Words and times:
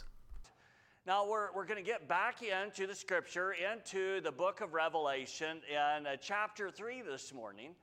Now 1.06 1.30
we're, 1.30 1.54
we're 1.54 1.68
going 1.68 1.78
to 1.78 1.88
get 1.88 2.08
back 2.08 2.42
into 2.42 2.88
the 2.88 2.96
scripture, 2.96 3.54
into 3.54 4.20
the 4.22 4.32
book 4.32 4.62
of 4.62 4.74
Revelation 4.74 5.62
in 5.70 6.08
uh, 6.08 6.16
chapter 6.20 6.72
3 6.72 7.04
this 7.04 7.32
morning. 7.32 7.76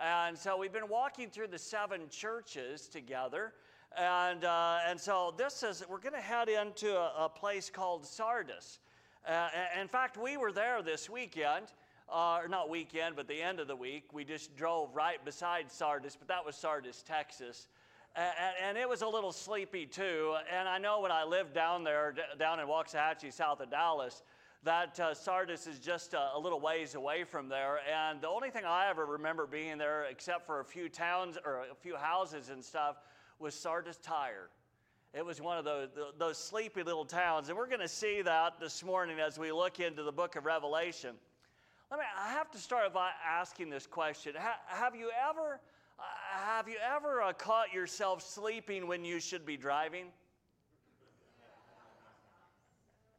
And 0.00 0.38
so 0.38 0.56
we've 0.56 0.72
been 0.72 0.88
walking 0.88 1.28
through 1.28 1.48
the 1.48 1.58
seven 1.58 2.08
churches 2.08 2.88
together. 2.88 3.52
And, 3.96 4.44
uh, 4.44 4.78
and 4.86 5.00
so 5.00 5.34
this 5.36 5.62
is, 5.62 5.84
we're 5.88 5.98
going 5.98 6.14
to 6.14 6.20
head 6.20 6.48
into 6.48 6.96
a, 6.96 7.24
a, 7.24 7.28
place 7.28 7.70
called 7.70 8.04
Sardis. 8.04 8.78
Uh, 9.26 9.48
in 9.80 9.88
fact, 9.88 10.16
we 10.16 10.36
were 10.36 10.52
there 10.52 10.82
this 10.82 11.08
weekend, 11.10 11.66
uh, 12.12 12.40
or 12.42 12.48
not 12.48 12.68
weekend, 12.68 13.16
but 13.16 13.26
the 13.26 13.40
end 13.40 13.60
of 13.60 13.66
the 13.66 13.76
week. 13.76 14.04
We 14.12 14.24
just 14.24 14.56
drove 14.56 14.94
right 14.94 15.22
beside 15.24 15.70
Sardis, 15.70 16.16
but 16.16 16.28
that 16.28 16.44
was 16.44 16.54
Sardis, 16.54 17.02
Texas. 17.02 17.68
And, 18.14 18.54
and 18.62 18.78
it 18.78 18.88
was 18.88 19.02
a 19.02 19.08
little 19.08 19.32
sleepy 19.32 19.86
too. 19.86 20.36
And 20.52 20.68
I 20.68 20.78
know 20.78 21.00
when 21.00 21.12
I 21.12 21.24
lived 21.24 21.54
down 21.54 21.84
there, 21.84 22.14
down 22.38 22.60
in 22.60 22.66
Waxahachie, 22.66 23.32
south 23.32 23.60
of 23.60 23.70
Dallas, 23.70 24.22
that 24.64 24.98
uh, 24.98 25.14
Sardis 25.14 25.66
is 25.66 25.78
just 25.78 26.14
a, 26.14 26.30
a, 26.34 26.38
little 26.38 26.60
ways 26.60 26.94
away 26.94 27.24
from 27.24 27.48
there. 27.48 27.80
And 27.88 28.20
the 28.20 28.28
only 28.28 28.50
thing 28.50 28.64
I 28.64 28.88
ever 28.90 29.06
remember 29.06 29.46
being 29.46 29.78
there, 29.78 30.06
except 30.10 30.46
for 30.46 30.60
a 30.60 30.64
few 30.64 30.88
towns 30.88 31.38
or 31.44 31.64
a 31.70 31.74
few 31.74 31.96
houses 31.96 32.50
and 32.50 32.64
stuff, 32.64 32.96
was 33.38 33.54
Sardis 33.54 33.96
Tyre. 33.98 34.48
It 35.14 35.24
was 35.24 35.40
one 35.40 35.58
of 35.58 35.64
those, 35.64 35.88
those 36.18 36.36
sleepy 36.36 36.82
little 36.82 37.04
towns. 37.04 37.48
And 37.48 37.56
we're 37.56 37.68
going 37.68 37.80
to 37.80 37.88
see 37.88 38.22
that 38.22 38.60
this 38.60 38.84
morning 38.84 39.18
as 39.20 39.38
we 39.38 39.52
look 39.52 39.80
into 39.80 40.02
the 40.02 40.12
book 40.12 40.36
of 40.36 40.44
Revelation. 40.44 41.14
Let 41.90 42.00
me, 42.00 42.06
I 42.18 42.28
have 42.32 42.50
to 42.50 42.58
start 42.58 42.92
by 42.92 43.10
asking 43.26 43.70
this 43.70 43.86
question. 43.86 44.34
have 44.66 44.94
you 44.94 45.10
ever, 45.30 45.60
uh, 45.98 46.02
have 46.30 46.68
you 46.68 46.76
ever 46.94 47.22
uh, 47.22 47.32
caught 47.32 47.72
yourself 47.72 48.22
sleeping 48.22 48.86
when 48.86 49.04
you 49.04 49.20
should 49.20 49.46
be 49.46 49.56
driving? 49.56 50.06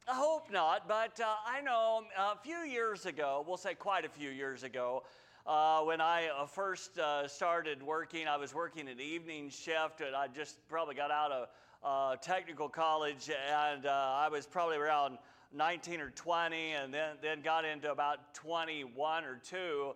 I 0.08 0.14
hope 0.14 0.50
not, 0.50 0.88
but 0.88 1.20
uh, 1.20 1.34
I 1.46 1.60
know 1.60 2.04
a 2.18 2.36
few 2.36 2.58
years 2.58 3.06
ago, 3.06 3.44
we'll 3.46 3.56
say 3.56 3.74
quite 3.74 4.04
a 4.04 4.08
few 4.08 4.30
years 4.30 4.62
ago, 4.64 5.04
uh, 5.46 5.80
when 5.80 6.00
I 6.00 6.28
uh, 6.28 6.46
first 6.46 6.98
uh, 6.98 7.26
started 7.26 7.82
working, 7.82 8.28
I 8.28 8.36
was 8.36 8.54
working 8.54 8.88
an 8.88 9.00
evening 9.00 9.48
shift, 9.48 10.00
and 10.00 10.14
I 10.14 10.28
just 10.28 10.56
probably 10.68 10.94
got 10.94 11.10
out 11.10 11.32
of 11.32 11.48
uh, 11.82 12.16
technical 12.16 12.68
college, 12.68 13.30
and 13.30 13.86
uh, 13.86 13.90
I 13.90 14.28
was 14.28 14.46
probably 14.46 14.76
around 14.76 15.18
19 15.54 16.00
or 16.00 16.10
20, 16.10 16.72
and 16.72 16.92
then, 16.92 17.16
then 17.22 17.40
got 17.40 17.64
into 17.64 17.90
about 17.90 18.34
21 18.34 19.24
or 19.24 19.40
2. 19.42 19.94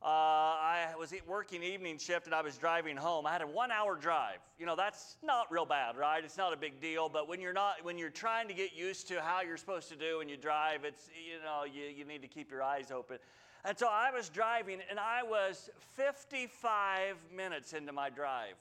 Uh, 0.00 0.06
I 0.06 0.94
was 0.96 1.12
working 1.26 1.64
evening 1.64 1.98
shift 1.98 2.26
and 2.26 2.34
I 2.34 2.40
was 2.40 2.56
driving 2.56 2.96
home. 2.96 3.26
I 3.26 3.32
had 3.32 3.42
a 3.42 3.48
one 3.48 3.72
hour 3.72 3.96
drive. 3.96 4.38
You 4.56 4.64
know, 4.64 4.76
that's 4.76 5.16
not 5.24 5.50
real 5.50 5.66
bad, 5.66 5.96
right? 5.96 6.22
It's 6.22 6.36
not 6.36 6.52
a 6.52 6.56
big 6.56 6.80
deal, 6.80 7.08
but 7.08 7.28
when 7.28 7.40
you're 7.40 7.52
not, 7.52 7.82
when 7.82 7.98
you're 7.98 8.08
trying 8.08 8.46
to 8.46 8.54
get 8.54 8.76
used 8.76 9.08
to 9.08 9.20
how 9.20 9.42
you're 9.42 9.56
supposed 9.56 9.88
to 9.88 9.96
do 9.96 10.18
when 10.18 10.28
you 10.28 10.36
drive, 10.36 10.84
it's, 10.84 11.10
you 11.28 11.42
know, 11.44 11.64
you, 11.64 11.92
you 11.92 12.04
need 12.04 12.22
to 12.22 12.28
keep 12.28 12.48
your 12.48 12.62
eyes 12.62 12.92
open. 12.92 13.18
And 13.64 13.78
so 13.78 13.88
I 13.90 14.10
was 14.10 14.28
driving, 14.28 14.80
and 14.88 14.98
I 14.98 15.22
was 15.22 15.68
55 15.96 17.16
minutes 17.34 17.72
into 17.72 17.92
my 17.92 18.08
drive. 18.08 18.54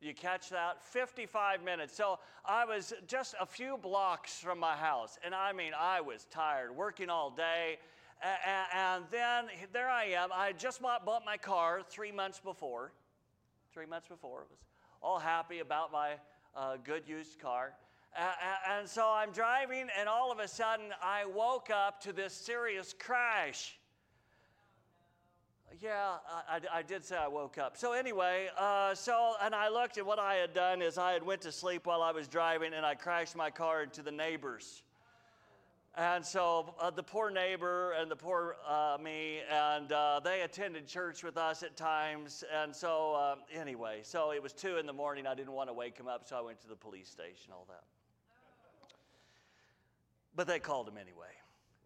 You 0.00 0.14
catch 0.14 0.50
that? 0.50 0.82
55 0.82 1.62
minutes. 1.62 1.94
So 1.94 2.18
I 2.44 2.64
was 2.64 2.92
just 3.06 3.36
a 3.40 3.46
few 3.46 3.76
blocks 3.76 4.40
from 4.40 4.58
my 4.58 4.74
house, 4.74 5.18
and 5.24 5.34
I 5.34 5.52
mean, 5.52 5.72
I 5.78 6.00
was 6.00 6.26
tired, 6.30 6.74
working 6.74 7.08
all 7.08 7.30
day. 7.30 7.78
And 8.74 9.04
then 9.10 9.46
there 9.72 9.88
I 9.88 10.04
am. 10.04 10.30
I 10.32 10.52
just 10.52 10.80
bought 10.80 11.24
my 11.24 11.36
car 11.36 11.82
three 11.88 12.12
months 12.12 12.40
before. 12.40 12.92
Three 13.72 13.86
months 13.86 14.08
before. 14.08 14.40
I 14.40 14.50
was 14.50 14.64
all 15.02 15.18
happy 15.18 15.58
about 15.58 15.92
my 15.92 16.12
uh, 16.56 16.76
good 16.82 17.08
used 17.08 17.40
car. 17.40 17.74
And 18.68 18.88
so 18.88 19.08
I'm 19.08 19.32
driving, 19.32 19.88
and 19.98 20.08
all 20.08 20.30
of 20.30 20.38
a 20.38 20.46
sudden, 20.46 20.86
I 21.02 21.24
woke 21.24 21.70
up 21.70 22.00
to 22.02 22.12
this 22.12 22.32
serious 22.32 22.94
crash. 22.98 23.78
Yeah, 25.82 26.18
I, 26.48 26.60
I, 26.72 26.82
did 26.82 27.04
say 27.04 27.16
I 27.16 27.26
woke 27.26 27.58
up. 27.58 27.76
So 27.76 27.92
anyway, 27.92 28.48
uh, 28.56 28.94
so 28.94 29.34
and 29.42 29.52
I 29.52 29.68
looked 29.68 29.98
at 29.98 30.06
what 30.06 30.20
I 30.20 30.34
had 30.34 30.54
done 30.54 30.80
is 30.80 30.96
I 30.96 31.10
had 31.12 31.24
went 31.24 31.40
to 31.40 31.50
sleep 31.50 31.86
while 31.86 32.02
I 32.02 32.12
was 32.12 32.28
driving 32.28 32.72
and 32.72 32.86
I 32.86 32.94
crashed 32.94 33.34
my 33.34 33.50
car 33.50 33.82
into 33.82 34.00
the 34.00 34.12
neighbors. 34.12 34.84
And 35.96 36.24
so 36.24 36.72
uh, 36.80 36.90
the 36.90 37.02
poor 37.02 37.32
neighbor 37.32 37.94
and 37.98 38.08
the 38.08 38.14
poor 38.14 38.58
uh, 38.64 38.96
me, 39.02 39.40
and 39.50 39.90
uh, 39.90 40.20
they 40.22 40.42
attended 40.42 40.86
church 40.86 41.24
with 41.24 41.36
us 41.36 41.64
at 41.64 41.76
times. 41.76 42.44
And 42.54 42.74
so 42.74 43.14
uh, 43.14 43.34
anyway, 43.52 44.02
so 44.04 44.30
it 44.30 44.40
was 44.40 44.52
two 44.52 44.76
in 44.76 44.86
the 44.86 44.92
morning. 44.92 45.26
I 45.26 45.34
didn't 45.34 45.52
want 45.52 45.68
to 45.68 45.74
wake 45.74 45.98
him 45.98 46.06
up, 46.06 46.28
so 46.28 46.36
I 46.36 46.42
went 46.42 46.60
to 46.60 46.68
the 46.68 46.76
police 46.76 47.08
station. 47.08 47.50
All 47.52 47.66
that. 47.68 47.82
But 50.36 50.46
they 50.46 50.60
called 50.60 50.86
him 50.86 50.96
anyway. 50.96 51.41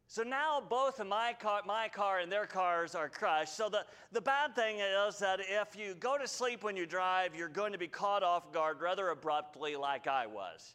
So 0.09 0.23
now 0.23 0.63
both 0.67 1.01
of 1.01 1.09
my 1.09 1.35
car, 1.39 1.63
my 1.67 1.89
car 1.89 2.21
and 2.21 2.31
their 2.31 2.47
cars 2.47 2.95
are 2.95 3.09
crushed. 3.09 3.57
So 3.57 3.69
the, 3.69 3.85
the 4.13 4.21
bad 4.21 4.55
thing 4.55 4.79
is 4.79 5.19
that 5.19 5.41
if 5.41 5.77
you 5.77 5.95
go 5.95 6.17
to 6.17 6.29
sleep 6.29 6.63
when 6.63 6.77
you 6.77 6.87
drive, 6.87 7.35
you're 7.35 7.49
going 7.49 7.73
to 7.73 7.79
be 7.79 7.89
caught 7.89 8.23
off 8.23 8.53
guard 8.53 8.81
rather 8.81 9.09
abruptly, 9.09 9.75
like 9.75 10.07
I 10.07 10.27
was. 10.27 10.75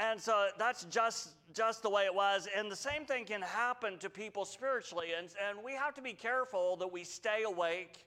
And, 0.00 0.20
so 0.20 0.48
that's 0.58 0.84
just, 0.84 1.30
just 1.52 1.82
the 1.82 1.90
way 1.90 2.06
it 2.06 2.14
was. 2.14 2.48
And 2.56 2.70
the 2.70 2.76
same 2.76 3.04
thing 3.04 3.24
can 3.24 3.42
happen 3.42 3.98
to 3.98 4.10
people 4.10 4.44
spiritually. 4.44 5.08
And, 5.16 5.28
and 5.48 5.58
we 5.64 5.74
have 5.74 5.94
to 5.94 6.02
be 6.02 6.12
careful 6.12 6.76
that 6.78 6.90
we 6.90 7.04
stay 7.04 7.44
awake, 7.44 8.04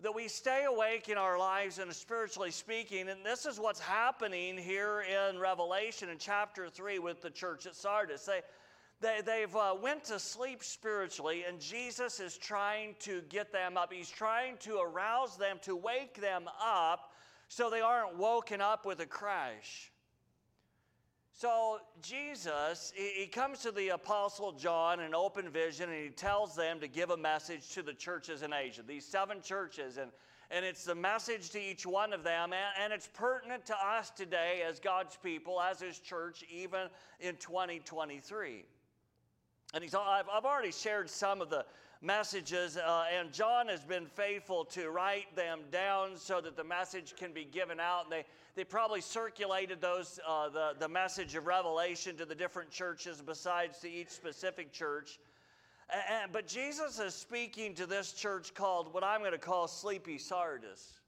that 0.00 0.14
we 0.14 0.28
stay 0.28 0.64
awake 0.64 1.10
in 1.10 1.18
our 1.18 1.38
lives 1.38 1.78
and 1.78 1.92
spiritually 1.92 2.50
speaking. 2.50 3.10
And 3.10 3.26
this 3.26 3.44
is 3.44 3.60
what's 3.60 3.80
happening 3.80 4.56
here 4.56 5.02
in 5.02 5.38
Revelation 5.38 6.08
in 6.08 6.16
chapter 6.16 6.70
3 6.70 7.00
with 7.00 7.20
the 7.20 7.30
church 7.30 7.66
at 7.66 7.74
Sardis. 7.74 8.24
They, 8.24 8.40
they, 9.02 9.20
they've 9.24 9.54
uh, 9.54 9.74
went 9.80 10.04
to 10.04 10.18
sleep 10.18 10.62
spiritually, 10.62 11.44
and 11.46 11.60
Jesus 11.60 12.20
is 12.20 12.38
trying 12.38 12.94
to 13.00 13.20
get 13.28 13.52
them 13.52 13.76
up. 13.76 13.92
He's 13.92 14.08
trying 14.08 14.56
to 14.58 14.78
arouse 14.78 15.36
them, 15.36 15.58
to 15.62 15.76
wake 15.76 16.20
them 16.20 16.44
up, 16.64 17.12
so 17.48 17.68
they 17.68 17.80
aren't 17.80 18.16
woken 18.16 18.60
up 18.60 18.86
with 18.86 19.00
a 19.00 19.06
crash. 19.06 19.90
So 21.34 21.80
Jesus, 22.00 22.92
he 22.94 23.26
comes 23.26 23.58
to 23.60 23.72
the 23.72 23.88
Apostle 23.90 24.52
John 24.52 25.00
in 25.00 25.14
open 25.14 25.48
vision, 25.50 25.90
and 25.90 26.02
he 26.02 26.10
tells 26.10 26.54
them 26.54 26.78
to 26.80 26.86
give 26.86 27.10
a 27.10 27.16
message 27.16 27.70
to 27.70 27.82
the 27.82 27.94
churches 27.94 28.42
in 28.42 28.52
Asia, 28.52 28.82
these 28.86 29.04
seven 29.04 29.42
churches, 29.42 29.98
and 29.98 30.10
and 30.54 30.66
it's 30.66 30.84
the 30.84 30.94
message 30.94 31.48
to 31.50 31.58
each 31.58 31.86
one 31.86 32.12
of 32.12 32.24
them, 32.24 32.52
and, 32.52 32.84
and, 32.84 32.92
it's 32.92 33.08
pertinent 33.14 33.64
to 33.66 33.74
us 33.74 34.10
today 34.10 34.62
as 34.68 34.78
God's 34.78 35.16
people, 35.16 35.58
as 35.58 35.80
His 35.80 35.98
church, 35.98 36.44
even 36.52 36.88
in 37.20 37.36
2023. 37.36 38.66
And 39.74 39.82
he's, 39.82 39.94
I've, 39.94 40.28
I've 40.32 40.44
already 40.44 40.72
shared 40.72 41.08
some 41.08 41.40
of 41.40 41.48
the 41.48 41.64
messages, 42.02 42.76
uh, 42.76 43.04
and 43.16 43.32
John 43.32 43.68
has 43.68 43.84
been 43.84 44.06
faithful 44.06 44.64
to 44.66 44.90
write 44.90 45.34
them 45.36 45.60
down 45.70 46.16
so 46.16 46.40
that 46.40 46.56
the 46.56 46.64
message 46.64 47.14
can 47.16 47.32
be 47.32 47.44
given 47.44 47.80
out. 47.80 48.04
And 48.04 48.12
they, 48.12 48.24
they 48.54 48.64
probably 48.64 49.00
circulated 49.00 49.80
those, 49.80 50.18
uh, 50.26 50.48
the, 50.48 50.74
the 50.78 50.88
message 50.88 51.34
of 51.36 51.46
Revelation 51.46 52.16
to 52.16 52.24
the 52.24 52.34
different 52.34 52.70
churches 52.70 53.22
besides 53.24 53.78
to 53.78 53.90
each 53.90 54.10
specific 54.10 54.72
church. 54.72 55.18
And, 56.10 56.32
but 56.32 56.46
Jesus 56.46 56.98
is 56.98 57.14
speaking 57.14 57.74
to 57.74 57.86
this 57.86 58.12
church 58.12 58.54
called 58.54 58.92
what 58.92 59.04
I'm 59.04 59.20
going 59.20 59.32
to 59.32 59.38
call 59.38 59.68
Sleepy 59.68 60.18
Sardis. 60.18 60.98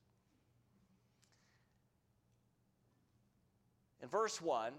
In 4.02 4.08
verse 4.08 4.40
1, 4.40 4.72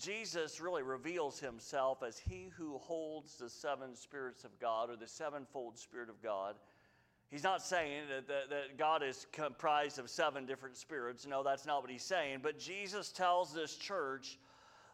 Jesus 0.00 0.60
really 0.60 0.82
reveals 0.82 1.38
himself 1.38 2.02
as 2.02 2.18
he 2.18 2.50
who 2.56 2.78
holds 2.78 3.36
the 3.36 3.50
seven 3.50 3.94
spirits 3.94 4.44
of 4.44 4.58
God 4.58 4.88
or 4.88 4.96
the 4.96 5.06
sevenfold 5.06 5.78
spirit 5.78 6.08
of 6.08 6.22
God. 6.22 6.54
He's 7.30 7.44
not 7.44 7.62
saying 7.62 8.04
that, 8.08 8.26
that, 8.26 8.50
that, 8.50 8.78
God 8.78 9.02
is 9.02 9.26
comprised 9.30 9.98
of 9.98 10.08
seven 10.08 10.46
different 10.46 10.76
spirits. 10.76 11.26
No, 11.26 11.42
that's 11.42 11.66
not 11.66 11.82
what 11.82 11.90
he's 11.90 12.02
saying. 12.02 12.40
But 12.42 12.58
Jesus 12.58 13.12
tells 13.12 13.52
this 13.52 13.76
church 13.76 14.38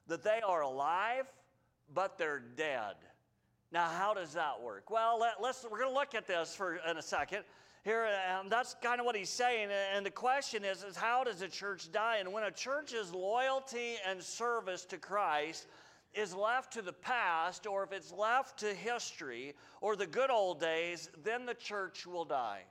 that 0.09 0.25
they 0.25 0.41
are 0.47 0.63
alive, 0.63 1.25
but 1.95 2.19
they're 2.19 2.43
dead. 2.57 2.97
Now, 3.73 3.89
how 3.89 4.13
does 4.13 4.35
that 4.35 4.61
work? 4.61 4.91
Well, 4.91 5.19
let, 5.21 5.43
us 5.43 5.65
we're 5.71 5.79
going 5.79 5.91
to 5.91 5.99
look 5.99 6.15
at 6.15 6.27
this 6.27 6.55
for 6.55 6.81
in 6.89 6.97
a 6.97 7.03
second 7.03 7.45
here 7.87 8.09
um, 8.37 8.49
that's 8.49 8.75
kind 8.83 8.99
of 8.99 9.07
what 9.07 9.15
he's 9.15 9.31
saying 9.31 9.69
and 9.95 10.05
the 10.05 10.11
question 10.11 10.65
is, 10.65 10.83
is 10.83 10.97
how 10.97 11.23
does 11.23 11.41
a 11.41 11.49
church 11.49 11.93
die? 11.93 12.17
And 12.19 12.33
when 12.33 12.43
a 12.43 12.51
church's 12.51 13.13
loyalty 13.15 13.95
and 14.05 14.21
service 14.21 14.85
to 14.87 14.99
christ 14.99 15.69
is 16.13 16.35
left 16.35 16.73
to 16.73 16.83
the 16.83 16.93
past 16.93 17.65
or 17.65 17.85
if 17.85 17.93
it's 17.93 18.13
left 18.13 18.59
to 18.59 18.75
history 18.75 19.55
or 19.81 19.95
the 19.95 20.07
good 20.07 20.31
old 20.31 20.61
days 20.61 21.11
then 21.23 21.47
the 21.47 21.55
church 21.55 22.09
will 22.09 22.25
die. 22.25 22.63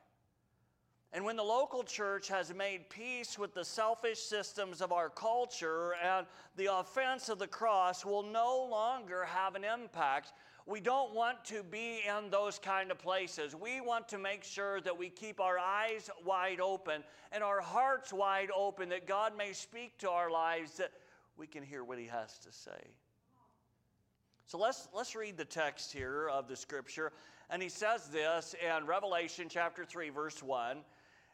And 1.13 1.23
when 1.23 1.37
the 1.37 1.43
local 1.43 1.83
church 1.83 2.27
has 2.27 2.53
made 2.53 2.89
peace 2.89 3.39
with 3.39 3.53
the 3.53 3.63
selfish 3.63 4.19
systems 4.19 4.81
of 4.81 4.91
our 4.91 5.09
culture 5.09 5.93
and 6.03 6.27
the 6.57 6.77
offense 6.77 7.29
of 7.29 7.39
the 7.39 7.47
cross 7.47 8.03
will 8.03 8.23
no 8.23 8.67
longer 8.69 9.23
have 9.23 9.55
an 9.55 9.63
impact, 9.63 10.33
we 10.65 10.79
don't 10.79 11.13
want 11.13 11.45
to 11.45 11.61
be 11.63 11.99
in 12.07 12.31
those 12.31 12.57
kind 12.57 12.89
of 12.89 12.97
places. 12.97 13.55
We 13.55 13.81
want 13.81 14.07
to 14.09 14.17
make 14.17 14.43
sure 14.43 14.81
that 14.81 14.97
we 14.97 15.09
keep 15.09 15.39
our 15.39 15.59
eyes 15.59 16.09
wide 16.25 16.59
open 16.59 17.03
and 17.31 17.43
our 17.43 17.61
hearts 17.61 18.11
wide 18.11 18.49
open 18.55 18.89
that 18.89 19.07
God 19.07 19.37
may 19.37 19.53
speak 19.53 19.97
to 19.99 20.09
our 20.09 20.31
lives 20.31 20.77
that 20.77 20.91
we 21.37 21.45
can 21.45 21.61
hear 21.61 21.83
what 21.83 21.99
He 21.99 22.07
has 22.07 22.39
to 22.39 22.51
say. 22.51 22.89
So 24.47 24.57
let's, 24.57 24.87
let's 24.93 25.15
read 25.15 25.37
the 25.37 25.45
text 25.45 25.91
here 25.91 26.29
of 26.29 26.47
the 26.47 26.55
scripture. 26.55 27.11
And 27.49 27.61
he 27.61 27.69
says 27.69 28.09
this 28.09 28.55
in 28.63 28.85
Revelation 28.85 29.47
chapter 29.49 29.85
3, 29.85 30.09
verse 30.09 30.41
1. 30.41 30.77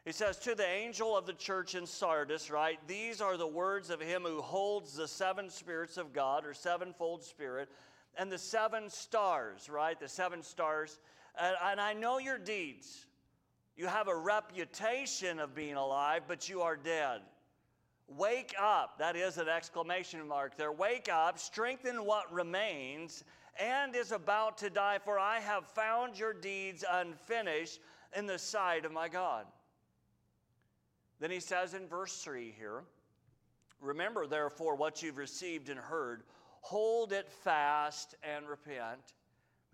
He 0.04 0.12
says, 0.12 0.38
To 0.38 0.54
the 0.54 0.66
angel 0.66 1.16
of 1.16 1.26
the 1.26 1.34
church 1.34 1.74
in 1.74 1.86
Sardis, 1.86 2.50
right? 2.50 2.78
These 2.88 3.20
are 3.20 3.36
the 3.36 3.46
words 3.46 3.90
of 3.90 4.00
him 4.00 4.22
who 4.22 4.40
holds 4.40 4.96
the 4.96 5.06
seven 5.06 5.50
spirits 5.50 5.96
of 5.96 6.12
God, 6.12 6.46
or 6.46 6.54
sevenfold 6.54 7.22
spirit, 7.22 7.68
and 8.16 8.30
the 8.30 8.38
seven 8.38 8.88
stars, 8.88 9.68
right? 9.68 9.98
The 9.98 10.08
seven 10.08 10.42
stars. 10.42 10.98
And, 11.40 11.56
and 11.64 11.80
I 11.80 11.92
know 11.94 12.18
your 12.18 12.38
deeds. 12.38 13.06
You 13.76 13.86
have 13.86 14.08
a 14.08 14.16
reputation 14.16 15.38
of 15.38 15.54
being 15.54 15.74
alive, 15.74 16.22
but 16.28 16.48
you 16.48 16.62
are 16.62 16.76
dead. 16.76 17.20
Wake 18.08 18.54
up. 18.60 18.98
That 18.98 19.16
is 19.16 19.38
an 19.38 19.48
exclamation 19.48 20.26
mark 20.28 20.56
there. 20.56 20.72
Wake 20.72 21.08
up, 21.10 21.38
strengthen 21.38 22.04
what 22.04 22.30
remains 22.32 23.24
and 23.58 23.94
is 23.94 24.12
about 24.12 24.58
to 24.58 24.70
die, 24.70 24.98
for 25.02 25.18
I 25.18 25.40
have 25.40 25.66
found 25.66 26.18
your 26.18 26.32
deeds 26.32 26.84
unfinished 26.90 27.80
in 28.16 28.26
the 28.26 28.38
sight 28.38 28.84
of 28.84 28.92
my 28.92 29.08
God. 29.08 29.46
Then 31.20 31.30
he 31.30 31.40
says 31.40 31.74
in 31.74 31.86
verse 31.86 32.16
3 32.18 32.54
here 32.58 32.82
Remember, 33.80 34.26
therefore, 34.28 34.76
what 34.76 35.02
you've 35.02 35.18
received 35.18 35.68
and 35.68 35.78
heard, 35.78 36.22
hold 36.62 37.12
it 37.12 37.28
fast 37.28 38.16
and 38.22 38.48
repent. 38.48 39.14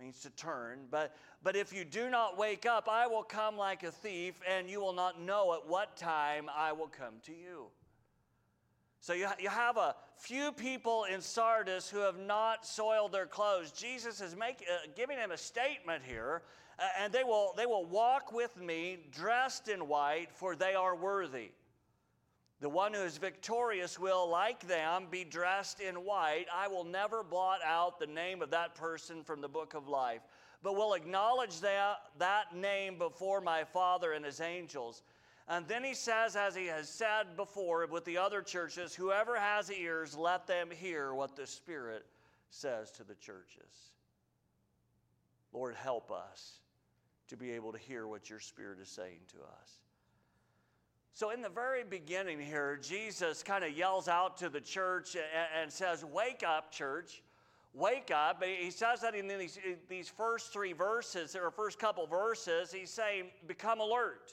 Means 0.00 0.20
to 0.20 0.30
turn. 0.30 0.80
But, 0.90 1.16
but 1.42 1.56
if 1.56 1.72
you 1.72 1.84
do 1.84 2.08
not 2.10 2.38
wake 2.38 2.66
up, 2.66 2.88
I 2.88 3.06
will 3.06 3.22
come 3.22 3.56
like 3.56 3.82
a 3.82 3.90
thief, 3.90 4.34
and 4.48 4.68
you 4.70 4.80
will 4.80 4.92
not 4.92 5.20
know 5.20 5.54
at 5.54 5.66
what 5.66 5.96
time 5.96 6.48
I 6.54 6.72
will 6.72 6.86
come 6.86 7.14
to 7.24 7.32
you. 7.32 7.66
So 9.00 9.12
you, 9.12 9.26
you 9.40 9.48
have 9.48 9.76
a 9.76 9.96
few 10.16 10.52
people 10.52 11.04
in 11.04 11.20
Sardis 11.20 11.88
who 11.88 11.98
have 11.98 12.18
not 12.18 12.66
soiled 12.66 13.12
their 13.12 13.26
clothes. 13.26 13.72
Jesus 13.72 14.20
is 14.20 14.36
make, 14.36 14.64
uh, 14.70 14.86
giving 14.96 15.16
them 15.16 15.30
a 15.30 15.36
statement 15.36 16.02
here 16.04 16.42
and 17.00 17.12
they 17.12 17.24
will, 17.24 17.54
they 17.56 17.66
will 17.66 17.84
walk 17.84 18.32
with 18.32 18.60
me 18.60 18.98
dressed 19.10 19.68
in 19.68 19.88
white, 19.88 20.28
for 20.32 20.54
they 20.54 20.74
are 20.74 20.94
worthy. 20.94 21.50
The 22.60 22.68
one 22.68 22.92
who 22.92 23.02
is 23.02 23.18
victorious 23.18 23.98
will, 23.98 24.28
like 24.28 24.66
them, 24.66 25.06
be 25.10 25.22
dressed 25.22 25.80
in 25.80 25.94
white. 25.96 26.46
I 26.52 26.66
will 26.66 26.84
never 26.84 27.22
blot 27.22 27.60
out 27.64 28.00
the 28.00 28.06
name 28.06 28.42
of 28.42 28.50
that 28.50 28.74
person 28.74 29.22
from 29.22 29.40
the 29.40 29.48
book 29.48 29.74
of 29.74 29.86
life, 29.86 30.22
but 30.62 30.74
will 30.74 30.94
acknowledge 30.94 31.60
that, 31.60 31.98
that 32.18 32.56
name 32.56 32.98
before 32.98 33.40
my 33.40 33.62
Father 33.62 34.12
and 34.12 34.24
his 34.24 34.40
angels. 34.40 35.02
And 35.46 35.68
then 35.68 35.84
he 35.84 35.94
says, 35.94 36.34
as 36.34 36.56
he 36.56 36.66
has 36.66 36.88
said 36.88 37.36
before 37.36 37.86
with 37.86 38.04
the 38.04 38.18
other 38.18 38.42
churches, 38.42 38.92
whoever 38.92 39.38
has 39.38 39.70
ears, 39.70 40.16
let 40.16 40.48
them 40.48 40.68
hear 40.70 41.14
what 41.14 41.36
the 41.36 41.46
Spirit 41.46 42.04
says 42.50 42.90
to 42.92 43.04
the 43.04 43.14
churches. 43.14 43.92
Lord, 45.52 45.76
help 45.76 46.10
us 46.10 46.58
to 47.28 47.36
be 47.36 47.52
able 47.52 47.72
to 47.72 47.78
hear 47.78 48.06
what 48.06 48.28
your 48.28 48.40
Spirit 48.40 48.78
is 48.80 48.88
saying 48.88 49.20
to 49.28 49.38
us. 49.38 49.70
So, 51.18 51.30
in 51.30 51.42
the 51.42 51.48
very 51.48 51.82
beginning 51.82 52.38
here, 52.38 52.78
Jesus 52.80 53.42
kind 53.42 53.64
of 53.64 53.76
yells 53.76 54.06
out 54.06 54.36
to 54.36 54.48
the 54.48 54.60
church 54.60 55.16
and, 55.16 55.62
and, 55.62 55.72
says, 55.72 56.04
Wake 56.04 56.44
up, 56.46 56.70
church. 56.70 57.24
Wake 57.74 58.12
up. 58.14 58.40
He 58.44 58.70
says 58.70 59.00
that 59.00 59.16
in 59.16 59.26
these, 59.26 59.58
in 59.66 59.78
these 59.88 60.08
first 60.08 60.52
three 60.52 60.72
verses, 60.72 61.34
or 61.34 61.50
first 61.50 61.80
couple 61.80 62.06
verses, 62.06 62.70
he's 62.70 62.90
saying, 62.90 63.30
Become 63.48 63.80
alert. 63.80 64.32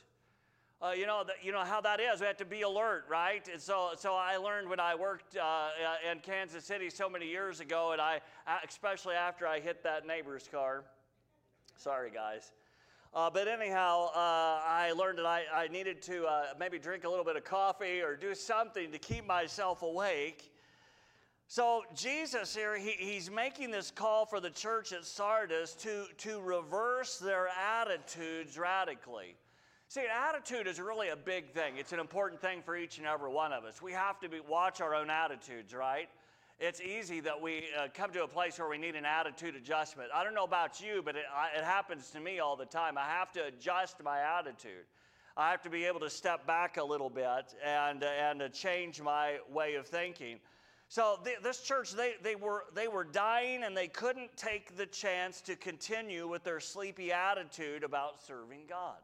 Uh, 0.79 0.91
you 0.91 1.07
know, 1.07 1.23
the, 1.25 1.33
you 1.41 1.51
know 1.51 1.63
how 1.63 1.81
that 1.81 1.99
is. 1.99 2.19
We 2.19 2.27
have 2.27 2.37
to 2.37 2.45
be 2.45 2.61
alert, 2.61 3.05
right? 3.09 3.49
And 3.51 3.59
so, 3.59 3.93
so 3.97 4.13
I 4.13 4.37
learned 4.37 4.69
when 4.69 4.79
I 4.79 4.93
worked 4.93 5.37
uh, 5.37 5.41
uh 5.41 6.11
in 6.11 6.19
Kansas 6.19 6.65
City 6.65 6.91
so 6.91 7.09
many 7.09 7.27
years 7.27 7.61
ago, 7.61 7.93
and 7.93 8.01
I, 8.01 8.21
especially 8.63 9.15
after 9.15 9.47
I 9.47 9.59
hit 9.59 9.81
that 9.81 10.05
neighbor's 10.05 10.47
car. 10.47 10.83
Sorry, 11.77 12.11
guys. 12.11 12.51
Uh, 13.15 13.29
but 13.29 13.47
anyhow, 13.47 14.09
uh, 14.13 14.59
I 14.67 14.91
learned 14.91 15.19
that 15.19 15.25
I, 15.25 15.43
I 15.53 15.67
needed 15.69 16.01
to 16.01 16.25
uh, 16.25 16.43
maybe 16.59 16.77
drink 16.77 17.05
a 17.05 17.09
little 17.09 17.23
bit 17.23 17.37
of 17.37 17.45
coffee 17.45 18.01
or 18.01 18.17
do 18.17 18.35
something 18.35 18.91
to 18.91 18.97
keep 18.97 19.25
myself 19.25 19.83
awake. 19.83 20.51
So, 21.47 21.83
Jesus 21.95 22.53
here, 22.53 22.77
he, 22.77 22.91
he's 22.97 23.31
making 23.31 23.71
this 23.71 23.89
call 23.89 24.25
for 24.25 24.41
the 24.41 24.49
church 24.49 24.91
at 24.91 25.05
Sardis 25.05 25.75
to, 25.75 26.07
to 26.17 26.41
reverse 26.41 27.17
their 27.17 27.47
attitudes 27.47 28.57
radically. 28.57 29.35
See, 29.87 30.01
an 30.01 30.07
attitude 30.11 30.67
is 30.67 30.77
really 30.81 31.07
a 31.07 31.15
big 31.15 31.51
thing. 31.51 31.75
It's 31.77 31.93
an 31.93 31.99
important 31.99 32.41
thing 32.41 32.61
for 32.63 32.75
each 32.75 32.97
and 32.97 33.07
every 33.07 33.29
one 33.29 33.53
of 33.53 33.63
us. 33.63 33.81
We 33.81 33.93
have 33.93 34.19
to 34.21 34.29
be, 34.29 34.41
watch 34.41 34.81
our 34.81 34.93
own 34.93 35.09
attitudes, 35.09 35.73
right? 35.73 36.09
It's 36.59 36.79
easy 36.79 37.19
that 37.19 37.41
we 37.41 37.65
uh, 37.77 37.87
come 37.93 38.11
to 38.11 38.23
a 38.23 38.27
place 38.27 38.57
where 38.59 38.69
we 38.69 38.77
need 38.77 38.95
an 38.95 39.05
attitude 39.05 39.55
adjustment. 39.55 40.09
I 40.13 40.23
don't 40.23 40.33
know 40.33 40.45
about 40.45 40.79
you, 40.79 41.01
but 41.03 41.15
it, 41.15 41.25
I, 41.33 41.57
it 41.57 41.63
happens 41.65 42.09
to 42.11 42.19
me 42.19 42.39
all 42.39 42.55
the 42.55 42.65
time. 42.65 42.97
I 42.97 43.05
have 43.05 43.31
to 43.33 43.45
adjust 43.45 44.01
my 44.03 44.19
attitude. 44.21 44.85
I 45.35 45.51
have 45.51 45.61
to 45.63 45.69
be 45.69 45.83
able 45.83 45.99
to 45.99 46.09
step 46.09 46.47
back 46.47 46.77
a 46.77 46.83
little 46.83 47.09
bit 47.09 47.53
and, 47.63 48.03
and 48.03 48.41
uh, 48.41 48.49
change 48.49 49.01
my 49.01 49.39
way 49.51 49.75
of 49.75 49.85
thinking. 49.85 50.39
So 50.87 51.19
th- 51.25 51.39
this 51.43 51.61
church, 51.61 51.91
they, 51.91 52.13
they, 52.23 52.35
were, 52.35 52.63
they 52.73 52.87
were 52.87 53.03
dying 53.03 53.63
and 53.63 53.75
they 53.75 53.89
couldn't 53.89 54.35
take 54.37 54.77
the 54.77 54.85
chance 54.85 55.41
to 55.41 55.57
continue 55.57 56.25
with 56.25 56.45
their 56.45 56.61
sleepy 56.61 57.11
attitude 57.11 57.83
about 57.83 58.21
serving 58.23 58.61
God. 58.69 58.95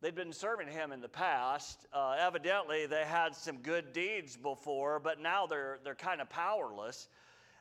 They'd 0.00 0.14
been 0.14 0.32
serving 0.32 0.68
him 0.68 0.92
in 0.92 1.00
the 1.00 1.08
past. 1.08 1.86
Uh, 1.92 2.14
evidently, 2.18 2.86
they 2.86 3.04
had 3.04 3.34
some 3.34 3.58
good 3.58 3.92
deeds 3.92 4.36
before, 4.36 5.00
but 5.00 5.20
now 5.20 5.46
they're, 5.46 5.80
they're 5.82 5.96
kind 5.96 6.20
of 6.20 6.30
powerless. 6.30 7.08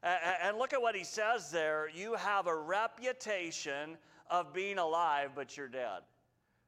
And, 0.03 0.19
and 0.43 0.57
look 0.57 0.73
at 0.73 0.81
what 0.81 0.95
he 0.95 1.03
says 1.03 1.49
there 1.49 1.89
you 1.89 2.13
have 2.13 2.45
a 2.45 2.55
reputation 2.55 3.97
of 4.29 4.53
being 4.53 4.77
alive, 4.77 5.31
but 5.35 5.57
you're 5.57 5.67
dead. 5.67 6.01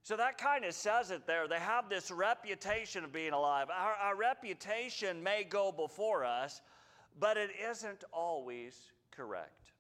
So 0.01 0.17
that 0.17 0.39
kind 0.39 0.65
of 0.65 0.73
says 0.73 1.11
it 1.11 1.27
there. 1.27 1.47
They 1.47 1.59
have 1.59 1.87
this 1.87 2.09
reputation 2.09 3.03
of 3.03 3.11
being 3.11 3.33
alive. 3.33 3.67
Our, 3.69 3.93
our 3.93 4.15
reputation 4.15 5.21
may 5.21 5.43
go 5.43 5.71
before 5.71 6.25
us, 6.25 6.61
but 7.19 7.37
it 7.37 7.51
isn't 7.69 8.03
always 8.11 8.75
correct. 9.11 9.71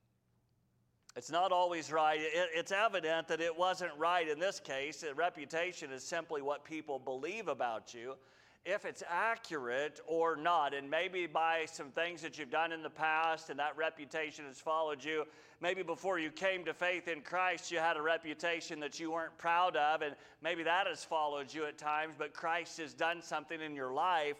It's 1.19 1.29
not 1.29 1.51
always 1.51 1.91
right. 1.91 2.17
It, 2.17 2.49
it's 2.55 2.71
evident 2.71 3.27
that 3.27 3.41
it 3.41 3.59
wasn't 3.59 3.91
right 3.97 4.25
in 4.25 4.39
this 4.39 4.61
case. 4.61 5.03
Reputation 5.17 5.91
is 5.91 6.01
simply 6.01 6.41
what 6.41 6.63
people 6.63 6.97
believe 6.97 7.49
about 7.49 7.93
you. 7.93 8.15
If 8.63 8.85
it's 8.85 9.03
accurate 9.05 9.99
or 10.07 10.37
not, 10.37 10.73
and 10.73 10.89
maybe 10.89 11.27
by 11.27 11.65
some 11.69 11.87
things 11.87 12.21
that 12.21 12.39
you've 12.39 12.49
done 12.49 12.71
in 12.71 12.81
the 12.81 12.89
past 12.89 13.49
and 13.49 13.59
that 13.59 13.75
reputation 13.75 14.45
has 14.45 14.61
followed 14.61 15.03
you, 15.03 15.25
maybe 15.59 15.83
before 15.83 16.19
you 16.19 16.31
came 16.31 16.63
to 16.63 16.73
faith 16.73 17.09
in 17.09 17.19
Christ, 17.19 17.69
you 17.69 17.79
had 17.79 17.97
a 17.97 18.01
reputation 18.01 18.79
that 18.79 18.97
you 18.97 19.11
weren't 19.11 19.37
proud 19.37 19.75
of, 19.75 20.01
and 20.01 20.15
maybe 20.41 20.63
that 20.63 20.87
has 20.87 21.03
followed 21.03 21.53
you 21.53 21.65
at 21.65 21.77
times, 21.77 22.15
but 22.17 22.33
Christ 22.33 22.77
has 22.77 22.93
done 22.93 23.21
something 23.21 23.59
in 23.59 23.75
your 23.75 23.91
life 23.91 24.37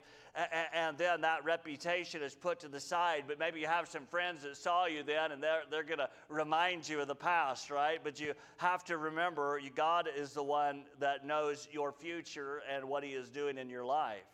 and 0.73 0.97
then 0.97 1.21
that 1.21 1.43
reputation 1.43 2.21
is 2.21 2.35
put 2.35 2.59
to 2.61 2.67
the 2.67 2.79
side. 2.79 3.23
But 3.27 3.39
maybe 3.39 3.59
you 3.59 3.67
have 3.67 3.87
some 3.87 4.05
friends 4.05 4.43
that 4.43 4.57
saw 4.57 4.85
you 4.85 5.03
then, 5.03 5.31
and 5.31 5.41
they're, 5.41 5.63
they're 5.69 5.83
going 5.83 5.99
to 5.99 6.09
remind 6.29 6.87
you 6.87 7.01
of 7.01 7.07
the 7.07 7.15
past, 7.15 7.69
right? 7.69 7.99
But 8.03 8.19
you 8.19 8.33
have 8.57 8.83
to 8.85 8.97
remember 8.97 9.59
God 9.75 10.07
is 10.15 10.33
the 10.33 10.43
one 10.43 10.83
that 10.99 11.25
knows 11.25 11.67
your 11.71 11.91
future 11.91 12.61
and 12.73 12.85
what 12.85 13.03
He 13.03 13.11
is 13.11 13.29
doing 13.29 13.57
in 13.57 13.69
your 13.69 13.85
life. 13.85 14.25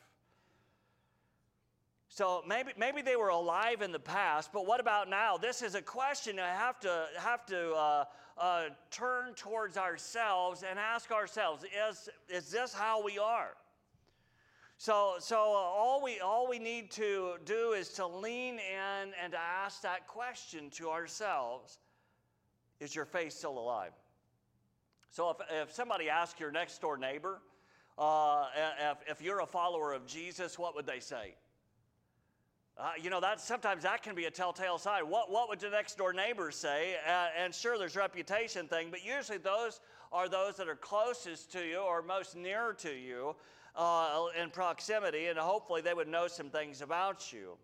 So 2.09 2.43
maybe, 2.47 2.71
maybe 2.77 3.01
they 3.01 3.17
were 3.17 3.27
alive 3.27 3.81
in 3.81 3.91
the 3.91 3.99
past, 3.99 4.51
but 4.53 4.65
what 4.65 4.79
about 4.79 5.09
now? 5.09 5.37
This 5.37 5.61
is 5.61 5.75
a 5.75 5.81
question 5.81 6.39
I 6.39 6.47
have 6.47 6.79
to, 6.79 7.07
have 7.17 7.45
to 7.47 7.73
uh, 7.73 8.05
uh, 8.37 8.63
turn 8.89 9.33
towards 9.33 9.75
ourselves 9.75 10.63
and 10.63 10.79
ask 10.79 11.11
ourselves 11.11 11.65
is, 11.89 12.09
is 12.29 12.49
this 12.49 12.73
how 12.73 13.03
we 13.03 13.17
are? 13.17 13.49
So, 14.77 15.15
so 15.20 15.38
uh, 15.38 15.39
all, 15.39 16.01
we, 16.03 16.20
all 16.20 16.50
we 16.50 16.60
need 16.60 16.91
to 16.91 17.36
do 17.46 17.72
is 17.72 17.89
to 17.94 18.05
lean 18.05 18.55
in 18.55 19.13
and 19.22 19.32
to 19.32 19.39
ask 19.39 19.82
that 19.82 20.08
question 20.08 20.70
to 20.72 20.89
ourselves 20.89 21.79
Is 22.79 22.94
your 22.94 23.05
faith 23.05 23.34
still 23.34 23.58
alive? 23.58 23.94
So, 25.12 25.29
if, 25.29 25.38
if 25.50 25.74
somebody 25.74 26.10
asks 26.10 26.39
your 26.39 26.51
next 26.51 26.82
door 26.82 26.98
neighbor, 26.98 27.39
uh, 27.98 28.48
if, 28.91 28.98
if 29.08 29.22
you're 29.22 29.39
a 29.39 29.46
follower 29.46 29.94
of 29.94 30.05
Jesus, 30.05 30.60
what 30.60 30.75
would 30.75 30.86
they 30.86 31.00
say? 31.00 31.36
Uh, 32.77 32.91
you 33.01 33.10
know, 33.10 33.22
that 33.22 33.39
sometimes 33.39 33.84
that 33.84 34.03
can 34.03 34.15
be 34.15 34.25
a 34.25 34.32
telltale 34.32 34.77
sign. 34.77 35.03
What, 35.08 35.32
what 35.32 35.48
would 35.48 35.62
the 35.62 35.70
next 35.70 35.98
door 35.98 36.12
neighbor 36.12 36.51
say? 36.51 36.98
Uh, 37.08 37.27
and 37.41 37.55
sure, 37.55 37.77
there's 37.77 37.96
reputation 37.96 38.67
thing, 38.67 38.89
but 38.91 39.05
usually 39.05 39.38
those 39.38 39.79
are 40.15 40.29
those 40.29 40.55
that 40.55 40.69
are 40.69 40.77
closest 40.77 41.51
to 41.51 41.60
you 41.60 41.79
or 41.79 42.01
most 42.01 42.38
near 42.38 42.72
to 42.72 42.89
you 42.89 43.36
uh, 43.75 44.27
in 44.41 44.50
proximity, 44.50 45.25
and 45.25 45.38
hopefully 45.38 45.81
they 45.81 45.93
would 45.93 46.07
know 46.07 46.29
some 46.29 46.50
things 46.50 46.81
about 46.81 47.34
you. 47.34 47.57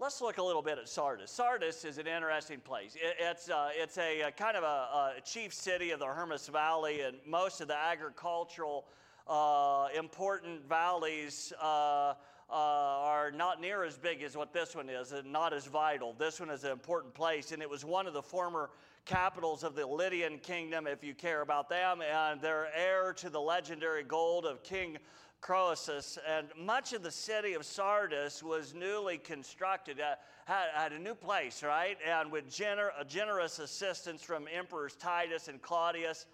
Let's 0.00 0.20
look 0.20 0.38
a 0.38 0.42
little 0.42 0.62
bit 0.62 0.78
at 0.78 0.88
Sardis. 0.88 1.30
Sardis 1.30 1.84
is 1.84 1.98
an 1.98 2.08
interesting 2.08 2.58
place. 2.58 2.96
It, 2.96 3.14
it's, 3.20 3.48
uh, 3.48 3.68
it's 3.72 3.96
a, 3.98 4.22
a, 4.22 4.32
kind 4.32 4.56
of 4.56 4.64
a, 4.64 5.14
a, 5.18 5.20
chief 5.24 5.54
city 5.54 5.92
of 5.92 6.00
the 6.00 6.06
Hermus 6.06 6.48
Valley, 6.48 7.02
and 7.02 7.18
most 7.24 7.60
of 7.60 7.68
the 7.68 7.78
agricultural 7.78 8.86
uh, 9.28 9.86
important 9.96 10.68
valleys 10.68 11.52
uh, 11.62 11.64
uh, 11.64 12.14
are 12.50 13.30
not 13.30 13.60
near 13.60 13.84
as 13.84 13.96
big 13.96 14.24
as 14.24 14.36
what 14.36 14.52
this 14.52 14.74
one 14.74 14.88
is, 14.88 15.12
and 15.12 15.30
not 15.30 15.52
as 15.52 15.66
vital. 15.66 16.16
This 16.18 16.40
one 16.40 16.50
is 16.50 16.64
an 16.64 16.72
important 16.72 17.14
place, 17.14 17.52
and 17.52 17.62
it 17.62 17.70
was 17.70 17.84
one 17.84 18.08
of 18.08 18.12
the 18.12 18.22
former 18.22 18.70
capitals 19.04 19.64
of 19.64 19.74
the 19.74 19.86
Lydian 19.86 20.38
kingdom, 20.38 20.86
if 20.86 21.04
you 21.04 21.14
care 21.14 21.42
about 21.42 21.68
them, 21.68 22.00
and 22.00 22.40
they're 22.40 22.68
heir 22.74 23.12
to 23.14 23.28
the 23.28 23.40
legendary 23.40 24.02
gold 24.02 24.46
of 24.46 24.62
King 24.62 24.96
Croesus, 25.40 26.18
and 26.26 26.48
much 26.56 26.94
of 26.94 27.02
the 27.02 27.10
city 27.10 27.52
of 27.52 27.66
Sardis 27.66 28.42
was 28.42 28.72
newly 28.72 29.18
constructed, 29.18 30.00
uh, 30.00 30.14
had, 30.46 30.68
had, 30.74 30.92
a 30.92 30.98
new 30.98 31.14
place, 31.14 31.62
right? 31.62 31.98
And 32.06 32.32
with 32.32 32.48
gener- 32.48 33.06
generous 33.06 33.58
assistance 33.58 34.22
from 34.22 34.48
emperors 34.50 34.96
Titus 34.96 35.48
and 35.48 35.60
Claudius, 35.60 36.26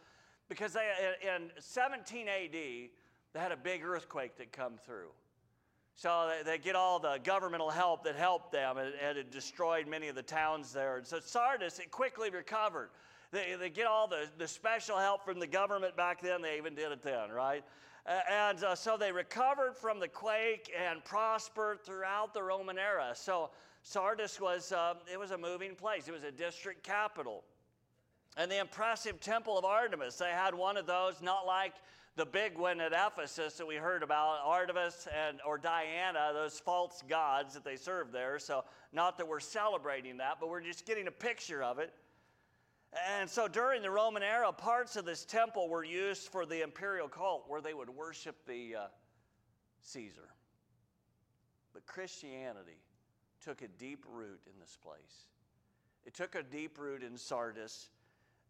because 0.48 0.72
they, 0.72 0.88
in 1.22 1.50
17 1.58 2.28
AD, 2.28 2.52
they 2.52 2.90
had 3.34 3.50
a 3.50 3.56
big 3.56 3.84
earthquake 3.84 4.36
that 4.36 4.52
come 4.52 4.74
through. 4.84 5.10
So 5.97 6.30
they, 6.30 6.52
they 6.52 6.59
get 6.59 6.76
all 6.76 6.99
the 6.99 7.18
governmental 7.23 7.70
help 7.70 8.04
that 8.04 8.16
helped 8.16 8.52
them, 8.52 8.78
and, 8.78 8.92
and 9.06 9.18
it 9.18 9.30
destroyed 9.30 9.87
many 9.87 10.09
of 10.09 10.14
the 10.14 10.23
towns 10.23 10.73
there. 10.73 10.97
And 10.97 11.06
so 11.06 11.20
Sardis, 11.20 11.78
it 11.78 11.90
quickly 11.90 12.30
recovered. 12.30 12.90
They, 13.32 13.54
they 13.59 13.70
get 13.70 13.87
all 13.87 14.09
the, 14.09 14.26
the 14.38 14.49
special 14.49 14.99
help 14.99 15.25
from 15.25 15.38
the 15.38 15.47
government 15.47 15.97
back 15.97 16.20
then. 16.20 16.42
They 16.42 16.56
even 16.56 16.75
did 16.75 16.90
it 16.90 17.02
then, 17.02 17.30
right? 17.30 17.62
and 18.30 18.64
uh, 18.64 18.75
so 18.75 18.97
they 18.97 19.12
recovered 19.12 19.76
from 19.76 20.00
the 20.00 20.09
quake 20.09 20.73
and 20.76 21.04
prospered 21.04 21.85
throughout 21.85 22.32
the 22.35 22.42
Roman 22.42 22.78
era. 22.78 23.12
So 23.14 23.50
Sardis 23.82 24.40
was, 24.40 24.73
uh, 24.73 24.94
it 25.11 25.18
was 25.18 25.30
a 25.30 25.38
moving 25.38 25.75
place. 25.75 26.09
It 26.09 26.12
was 26.12 26.25
a 26.25 26.32
district 26.32 26.82
capital. 26.82 27.44
And 28.37 28.50
the 28.50 28.59
impressive 28.59 29.20
temple 29.20 29.59
of 29.59 29.64
Artemis, 29.64 30.16
they 30.16 30.30
had 30.30 30.54
one 30.54 30.76
of 30.76 30.87
those, 30.87 31.20
not 31.20 31.47
like 31.47 31.75
the 32.17 32.26
big 32.26 32.59
one 32.59 32.81
at 32.81 32.93
Ephesus 32.93 33.55
that 33.55 33.67
we 33.67 33.76
heard 33.76 34.02
about, 34.02 34.40
Artemis 34.45 35.07
and 35.26 35.38
or 35.47 35.59
Diana, 35.59 36.33
those 36.35 36.59
false 36.59 37.02
gods 37.09 37.55
that 37.55 37.64
they 37.64 37.76
served 37.76 38.12
there. 38.12 38.38
So 38.38 38.64
not 38.93 39.17
that 39.19 39.29
we're 39.29 39.40
celebrating 39.40 40.19
that, 40.19 40.38
but 40.40 40.49
we're 40.49 40.61
just 40.61 40.87
getting 40.87 41.07
a 41.07 41.12
picture 41.12 41.62
of 41.62 41.79
it. 41.79 41.93
And 43.09 43.31
so 43.31 43.47
during 43.47 43.83
the 43.83 43.90
Roman 43.90 44.23
era, 44.23 44.52
parts 44.52 44.97
of 44.97 45.05
this 45.05 45.25
temple 45.25 45.69
were 45.69 45.85
used 45.85 46.29
for 46.29 46.45
the 46.45 46.62
imperial 46.62 47.09
cult 47.09 47.45
where 47.47 47.61
they 47.61 47.75
would 47.75 47.88
worship 47.88 48.37
the 48.47 48.75
uh, 48.76 48.87
Caesar. 49.83 50.29
But 51.73 51.87
Christianity 51.87 52.83
took 53.40 53.62
a 53.62 53.69
deep 53.69 54.05
root 54.11 54.40
in 54.47 54.59
this 54.61 54.76
place. 54.83 55.26
It 56.05 56.14
took 56.14 56.35
a 56.35 56.43
deep 56.43 56.79
root 56.79 57.02
in 57.02 57.17
Sardis, 57.17 57.90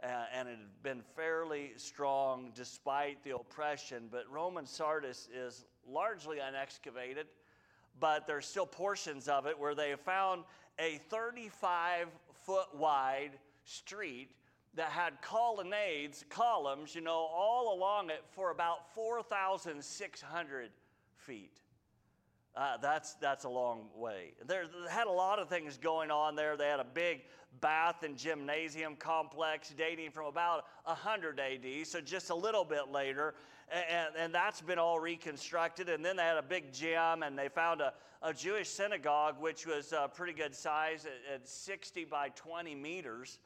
uh, 0.03 0.07
and 0.35 0.49
it 0.49 0.53
had 0.53 0.83
been 0.83 1.03
fairly 1.15 1.73
strong 1.77 2.53
despite 2.55 3.23
the 3.25 3.35
oppression. 3.35 4.09
But 4.11 4.31
Roman 4.31 4.67
Sardis 4.67 5.29
is 5.35 5.65
largely 5.87 6.39
unexcavated, 6.39 7.25
but 7.99 8.27
there's 8.27 8.47
still 8.47 8.67
portions 8.67 9.29
of 9.29 9.47
it 9.47 9.59
where 9.59 9.75
they 9.75 9.95
found 10.05 10.45
a 10.79 11.01
35 11.09 12.09
foot 12.45 12.75
wide 12.75 13.33
street 13.65 14.31
that 14.75 14.91
had 14.91 15.21
colonnades, 15.21 16.25
columns, 16.29 16.95
you 16.95 17.01
know, 17.01 17.29
all 17.35 17.77
along 17.77 18.11
it 18.11 18.23
for 18.31 18.51
about 18.51 18.95
4,600 18.95 20.71
feet. 21.17 21.60
Uh, 22.57 22.77
that's, 22.79 23.15
that's 23.15 23.45
a 23.45 23.49
long 23.49 23.87
way. 23.95 24.33
They 24.47 24.61
had 24.91 25.07
a 25.07 25.13
lot 25.13 25.39
of 25.39 25.49
things 25.49 25.77
going 25.77 26.11
on 26.11 26.35
there. 26.35 26.57
They 26.57 26.67
had 26.67 26.81
a 26.81 26.85
big 26.85 27.23
bath 27.61 28.03
and 28.03 28.17
gymnasium 28.17 28.97
complex 28.97 29.73
dating 29.77 30.11
from 30.11 30.27
about 30.27 30.65
100 30.85 31.39
AD, 31.39 31.87
so 31.87 32.01
just 32.01 32.31
a 32.31 32.35
little 32.35 32.65
bit 32.65 32.91
later. 32.91 33.35
And, 33.73 34.17
and 34.17 34.35
that's 34.35 34.61
been 34.61 34.81
all 34.81 34.99
reconstructed. 34.99 35.89
And 35.89 36.05
then 36.05 36.17
they 36.17 36.25
had 36.25 36.39
a 36.39 36.43
big 36.43 36.73
gym, 36.73 37.23
and 37.23 37.39
they 37.39 37.49
found 37.49 37.81
a, 37.81 37.93
a 38.21 38.35
Jewish 38.35 38.69
synagogue, 38.69 39.37
which 39.41 39.65
was 39.65 39.93
a 39.93 40.09
pretty 40.09 40.33
good 40.33 40.55
size 40.55 41.07
at, 41.07 41.35
at 41.35 41.49
60 41.49 42.05
by 42.07 42.31
20 42.31 42.75
meters 42.75 43.39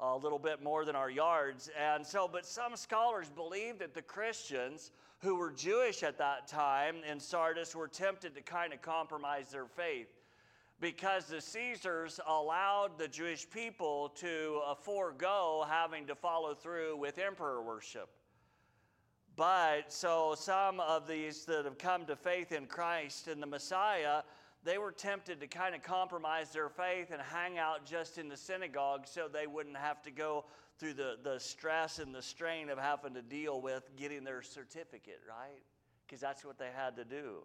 a 0.00 0.16
little 0.16 0.38
bit 0.38 0.62
more 0.62 0.84
than 0.84 0.96
our 0.96 1.10
yards. 1.10 1.70
And 1.80 2.04
so, 2.04 2.28
but 2.30 2.44
some 2.44 2.76
scholars 2.76 3.28
believe 3.28 3.78
that 3.78 3.94
the 3.94 4.02
Christians 4.02 4.90
who 5.20 5.36
were 5.36 5.52
Jewish 5.52 6.02
at 6.02 6.18
that 6.18 6.48
time 6.48 6.96
in 7.08 7.20
Sardis 7.20 7.76
were 7.76 7.88
tempted 7.88 8.34
to 8.34 8.42
kind 8.42 8.72
of 8.72 8.82
compromise 8.82 9.50
their 9.50 9.66
faith 9.66 10.08
because 10.80 11.26
the 11.26 11.40
Caesars 11.40 12.18
allowed 12.26 12.98
the 12.98 13.06
Jewish 13.06 13.48
people 13.48 14.08
to 14.16 14.60
uh, 14.66 14.74
forego 14.74 15.64
having 15.68 16.08
to 16.08 16.16
follow 16.16 16.54
through 16.54 16.96
with 16.96 17.18
emperor 17.18 17.62
worship. 17.62 18.08
But 19.36 19.92
so 19.92 20.34
some 20.36 20.80
of 20.80 21.06
these 21.06 21.44
that 21.44 21.64
have 21.64 21.78
come 21.78 22.04
to 22.06 22.16
faith 22.16 22.50
in 22.50 22.66
Christ 22.66 23.28
and 23.28 23.40
the 23.40 23.46
Messiah 23.46 24.22
they 24.64 24.78
were 24.78 24.92
tempted 24.92 25.40
to 25.40 25.46
kind 25.46 25.74
of 25.74 25.82
compromise 25.82 26.50
their 26.52 26.68
faith 26.68 27.10
and 27.10 27.20
hang 27.20 27.58
out 27.58 27.84
just 27.84 28.18
in 28.18 28.28
the 28.28 28.36
synagogue 28.36 29.06
so 29.06 29.28
they 29.32 29.46
wouldn't 29.46 29.76
have 29.76 30.02
to 30.02 30.10
go 30.10 30.44
through 30.78 30.94
the, 30.94 31.16
the 31.22 31.38
stress 31.38 31.98
and 31.98 32.14
the 32.14 32.22
strain 32.22 32.70
of 32.70 32.78
having 32.78 33.14
to 33.14 33.22
deal 33.22 33.60
with 33.60 33.90
getting 33.96 34.24
their 34.24 34.42
certificate, 34.42 35.20
right? 35.28 35.62
Because 36.06 36.20
that's 36.20 36.44
what 36.44 36.58
they 36.58 36.70
had 36.74 36.96
to 36.96 37.04
do. 37.04 37.38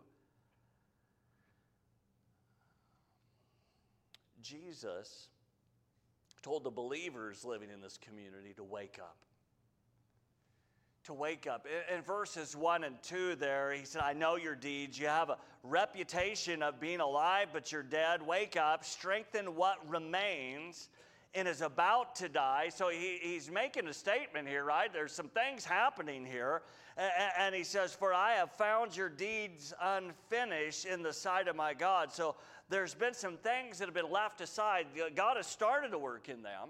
Jesus 4.42 5.28
told 6.42 6.64
the 6.64 6.72
believers 6.72 7.44
living 7.44 7.70
in 7.70 7.82
this 7.82 7.98
community 7.98 8.54
to 8.56 8.64
wake 8.64 9.00
up 9.02 9.18
to 11.08 11.14
wake 11.14 11.48
up. 11.48 11.66
In, 11.94 12.02
verses 12.02 12.56
1 12.56 12.84
and 12.84 13.02
2, 13.02 13.36
there, 13.36 13.72
he 13.72 13.86
said, 13.86 14.02
I 14.02 14.12
know 14.12 14.36
your 14.36 14.56
deeds. 14.56 15.00
You 15.00 15.08
have 15.08 15.30
a 15.30 15.38
reputation 15.64 16.62
of 16.62 16.82
being 16.82 17.00
alive, 17.00 17.48
but 17.54 17.72
you're 17.72 17.82
dead. 17.82 18.22
Wake 18.22 18.58
up, 18.58 18.84
strengthen 18.84 19.56
what 19.56 19.78
remains 19.90 20.90
and 21.34 21.48
is 21.48 21.62
about 21.62 22.16
to 22.16 22.28
die. 22.28 22.70
So 22.74 22.90
he, 22.90 23.20
he's 23.22 23.50
making 23.50 23.88
a 23.88 23.94
statement 23.94 24.50
here, 24.50 24.66
right? 24.66 24.92
There's 24.92 25.14
some 25.14 25.30
things 25.30 25.64
happening 25.64 26.26
here. 26.26 26.62
And, 26.98 27.12
and 27.40 27.56
he 27.56 27.64
says, 27.64 27.94
For 27.94 28.14
I 28.14 28.34
have 28.34 28.52
found 28.52 28.96
your 28.96 29.10
deeds 29.10 29.74
unfinished 29.82 30.86
in 30.86 31.04
the 31.04 31.14
sight 31.14 31.48
of 31.48 31.56
my 31.56 31.74
God. 31.74 32.12
So 32.12 32.36
there's 32.70 32.94
been 32.94 33.14
some 33.14 33.38
things 33.38 33.80
that 33.80 33.86
have 33.86 33.96
been 33.96 34.12
left 34.12 34.42
aside. 34.42 34.88
God 35.16 35.38
has 35.38 35.48
started 35.48 35.92
to 35.92 35.98
work 35.98 36.28
in 36.28 36.42
them. 36.42 36.70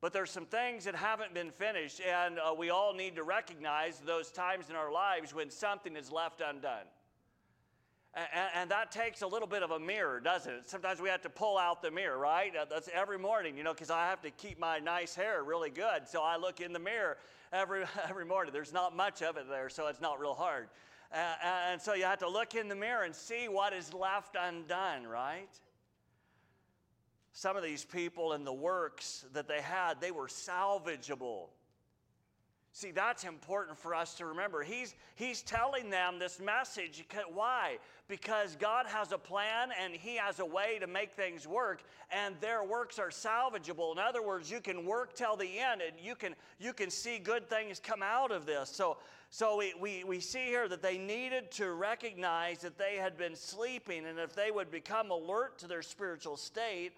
But 0.00 0.14
there's 0.14 0.30
some 0.30 0.46
things 0.46 0.84
that 0.84 0.94
haven't 0.94 1.34
been 1.34 1.50
finished, 1.50 2.00
and 2.00 2.38
uh, 2.38 2.54
we 2.56 2.70
all 2.70 2.94
need 2.94 3.16
to 3.16 3.22
recognize 3.22 4.00
those 4.00 4.30
times 4.30 4.70
in 4.70 4.76
our 4.76 4.90
lives 4.90 5.34
when 5.34 5.50
something 5.50 5.94
is 5.94 6.10
left 6.10 6.40
undone. 6.40 6.86
And, 8.14 8.50
and, 8.54 8.70
that 8.72 8.90
takes 8.90 9.22
a 9.22 9.26
little 9.26 9.46
bit 9.46 9.62
of 9.62 9.70
a 9.70 9.78
mirror, 9.78 10.18
doesn't 10.18 10.52
it? 10.52 10.68
Sometimes 10.68 11.00
we 11.00 11.08
have 11.10 11.22
to 11.22 11.30
pull 11.30 11.56
out 11.56 11.80
the 11.80 11.92
mirror, 11.92 12.18
right? 12.18 12.52
Uh, 12.56 12.64
that's 12.68 12.88
every 12.92 13.18
morning, 13.18 13.56
you 13.56 13.62
know, 13.62 13.72
because 13.72 13.90
I 13.90 14.06
have 14.08 14.20
to 14.22 14.30
keep 14.30 14.58
my 14.58 14.80
nice 14.80 15.14
hair 15.14 15.44
really 15.44 15.70
good. 15.70 16.08
So 16.08 16.20
I 16.20 16.36
look 16.36 16.60
in 16.60 16.72
the 16.72 16.80
mirror 16.80 17.18
every, 17.52 17.84
every 18.08 18.24
morning. 18.24 18.52
There's 18.52 18.72
not 18.72 18.96
much 18.96 19.22
of 19.22 19.36
it 19.36 19.48
there, 19.48 19.68
so 19.68 19.86
it's 19.86 20.00
not 20.00 20.18
real 20.18 20.34
hard. 20.34 20.68
And 21.12 21.80
so 21.80 21.94
you 21.94 22.04
have 22.04 22.18
to 22.18 22.28
look 22.28 22.54
in 22.54 22.68
the 22.68 22.74
mirror 22.74 23.04
and 23.04 23.14
see 23.14 23.48
what 23.48 23.72
is 23.72 23.92
left 23.92 24.36
undone, 24.38 25.06
right? 25.06 25.48
Some 27.32 27.56
of 27.56 27.62
these 27.62 27.84
people 27.84 28.32
and 28.32 28.46
the 28.46 28.52
works 28.52 29.24
that 29.32 29.48
they 29.48 29.60
had, 29.60 30.00
they 30.00 30.10
were 30.10 30.26
salvageable. 30.26 31.48
See, 32.72 32.92
that's 32.92 33.24
important 33.24 33.76
for 33.76 33.96
us 33.96 34.14
to 34.14 34.26
remember. 34.26 34.62
He's, 34.62 34.94
he's 35.16 35.42
telling 35.42 35.90
them 35.90 36.20
this 36.20 36.38
message. 36.38 37.04
Why? 37.32 37.78
Because 38.06 38.54
God 38.54 38.86
has 38.86 39.10
a 39.10 39.18
plan 39.18 39.70
and 39.80 39.92
He 39.92 40.16
has 40.16 40.38
a 40.38 40.46
way 40.46 40.78
to 40.78 40.86
make 40.86 41.12
things 41.12 41.48
work, 41.48 41.82
and 42.12 42.36
their 42.40 42.62
works 42.62 43.00
are 43.00 43.08
salvageable. 43.08 43.90
In 43.92 43.98
other 43.98 44.22
words, 44.22 44.48
you 44.50 44.60
can 44.60 44.84
work 44.86 45.14
till 45.14 45.34
the 45.34 45.58
end 45.58 45.82
and 45.82 45.98
you 46.00 46.14
can, 46.14 46.36
you 46.60 46.72
can 46.72 46.90
see 46.90 47.18
good 47.18 47.48
things 47.48 47.80
come 47.80 48.02
out 48.04 48.30
of 48.30 48.46
this. 48.46 48.70
So, 48.70 48.98
so 49.30 49.56
we, 49.56 49.74
we, 49.80 50.04
we 50.04 50.20
see 50.20 50.44
here 50.44 50.68
that 50.68 50.80
they 50.80 50.96
needed 50.96 51.50
to 51.52 51.72
recognize 51.72 52.58
that 52.60 52.78
they 52.78 52.96
had 52.96 53.16
been 53.16 53.34
sleeping, 53.34 54.06
and 54.06 54.18
if 54.20 54.34
they 54.34 54.52
would 54.52 54.70
become 54.70 55.10
alert 55.10 55.58
to 55.58 55.66
their 55.66 55.82
spiritual 55.82 56.36
state, 56.36 56.92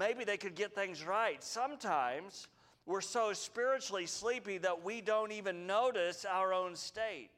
maybe 0.00 0.24
they 0.24 0.38
could 0.38 0.54
get 0.54 0.74
things 0.74 1.04
right. 1.04 1.44
Sometimes 1.44 2.48
we're 2.86 3.02
so 3.02 3.34
spiritually 3.34 4.06
sleepy 4.06 4.56
that 4.56 4.82
we 4.82 5.02
don't 5.02 5.30
even 5.30 5.66
notice 5.66 6.24
our 6.24 6.54
own 6.54 6.74
state. 6.74 7.28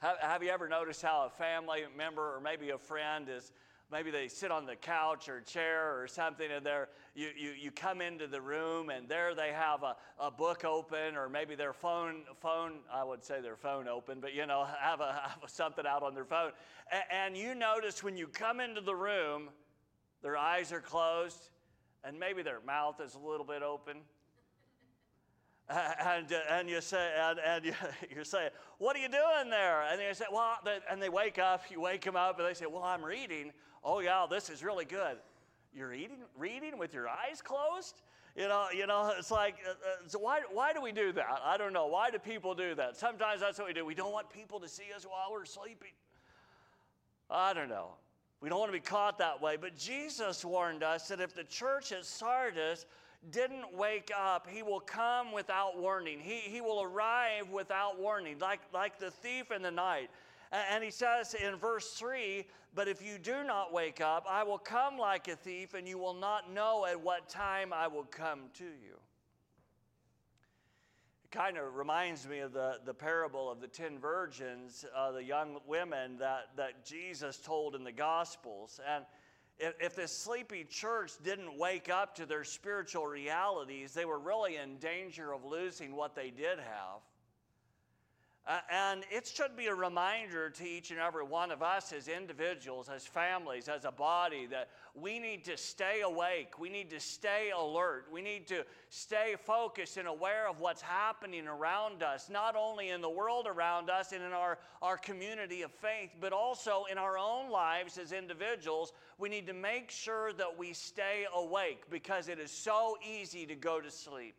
Have, 0.00 0.16
have 0.20 0.42
you 0.42 0.48
ever 0.48 0.70
noticed 0.70 1.02
how 1.02 1.26
a 1.26 1.30
family 1.30 1.82
member 1.94 2.34
or 2.34 2.40
maybe 2.40 2.70
a 2.70 2.78
friend 2.78 3.28
is 3.28 3.52
maybe 3.92 4.10
they 4.10 4.26
sit 4.26 4.50
on 4.50 4.64
the 4.64 4.74
couch 4.74 5.28
or 5.28 5.42
chair 5.42 6.00
or 6.00 6.08
something 6.08 6.50
and 6.50 6.64
there 6.64 6.88
you, 7.14 7.28
you, 7.36 7.50
you 7.50 7.70
come 7.70 8.00
into 8.00 8.26
the 8.26 8.40
room 8.40 8.88
and 8.88 9.06
there 9.06 9.34
they 9.34 9.52
have 9.52 9.82
a, 9.82 9.94
a 10.18 10.30
book 10.30 10.64
open 10.64 11.14
or 11.14 11.28
maybe 11.28 11.54
their 11.54 11.74
phone 11.74 12.22
phone 12.40 12.78
i 12.90 13.04
would 13.04 13.22
say 13.22 13.42
their 13.42 13.54
phone 13.54 13.86
open 13.86 14.18
but 14.18 14.34
you 14.34 14.46
know 14.46 14.66
have, 14.80 15.00
a, 15.00 15.12
have 15.12 15.50
something 15.50 15.84
out 15.86 16.02
on 16.02 16.14
their 16.14 16.24
phone 16.24 16.52
and, 16.90 17.02
and 17.10 17.36
you 17.36 17.54
notice 17.54 18.02
when 18.02 18.16
you 18.16 18.26
come 18.26 18.60
into 18.60 18.80
the 18.80 18.94
room 18.94 19.50
their 20.22 20.36
eyes 20.36 20.72
are 20.72 20.80
closed 20.80 21.48
and 22.04 22.18
maybe 22.18 22.42
their 22.42 22.60
mouth 22.66 23.00
is 23.00 23.14
a 23.14 23.18
little 23.18 23.46
bit 23.46 23.62
open 23.62 23.98
and, 26.04 26.26
and 26.50 26.68
you 26.68 26.80
say, 26.80 27.12
and, 27.18 27.38
and 27.38 27.64
you 28.16 28.24
say, 28.24 28.48
what 28.78 28.96
are 28.96 28.98
you 28.98 29.08
doing 29.08 29.50
there? 29.50 29.82
And 29.82 30.00
they 30.00 30.12
say, 30.12 30.24
well, 30.32 30.58
and 30.90 31.00
they 31.00 31.08
wake 31.08 31.38
up, 31.38 31.62
you 31.70 31.80
wake 31.80 32.04
them 32.04 32.16
up, 32.16 32.38
and 32.38 32.48
they 32.48 32.54
say, 32.54 32.66
well, 32.66 32.82
I'm 32.82 33.04
reading. 33.04 33.52
Oh, 33.84 34.00
yeah, 34.00 34.26
this 34.28 34.50
is 34.50 34.62
really 34.62 34.84
good. 34.84 35.16
You're 35.74 35.94
eating, 35.94 36.18
reading 36.36 36.78
with 36.78 36.92
your 36.92 37.08
eyes 37.08 37.40
closed? 37.42 38.02
You 38.36 38.48
know, 38.48 38.68
you 38.74 38.86
know, 38.86 39.12
it's 39.16 39.30
like, 39.30 39.56
uh, 39.66 39.70
uh, 39.70 40.08
so 40.08 40.18
why, 40.18 40.40
why 40.50 40.72
do 40.72 40.80
we 40.80 40.92
do 40.92 41.12
that? 41.12 41.26
I 41.44 41.56
don't 41.56 41.72
know. 41.72 41.86
Why 41.86 42.10
do 42.10 42.18
people 42.18 42.54
do 42.54 42.74
that? 42.74 42.96
Sometimes 42.96 43.40
that's 43.40 43.58
what 43.58 43.68
we 43.68 43.74
do. 43.74 43.84
We 43.84 43.94
don't 43.94 44.12
want 44.12 44.30
people 44.30 44.58
to 44.60 44.68
see 44.68 44.86
us 44.94 45.04
while 45.04 45.30
we're 45.30 45.44
sleeping. 45.44 45.92
I 47.30 47.52
don't 47.52 47.68
know. 47.68 47.92
We 48.42 48.48
don't 48.48 48.58
want 48.58 48.72
to 48.72 48.78
be 48.78 48.80
caught 48.80 49.18
that 49.18 49.40
way. 49.40 49.56
But 49.56 49.78
Jesus 49.78 50.44
warned 50.44 50.82
us 50.82 51.06
that 51.08 51.20
if 51.20 51.32
the 51.32 51.44
church 51.44 51.92
at 51.92 52.04
Sardis 52.04 52.86
didn't 53.30 53.72
wake 53.72 54.10
up, 54.18 54.48
he 54.50 54.64
will 54.64 54.80
come 54.80 55.30
without 55.30 55.78
warning. 55.78 56.18
He, 56.18 56.38
he 56.38 56.60
will 56.60 56.82
arrive 56.82 57.50
without 57.50 58.00
warning, 58.00 58.40
like, 58.40 58.60
like 58.74 58.98
the 58.98 59.12
thief 59.12 59.52
in 59.52 59.62
the 59.62 59.70
night. 59.70 60.10
And 60.50 60.82
he 60.82 60.90
says 60.90 61.34
in 61.34 61.54
verse 61.54 61.92
3 61.92 62.44
But 62.74 62.88
if 62.88 63.00
you 63.00 63.16
do 63.16 63.44
not 63.44 63.72
wake 63.72 64.00
up, 64.00 64.26
I 64.28 64.42
will 64.42 64.58
come 64.58 64.98
like 64.98 65.28
a 65.28 65.36
thief, 65.36 65.74
and 65.74 65.86
you 65.86 65.96
will 65.96 66.12
not 66.12 66.52
know 66.52 66.84
at 66.84 67.00
what 67.00 67.28
time 67.28 67.72
I 67.72 67.86
will 67.86 68.08
come 68.10 68.40
to 68.54 68.64
you. 68.64 68.98
Kind 71.32 71.56
of 71.56 71.76
reminds 71.76 72.28
me 72.28 72.40
of 72.40 72.52
the, 72.52 72.78
the 72.84 72.92
parable 72.92 73.50
of 73.50 73.62
the 73.62 73.66
ten 73.66 73.98
virgins, 73.98 74.84
uh, 74.94 75.12
the 75.12 75.24
young 75.24 75.60
women 75.66 76.18
that, 76.18 76.48
that 76.56 76.84
Jesus 76.84 77.38
told 77.38 77.74
in 77.74 77.84
the 77.84 77.92
Gospels. 77.92 78.78
And 78.86 79.06
if, 79.58 79.72
if 79.80 79.96
this 79.96 80.12
sleepy 80.14 80.64
church 80.64 81.12
didn't 81.24 81.58
wake 81.58 81.88
up 81.88 82.14
to 82.16 82.26
their 82.26 82.44
spiritual 82.44 83.06
realities, 83.06 83.94
they 83.94 84.04
were 84.04 84.18
really 84.18 84.56
in 84.56 84.76
danger 84.76 85.32
of 85.32 85.42
losing 85.42 85.96
what 85.96 86.14
they 86.14 86.28
did 86.28 86.58
have. 86.58 87.00
Uh, 88.44 88.58
and 88.72 89.04
it 89.08 89.24
should 89.24 89.56
be 89.56 89.66
a 89.66 89.74
reminder 89.74 90.50
to 90.50 90.68
each 90.68 90.90
and 90.90 90.98
every 90.98 91.22
one 91.22 91.52
of 91.52 91.62
us 91.62 91.92
as 91.92 92.08
individuals, 92.08 92.88
as 92.88 93.06
families, 93.06 93.68
as 93.68 93.84
a 93.84 93.92
body, 93.92 94.46
that 94.46 94.68
we 94.96 95.20
need 95.20 95.44
to 95.44 95.56
stay 95.56 96.00
awake. 96.00 96.58
We 96.58 96.68
need 96.68 96.90
to 96.90 96.98
stay 96.98 97.52
alert. 97.56 98.06
We 98.10 98.20
need 98.20 98.48
to 98.48 98.64
stay 98.88 99.36
focused 99.44 99.96
and 99.96 100.08
aware 100.08 100.48
of 100.48 100.58
what's 100.58 100.82
happening 100.82 101.46
around 101.46 102.02
us, 102.02 102.28
not 102.28 102.56
only 102.56 102.88
in 102.88 103.00
the 103.00 103.08
world 103.08 103.46
around 103.46 103.88
us 103.88 104.10
and 104.10 104.24
in 104.24 104.32
our, 104.32 104.58
our 104.82 104.96
community 104.96 105.62
of 105.62 105.70
faith, 105.70 106.10
but 106.20 106.32
also 106.32 106.86
in 106.90 106.98
our 106.98 107.16
own 107.16 107.48
lives 107.48 107.96
as 107.96 108.10
individuals. 108.10 108.92
We 109.18 109.28
need 109.28 109.46
to 109.46 109.54
make 109.54 109.88
sure 109.88 110.32
that 110.32 110.58
we 110.58 110.72
stay 110.72 111.26
awake 111.32 111.84
because 111.90 112.28
it 112.28 112.40
is 112.40 112.50
so 112.50 112.96
easy 113.08 113.46
to 113.46 113.54
go 113.54 113.80
to 113.80 113.90
sleep. 113.90 114.34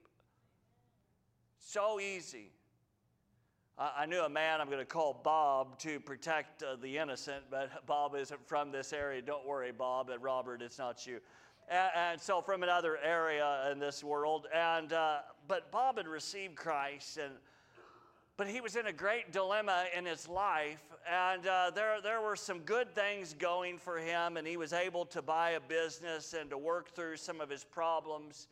So 1.61 2.01
easy. 2.01 2.51
I 3.77 4.05
knew 4.05 4.21
a 4.21 4.29
man 4.29 4.61
I'm 4.61 4.67
going 4.67 4.77
to 4.77 4.85
call 4.85 5.19
Bob 5.23 5.79
to 5.79 5.99
protect 5.99 6.61
uh, 6.61 6.75
the 6.75 6.99
innocent, 6.99 7.45
but 7.49 7.85
Bob 7.87 8.15
isn't 8.15 8.47
from 8.47 8.71
this 8.71 8.93
area. 8.93 9.19
Don't 9.19 9.47
worry, 9.47 9.71
Bob. 9.71 10.11
And 10.11 10.21
Robert, 10.21 10.61
it's 10.61 10.77
not 10.77 11.07
you. 11.07 11.19
And, 11.67 11.89
and 11.95 12.21
so 12.21 12.39
from 12.39 12.61
another 12.61 12.99
area 13.03 13.69
in 13.71 13.79
this 13.79 14.03
world. 14.03 14.45
And 14.53 14.93
uh, 14.93 15.19
but 15.47 15.71
Bob 15.71 15.97
had 15.97 16.07
received 16.07 16.55
Christ, 16.55 17.17
and 17.17 17.33
but 18.37 18.47
he 18.47 18.61
was 18.61 18.75
in 18.75 18.85
a 18.85 18.93
great 18.93 19.31
dilemma 19.31 19.85
in 19.97 20.05
his 20.05 20.27
life, 20.27 20.83
and 21.11 21.47
uh, 21.47 21.71
there 21.73 21.99
there 21.99 22.21
were 22.21 22.35
some 22.35 22.59
good 22.59 22.93
things 22.93 23.33
going 23.33 23.79
for 23.79 23.97
him, 23.97 24.37
and 24.37 24.45
he 24.45 24.55
was 24.55 24.71
able 24.71 25.03
to 25.05 25.23
buy 25.23 25.51
a 25.51 25.59
business 25.59 26.35
and 26.39 26.51
to 26.51 26.59
work 26.59 26.93
through 26.93 27.17
some 27.17 27.41
of 27.41 27.49
his 27.49 27.63
problems 27.63 28.47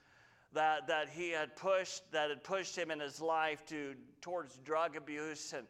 that, 0.53 0.87
that 0.87 1.09
he 1.09 1.29
had 1.29 1.55
pushed, 1.55 2.11
that 2.11 2.29
had 2.29 2.43
pushed 2.43 2.75
him 2.77 2.91
in 2.91 2.99
his 2.99 3.21
life 3.21 3.65
to, 3.67 3.95
towards 4.21 4.57
drug 4.65 4.95
abuse 4.95 5.53
and, 5.53 5.65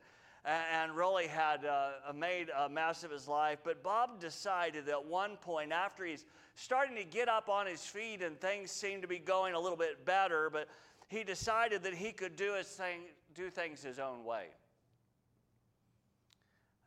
and 0.45 0.95
really 0.95 1.27
had 1.27 1.65
uh, 1.65 1.91
made 2.15 2.49
a 2.57 2.67
mess 2.67 3.03
of 3.03 3.11
his 3.11 3.27
life. 3.27 3.59
But 3.63 3.83
Bob 3.83 4.19
decided 4.19 4.89
at 4.89 5.05
one 5.05 5.37
point, 5.37 5.71
after 5.71 6.03
he's 6.05 6.25
starting 6.55 6.95
to 6.95 7.03
get 7.03 7.29
up 7.29 7.49
on 7.49 7.67
his 7.67 7.81
feet 7.81 8.21
and 8.21 8.39
things 8.39 8.71
seem 8.71 9.01
to 9.01 9.07
be 9.07 9.19
going 9.19 9.53
a 9.53 9.59
little 9.59 9.77
bit 9.77 10.05
better, 10.05 10.49
but 10.49 10.67
he 11.07 11.23
decided 11.23 11.83
that 11.83 11.93
he 11.93 12.11
could 12.11 12.35
do, 12.35 12.53
his 12.53 12.67
thing, 12.67 13.01
do 13.35 13.49
things 13.49 13.83
his 13.83 13.99
own 13.99 14.23
way. 14.23 14.45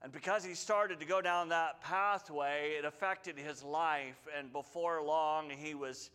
And 0.03 0.13
because 0.13 0.45
he 0.45 0.55
started 0.55 1.01
to 1.01 1.07
go 1.07 1.23
down 1.23 1.49
that 1.49 1.81
pathway, 1.81 2.75
it 2.79 2.85
affected 2.85 3.39
his 3.39 3.63
life. 3.63 4.29
And 4.39 4.53
before 4.53 5.03
long, 5.03 5.49
he 5.49 5.75
was 5.75 6.11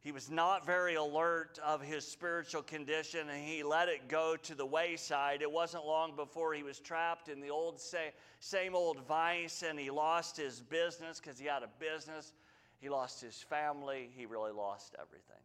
he 0.00 0.12
was 0.12 0.30
not 0.30 0.64
very 0.64 0.94
alert 0.94 1.58
of 1.64 1.82
his 1.82 2.06
spiritual 2.06 2.62
condition 2.62 3.28
and 3.28 3.44
he 3.44 3.62
let 3.64 3.88
it 3.88 4.08
go 4.08 4.36
to 4.36 4.54
the 4.54 4.64
wayside. 4.64 5.42
It 5.42 5.50
wasn't 5.50 5.84
long 5.84 6.14
before 6.14 6.54
he 6.54 6.62
was 6.62 6.78
trapped 6.78 7.28
in 7.28 7.40
the 7.40 7.50
old 7.50 7.80
same, 7.80 8.74
old 8.74 9.00
vice 9.06 9.62
and 9.62 9.78
he 9.78 9.90
lost 9.90 10.36
his 10.36 10.60
business 10.60 11.20
because 11.20 11.38
he 11.38 11.46
had 11.46 11.62
a 11.64 11.68
business. 11.80 12.32
He 12.80 12.88
lost 12.88 13.20
his 13.20 13.36
family. 13.36 14.08
He 14.16 14.24
really 14.24 14.52
lost 14.52 14.94
everything. 15.00 15.42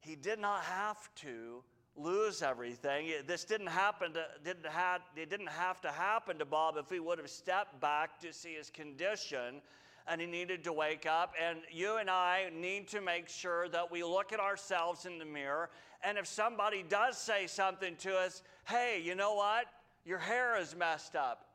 He 0.00 0.14
did 0.14 0.38
not 0.38 0.60
have 0.64 1.08
to 1.16 1.62
lose 1.96 2.42
everything. 2.42 3.08
This 3.26 3.44
didn't 3.44 3.68
happen 3.68 4.12
to, 4.12 4.26
didn't 4.44 4.66
have, 4.66 5.00
it 5.16 5.30
didn't 5.30 5.48
have 5.48 5.80
to 5.80 5.90
happen 5.90 6.38
to 6.38 6.44
Bob 6.44 6.76
if 6.76 6.90
he 6.90 7.00
would 7.00 7.18
have 7.18 7.30
stepped 7.30 7.80
back 7.80 8.20
to 8.20 8.32
see 8.32 8.54
his 8.54 8.68
condition 8.68 9.62
and 10.06 10.20
he 10.20 10.26
needed 10.26 10.64
to 10.64 10.72
wake 10.72 11.06
up. 11.06 11.34
And 11.42 11.60
you 11.70 11.96
and 11.96 12.10
I 12.10 12.50
need 12.54 12.88
to 12.88 13.00
make 13.00 13.28
sure 13.28 13.68
that 13.68 13.90
we 13.90 14.02
look 14.04 14.32
at 14.32 14.40
ourselves 14.40 15.06
in 15.06 15.18
the 15.18 15.24
mirror. 15.24 15.70
And 16.02 16.18
if 16.18 16.26
somebody 16.26 16.84
does 16.86 17.16
say 17.16 17.46
something 17.46 17.96
to 17.96 18.16
us, 18.16 18.42
hey, 18.66 19.00
you 19.02 19.14
know 19.14 19.34
what? 19.34 19.66
Your 20.04 20.18
hair 20.18 20.60
is 20.60 20.76
messed 20.76 21.16
up. 21.16 21.46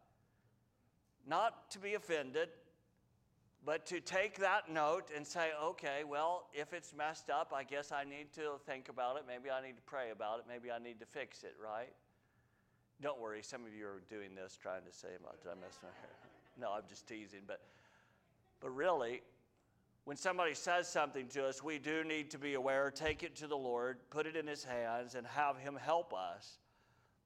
Not 1.27 1.69
to 1.71 1.79
be 1.79 1.93
offended, 1.93 2.49
but 3.63 3.85
to 3.87 3.99
take 3.99 4.39
that 4.39 4.71
note 4.71 5.09
and 5.15 5.27
say, 5.27 5.49
okay, 5.61 6.03
well, 6.03 6.47
if 6.53 6.73
it's 6.73 6.93
messed 6.95 7.29
up, 7.29 7.53
I 7.55 7.63
guess 7.63 7.91
I 7.91 8.03
need 8.03 8.33
to 8.33 8.53
think 8.65 8.89
about 8.89 9.17
it. 9.17 9.23
Maybe 9.27 9.51
I 9.51 9.61
need 9.61 9.75
to 9.75 9.83
pray 9.85 10.09
about 10.11 10.39
it. 10.39 10.45
Maybe 10.47 10.71
I 10.71 10.79
need 10.79 10.99
to 11.01 11.05
fix 11.05 11.43
it, 11.43 11.55
right? 11.63 11.93
Don't 13.01 13.19
worry, 13.19 13.43
some 13.43 13.65
of 13.65 13.73
you 13.73 13.85
are 13.85 14.01
doing 14.09 14.33
this 14.33 14.57
trying 14.59 14.83
to 14.83 14.91
say, 14.91 15.09
did 15.09 15.51
I 15.51 15.55
mess 15.55 15.77
my 15.83 15.89
hair? 16.01 16.09
No, 16.59 16.73
I'm 16.73 16.83
just 16.89 17.07
teasing. 17.07 17.39
But 17.47 17.61
but 18.59 18.75
really, 18.75 19.21
when 20.05 20.17
somebody 20.17 20.53
says 20.53 20.87
something 20.87 21.27
to 21.29 21.45
us, 21.45 21.63
we 21.63 21.77
do 21.77 22.03
need 22.03 22.31
to 22.31 22.37
be 22.37 22.55
aware, 22.55 22.91
take 22.91 23.23
it 23.23 23.35
to 23.37 23.47
the 23.47 23.57
Lord, 23.57 23.97
put 24.09 24.25
it 24.25 24.35
in 24.35 24.47
His 24.47 24.63
hands, 24.63 25.15
and 25.15 25.25
have 25.27 25.57
Him 25.57 25.75
help 25.75 26.13
us. 26.13 26.57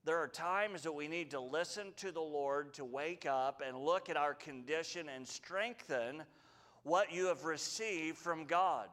There 0.06 0.18
are 0.18 0.28
times 0.28 0.82
that 0.84 0.92
we 0.92 1.08
need 1.08 1.32
to 1.32 1.40
listen 1.40 1.94
to 1.98 2.12
the 2.12 2.22
Lord 2.22 2.74
to 2.74 2.84
wake 2.84 3.26
up 3.26 3.62
and 3.66 3.78
look 3.78 4.10
at 4.10 4.18
our 4.18 4.34
condition 4.34 5.08
and 5.08 5.26
strengthen 5.26 6.24
what 6.84 7.14
you 7.14 7.28
have 7.28 7.46
received 7.46 8.18
from 8.18 8.46
God 8.46 8.90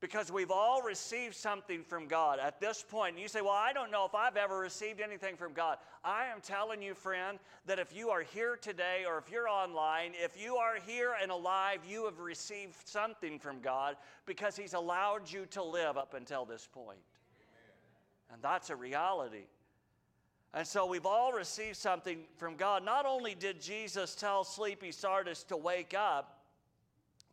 because 0.00 0.30
we've 0.30 0.50
all 0.50 0.82
received 0.82 1.34
something 1.34 1.82
from 1.82 2.06
God 2.06 2.38
at 2.38 2.60
this 2.60 2.84
point. 2.86 3.14
And 3.14 3.22
you 3.22 3.28
say, 3.28 3.40
Well, 3.40 3.52
I 3.52 3.72
don't 3.72 3.90
know 3.90 4.04
if 4.04 4.14
I've 4.14 4.36
ever 4.36 4.58
received 4.58 5.00
anything 5.00 5.36
from 5.36 5.52
God. 5.52 5.78
I 6.04 6.26
am 6.26 6.40
telling 6.40 6.82
you, 6.82 6.94
friend, 6.94 7.38
that 7.66 7.78
if 7.78 7.94
you 7.96 8.10
are 8.10 8.22
here 8.22 8.56
today 8.56 9.04
or 9.06 9.18
if 9.18 9.30
you're 9.30 9.48
online, 9.48 10.12
if 10.14 10.40
you 10.40 10.56
are 10.56 10.76
here 10.86 11.14
and 11.20 11.30
alive, 11.30 11.80
you 11.88 12.04
have 12.04 12.18
received 12.18 12.74
something 12.84 13.38
from 13.38 13.60
God 13.60 13.96
because 14.26 14.56
He's 14.56 14.74
allowed 14.74 15.30
you 15.30 15.46
to 15.50 15.62
live 15.62 15.96
up 15.96 16.14
until 16.14 16.44
this 16.44 16.68
point. 16.70 16.98
And 18.32 18.42
that's 18.42 18.70
a 18.70 18.76
reality. 18.76 19.44
And 20.52 20.66
so 20.66 20.86
we've 20.86 21.06
all 21.06 21.32
received 21.32 21.76
something 21.76 22.20
from 22.38 22.56
God. 22.56 22.84
Not 22.84 23.06
only 23.06 23.34
did 23.34 23.60
Jesus 23.60 24.14
tell 24.14 24.42
sleepy 24.42 24.90
Sardis 24.90 25.42
to 25.44 25.56
wake 25.56 25.94
up, 25.94 26.35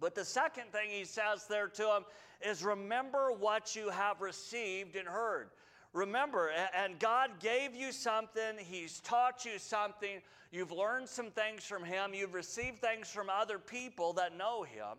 but 0.03 0.15
the 0.15 0.25
second 0.25 0.69
thing 0.73 0.89
he 0.89 1.05
says 1.05 1.47
there 1.47 1.69
to 1.69 1.95
him 1.95 2.03
is 2.45 2.61
remember 2.61 3.31
what 3.31 3.73
you 3.73 3.89
have 3.89 4.19
received 4.19 4.97
and 4.97 5.07
heard. 5.07 5.47
Remember, 5.93 6.51
and 6.75 6.99
God 6.99 7.39
gave 7.39 7.73
you 7.73 7.93
something, 7.93 8.57
He's 8.57 8.99
taught 8.99 9.45
you 9.45 9.57
something, 9.57 10.19
you've 10.51 10.73
learned 10.73 11.07
some 11.07 11.31
things 11.31 11.63
from 11.63 11.85
Him, 11.85 12.13
you've 12.13 12.33
received 12.33 12.81
things 12.81 13.07
from 13.07 13.29
other 13.29 13.57
people 13.57 14.11
that 14.13 14.37
know 14.37 14.63
Him. 14.63 14.97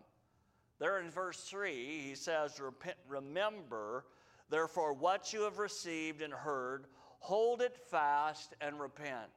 There 0.79 0.99
in 0.99 1.11
verse 1.11 1.41
3, 1.41 2.01
He 2.01 2.15
says, 2.15 2.59
Remember, 3.07 4.05
therefore, 4.49 4.93
what 4.93 5.33
you 5.33 5.41
have 5.41 5.59
received 5.59 6.23
and 6.23 6.33
heard, 6.33 6.87
hold 7.19 7.61
it 7.61 7.77
fast 7.77 8.55
and 8.59 8.79
repent. 8.79 9.29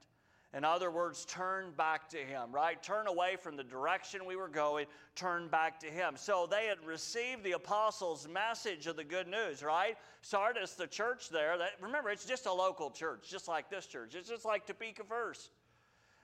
In 0.57 0.65
other 0.65 0.91
words, 0.91 1.27
turn 1.27 1.73
back 1.77 2.09
to 2.09 2.17
Him, 2.17 2.51
right? 2.51 2.83
Turn 2.83 3.07
away 3.07 3.37
from 3.37 3.57
the 3.57 3.65
direction 3.65 4.25
we 4.25 4.35
were 4.35 4.49
going, 4.49 4.87
turn 5.15 5.49
back 5.49 5.79
to 5.81 5.87
Him. 5.87 6.15
So 6.17 6.49
they 6.51 6.67
had 6.67 6.83
received 6.87 7.45
the 7.45 7.53
apostles' 7.53 8.27
message 8.27 8.87
of 8.87 8.97
the 8.97 9.05
good 9.05 9.29
news, 9.29 9.63
right? 9.63 9.97
Sardis, 10.23 10.73
the 10.73 10.87
church 10.87 11.29
there, 11.29 11.59
that, 11.59 11.73
remember, 11.83 12.09
it's 12.09 12.25
just 12.25 12.47
a 12.47 12.53
local 12.53 12.91
church, 12.91 13.29
just 13.31 13.47
like 13.47 13.69
this 13.69 13.87
church. 13.87 14.15
It's 14.15 14.31
just 14.31 14.47
like 14.47 14.67
Topeka 14.67 15.03
First. 15.07 15.51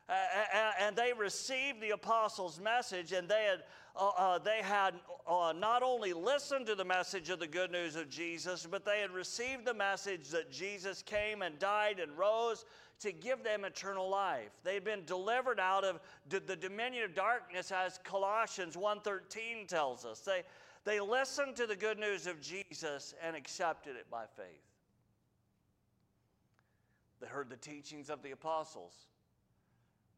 And 0.09 0.95
they 0.97 1.13
received 1.13 1.81
the 1.81 1.91
apostles' 1.91 2.61
message, 2.61 3.13
and 3.13 3.29
they 3.29 3.45
had, 3.45 3.63
uh, 3.97 4.11
uh, 4.17 4.39
they 4.39 4.61
had 4.63 4.95
uh, 5.27 5.55
not 5.57 5.83
only 5.83 6.13
listened 6.13 6.67
to 6.67 6.75
the 6.75 6.85
message 6.85 7.31
of 7.31 7.39
the 7.39 7.47
good 7.47 7.71
news 7.71 7.97
of 7.97 8.11
Jesus, 8.11 8.67
but 8.71 8.85
they 8.85 9.01
had 9.01 9.11
received 9.11 9.65
the 9.65 9.73
message 9.73 10.29
that 10.29 10.51
Jesus 10.51 11.03
came 11.03 11.41
and 11.41 11.59
died 11.59 12.01
and 12.01 12.17
rose 12.19 12.67
to 13.01 13.13
give 13.13 13.43
them 13.43 13.65
eternal 13.65 14.09
life. 14.09 14.51
They 14.63 14.75
had 14.75 14.85
been 14.85 15.05
delivered 15.07 15.59
out 15.59 15.85
of 15.85 16.01
the 16.29 16.57
dominion 16.57 17.05
of 17.05 17.15
darkness, 17.15 17.73
as 17.73 17.99
Colossians 18.05 18.77
1.13 18.77 19.67
tells 19.67 20.05
us. 20.05 20.21
They, 20.21 20.43
they 20.85 21.01
listened 21.01 21.57
to 21.57 21.67
the 21.67 21.77
good 21.77 21.99
news 21.99 22.27
of 22.27 22.43
Jesus 22.43 23.15
and 23.23 23.35
accepted 23.35 23.97
it 23.97 24.11
by 24.11 24.25
faith. 24.37 24.47
They 27.21 27.27
heard 27.27 27.49
the 27.49 27.57
teachings 27.57 28.11
of 28.11 28.23
the 28.23 28.33
apostles. 28.33 28.93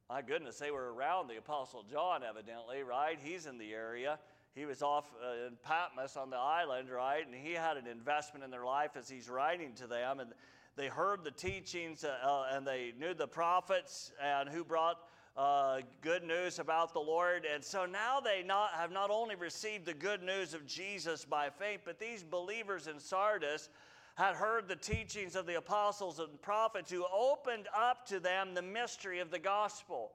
My 0.09 0.23
goodness, 0.23 0.59
they 0.59 0.71
were 0.71 0.95
around 0.95 1.29
the 1.29 1.37
Apostle 1.37 1.85
John, 1.91 2.23
evidently, 2.23 2.85
right? 2.85 3.19
He's 3.21 3.47
in 3.47 3.59
the 3.59 3.73
area. 3.73 4.21
He 4.55 4.65
was 4.65 4.81
off 4.81 5.13
uh, 5.21 5.49
in 5.49 5.55
Patmos 5.65 6.17
on 6.17 6.31
the 6.31 6.37
island, 6.37 6.91
right? 6.91 7.27
And 7.27 7.35
he 7.35 7.53
had 7.55 7.77
an 7.77 7.89
investment 7.89 8.45
in 8.45 8.51
their 8.53 8.65
life 8.65 8.93
as 8.97 9.09
he's 9.09 9.29
writing 9.29 9.73
to 9.75 9.89
them. 9.89 10.21
And 10.21 10.31
they 10.77 10.87
heard 10.87 11.25
the 11.25 11.33
teachings 11.33 12.05
uh, 12.05 12.15
uh, 12.23 12.45
and 12.53 12.65
they 12.65 12.93
knew 12.97 13.15
the 13.15 13.27
prophets 13.27 14.13
and 14.23 14.49
who 14.49 14.63
brought 14.63 14.99
uh, 15.37 15.81
good 16.03 16.23
news 16.23 16.61
about 16.61 16.93
the 16.93 17.01
Lord. 17.01 17.45
And 17.45 17.65
so 17.65 17.85
now 17.85 18.21
they 18.21 18.45
not, 18.45 18.71
have 18.75 18.93
not 18.93 19.11
only 19.11 19.35
received 19.35 19.87
the 19.87 19.95
good 19.95 20.23
news 20.23 20.55
of 20.55 20.65
Jesus 20.67 21.25
by 21.25 21.51
faith, 21.51 21.81
but 21.85 21.99
these 21.99 22.23
believers 22.23 22.87
in 22.87 23.01
Sardis 23.01 23.71
had 24.17 24.35
heard 24.35 24.67
the 24.67 24.77
teachings 24.77 25.37
of 25.37 25.47
the 25.47 25.57
apostles 25.57 26.19
and 26.19 26.41
prophets 26.41 26.91
who 26.91 27.05
opened 27.15 27.69
up 27.77 28.07
to 28.07 28.19
them 28.19 28.55
the 28.55 28.63
mystery 28.63 29.21
of 29.21 29.31
the 29.31 29.39
gospel. 29.39 30.13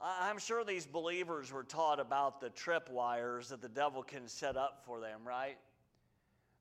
I'm 0.00 0.38
sure 0.38 0.64
these 0.64 0.86
believers 0.86 1.52
were 1.52 1.64
taught 1.64 2.00
about 2.00 2.40
the 2.40 2.50
tripwires 2.50 3.48
that 3.48 3.60
the 3.60 3.68
devil 3.68 4.02
can 4.02 4.28
set 4.28 4.56
up 4.56 4.82
for 4.84 5.00
them, 5.00 5.20
right? 5.26 5.58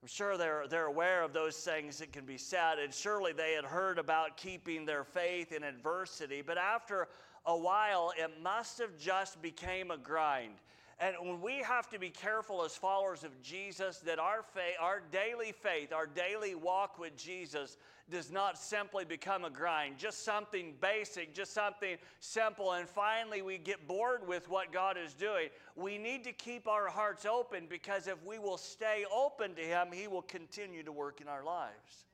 I'm 0.01 0.07
sure 0.07 0.37
they're, 0.37 0.65
they're 0.67 0.87
aware 0.87 1.23
of 1.23 1.33
those 1.33 1.55
things 1.55 1.99
that 1.99 2.11
can 2.11 2.25
be 2.25 2.37
said, 2.37 2.77
and 2.77 2.93
surely 2.93 3.31
they 3.33 3.53
had 3.53 3.65
heard 3.65 3.99
about 3.99 4.37
keeping 4.37 4.85
their 4.85 5.03
faith 5.03 5.51
in 5.51 5.63
adversity. 5.63 6.43
But 6.45 6.57
after 6.57 7.07
a 7.45 7.57
while, 7.57 8.11
it 8.17 8.31
must 8.43 8.77
have 8.79 8.97
just 8.97 9.41
became 9.41 9.89
a 9.89 9.97
grind. 9.97 10.55
And 10.99 11.43
we 11.43 11.57
have 11.57 11.87
to 11.89 11.99
be 11.99 12.09
careful 12.09 12.63
as 12.63 12.75
followers 12.75 13.23
of 13.23 13.39
Jesus 13.43 13.99
that 13.99 14.17
our 14.17 14.41
faith, 14.41 14.75
our 14.79 15.03
daily 15.11 15.51
faith, 15.51 15.93
our 15.93 16.07
daily 16.07 16.55
walk 16.55 16.97
with 16.97 17.15
Jesus 17.15 17.77
does 18.09 18.31
not 18.31 18.57
simply 18.57 19.05
become 19.05 19.45
a 19.45 19.49
grind, 19.49 19.99
just 19.99 20.23
something 20.23 20.73
basic, 20.81 21.35
just 21.35 21.53
something 21.53 21.97
simple, 22.19 22.71
and 22.71 22.87
finally 22.87 23.41
we 23.41 23.57
get 23.57 23.85
bored 23.87 24.25
with 24.27 24.49
what 24.49 24.71
God 24.71 24.97
is 24.97 25.13
doing. 25.13 25.49
We 25.75 25.99
need 25.99 26.23
to 26.23 26.31
keep 26.31 26.67
our 26.67 26.87
hearts 26.87 27.25
open 27.25 27.67
because 27.69 28.07
if 28.07 28.23
we 28.25 28.39
will 28.39 28.57
stay 28.57 29.05
open 29.13 29.53
to 29.55 29.61
Him, 29.61 29.89
He 29.91 30.07
will 30.07 30.23
continue 30.23 30.83
to 30.83 30.91
work 30.91 31.21
in 31.21 31.27
our 31.27 31.43
lives. 31.43 32.05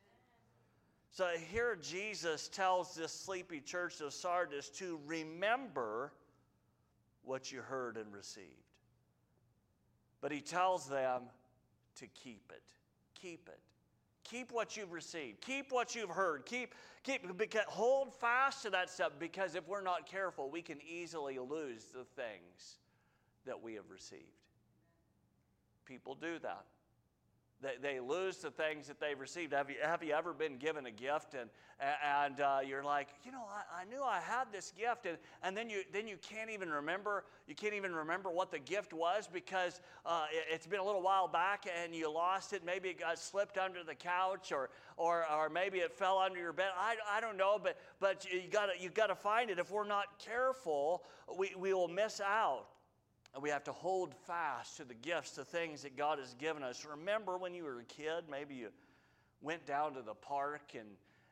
So 1.12 1.30
here 1.52 1.78
Jesus 1.80 2.50
tells 2.50 2.96
this 2.96 3.14
sleepy 3.14 3.62
church 3.62 4.02
of 4.02 4.14
Sardis 4.14 4.70
to 4.72 5.00
remember 5.06 6.12
what 7.24 7.52
you 7.52 7.62
heard 7.62 7.98
and 7.98 8.12
received. 8.12 8.63
But 10.24 10.32
he 10.32 10.40
tells 10.40 10.88
them 10.88 11.24
to 11.98 12.08
keep 12.08 12.50
it. 12.50 12.64
Keep 13.14 13.50
it. 13.50 13.60
Keep 14.24 14.54
what 14.54 14.78
you've 14.78 14.94
received. 14.94 15.42
Keep 15.42 15.74
what 15.74 15.96
you've 15.96 16.10
heard. 16.10 16.46
Keep, 16.46 16.76
keep, 17.04 17.38
because, 17.38 17.66
hold 17.68 18.16
fast 18.16 18.64
to 18.64 18.70
that 18.70 18.90
stuff 18.90 19.12
because 19.20 19.54
if 19.54 19.68
we're 19.68 19.82
not 19.82 20.08
careful, 20.10 20.50
we 20.50 20.62
can 20.62 20.78
easily 20.90 21.38
lose 21.40 21.88
the 21.94 22.06
things 22.16 22.78
that 23.46 23.62
we 23.62 23.74
have 23.74 23.90
received. 23.90 24.24
People 25.86 26.16
do 26.16 26.40
that. 26.40 26.64
They, 27.64 27.94
they 27.94 28.00
lose 28.02 28.38
the 28.38 28.52
things 28.52 28.88
that 28.88 29.00
they've 29.00 29.20
received. 29.20 29.54
Have 29.54 29.70
you, 29.70 29.78
have 29.82 30.04
you 30.04 30.14
ever 30.14 30.34
been 30.34 30.58
given 30.58 30.86
a 30.86 30.92
gift 30.92 31.34
and, 31.34 31.50
and 31.80 32.42
uh, 32.42 32.60
you're 32.66 32.84
like, 32.84 33.08
you 33.24 33.32
know, 33.32 33.46
I, 33.50 33.82
I, 33.82 33.86
knew 33.86 34.04
I 34.04 34.20
had 34.20 34.52
this 34.52 34.74
gift, 34.78 35.06
and, 35.06 35.18
and 35.42 35.56
then, 35.56 35.70
you, 35.70 35.84
then 35.94 36.06
you 36.06 36.18
can't 36.18 36.50
even 36.50 36.70
remember, 36.70 37.24
you 37.48 37.56
can't 37.56 37.74
even 37.74 37.96
remember 37.96 38.30
what 38.30 38.52
the 38.52 38.60
gift 38.60 38.92
was 38.92 39.30
because 39.32 39.80
uh, 40.06 40.26
it, 40.32 40.58
has 40.58 40.68
been 40.68 40.82
a 40.82 40.84
little 40.84 41.02
while 41.02 41.30
back 41.30 41.66
and 41.82 41.96
you 41.96 42.12
lost 42.12 42.52
it. 42.52 42.66
Maybe 42.66 42.90
it 42.90 43.00
got 43.00 43.18
slipped 43.18 43.58
under 43.58 43.82
the 43.84 43.96
couch 43.96 44.52
or, 44.52 44.70
or, 44.98 45.26
or 45.32 45.50
maybe 45.50 45.80
it 45.80 45.94
fell 45.94 46.18
under 46.18 46.40
your 46.40 46.54
bed. 46.54 46.70
I, 46.78 46.96
I 47.10 47.22
don't 47.22 47.38
know, 47.38 47.60
but, 47.64 47.78
but 48.02 48.26
you 48.30 48.44
gotta, 48.52 48.74
you 48.78 48.90
gotta 48.90 49.16
find 49.16 49.50
it. 49.50 49.58
If 49.58 49.72
we're 49.72 49.88
not 49.88 50.20
careful, 50.20 51.04
we, 51.38 51.54
we 51.58 51.74
will 51.74 51.88
miss 51.88 52.20
out. 52.20 52.66
And 53.34 53.42
we 53.42 53.50
have 53.50 53.64
to 53.64 53.72
hold 53.72 54.14
fast 54.28 54.78
to 54.78 54.86
the 54.86 54.94
gifts, 54.94 55.32
the 55.32 55.46
things 55.46 55.82
that 55.82 55.98
God 55.98 56.20
has 56.20 56.36
given 56.36 56.62
us. 56.62 56.86
Remember 56.86 57.38
when 57.38 57.56
you 57.56 57.64
were 57.64 57.80
a 57.80 57.84
kid, 57.84 58.26
maybe 58.30 58.54
you 58.54 58.70
went 59.42 59.66
down 59.66 59.96
to 59.96 60.02
the 60.02 60.14
park 60.14 60.74
and 60.78 60.88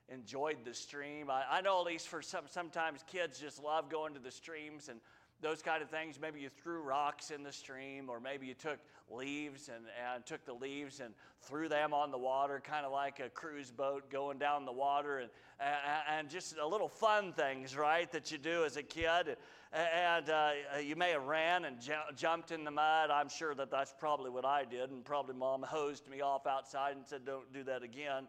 enjoyed 0.09 0.57
the 0.65 0.73
stream. 0.73 1.29
I, 1.29 1.43
I 1.49 1.61
know 1.61 1.79
at 1.79 1.85
least 1.85 2.07
for 2.07 2.21
some, 2.21 2.45
sometimes 2.47 3.03
kids 3.05 3.39
just 3.39 3.63
love 3.63 3.89
going 3.89 4.13
to 4.15 4.19
the 4.19 4.31
streams 4.31 4.89
and 4.89 4.99
those 5.41 5.61
kind 5.61 5.81
of 5.81 5.89
things. 5.89 6.19
Maybe 6.19 6.39
you 6.39 6.49
threw 6.49 6.81
rocks 6.81 7.31
in 7.31 7.43
the 7.43 7.51
stream, 7.51 8.09
or 8.09 8.19
maybe 8.19 8.45
you 8.47 8.53
took 8.53 8.79
leaves 9.09 9.69
and, 9.69 9.85
and 10.13 10.25
took 10.25 10.45
the 10.45 10.53
leaves 10.53 10.99
and 10.99 11.13
threw 11.41 11.67
them 11.67 11.93
on 11.93 12.11
the 12.11 12.17
water, 12.17 12.61
kind 12.63 12.85
of 12.85 12.91
like 12.91 13.19
a 13.19 13.29
cruise 13.29 13.71
boat 13.71 14.09
going 14.11 14.37
down 14.37 14.65
the 14.65 14.71
water, 14.71 15.19
and, 15.19 15.29
and, 15.59 16.19
and 16.19 16.29
just 16.29 16.57
a 16.57 16.67
little 16.67 16.89
fun 16.89 17.33
things, 17.33 17.75
right, 17.75 18.11
that 18.11 18.31
you 18.31 18.37
do 18.37 18.65
as 18.65 18.77
a 18.77 18.83
kid 18.83 19.37
and 19.73 20.29
uh, 20.29 20.51
you 20.83 20.95
may 20.95 21.11
have 21.11 21.23
ran 21.23 21.65
and 21.65 21.79
ju- 21.79 21.93
jumped 22.15 22.51
in 22.51 22.63
the 22.63 22.71
mud. 22.71 23.09
I'm 23.09 23.29
sure 23.29 23.55
that 23.55 23.71
that's 23.71 23.93
probably 23.97 24.29
what 24.29 24.45
I 24.45 24.65
did, 24.65 24.89
and 24.89 25.03
probably 25.03 25.35
mom 25.35 25.63
hosed 25.63 26.09
me 26.09 26.21
off 26.21 26.45
outside 26.45 26.95
and 26.95 27.05
said, 27.05 27.25
"Don't 27.25 27.51
do 27.53 27.63
that 27.63 27.83
again." 27.83 28.27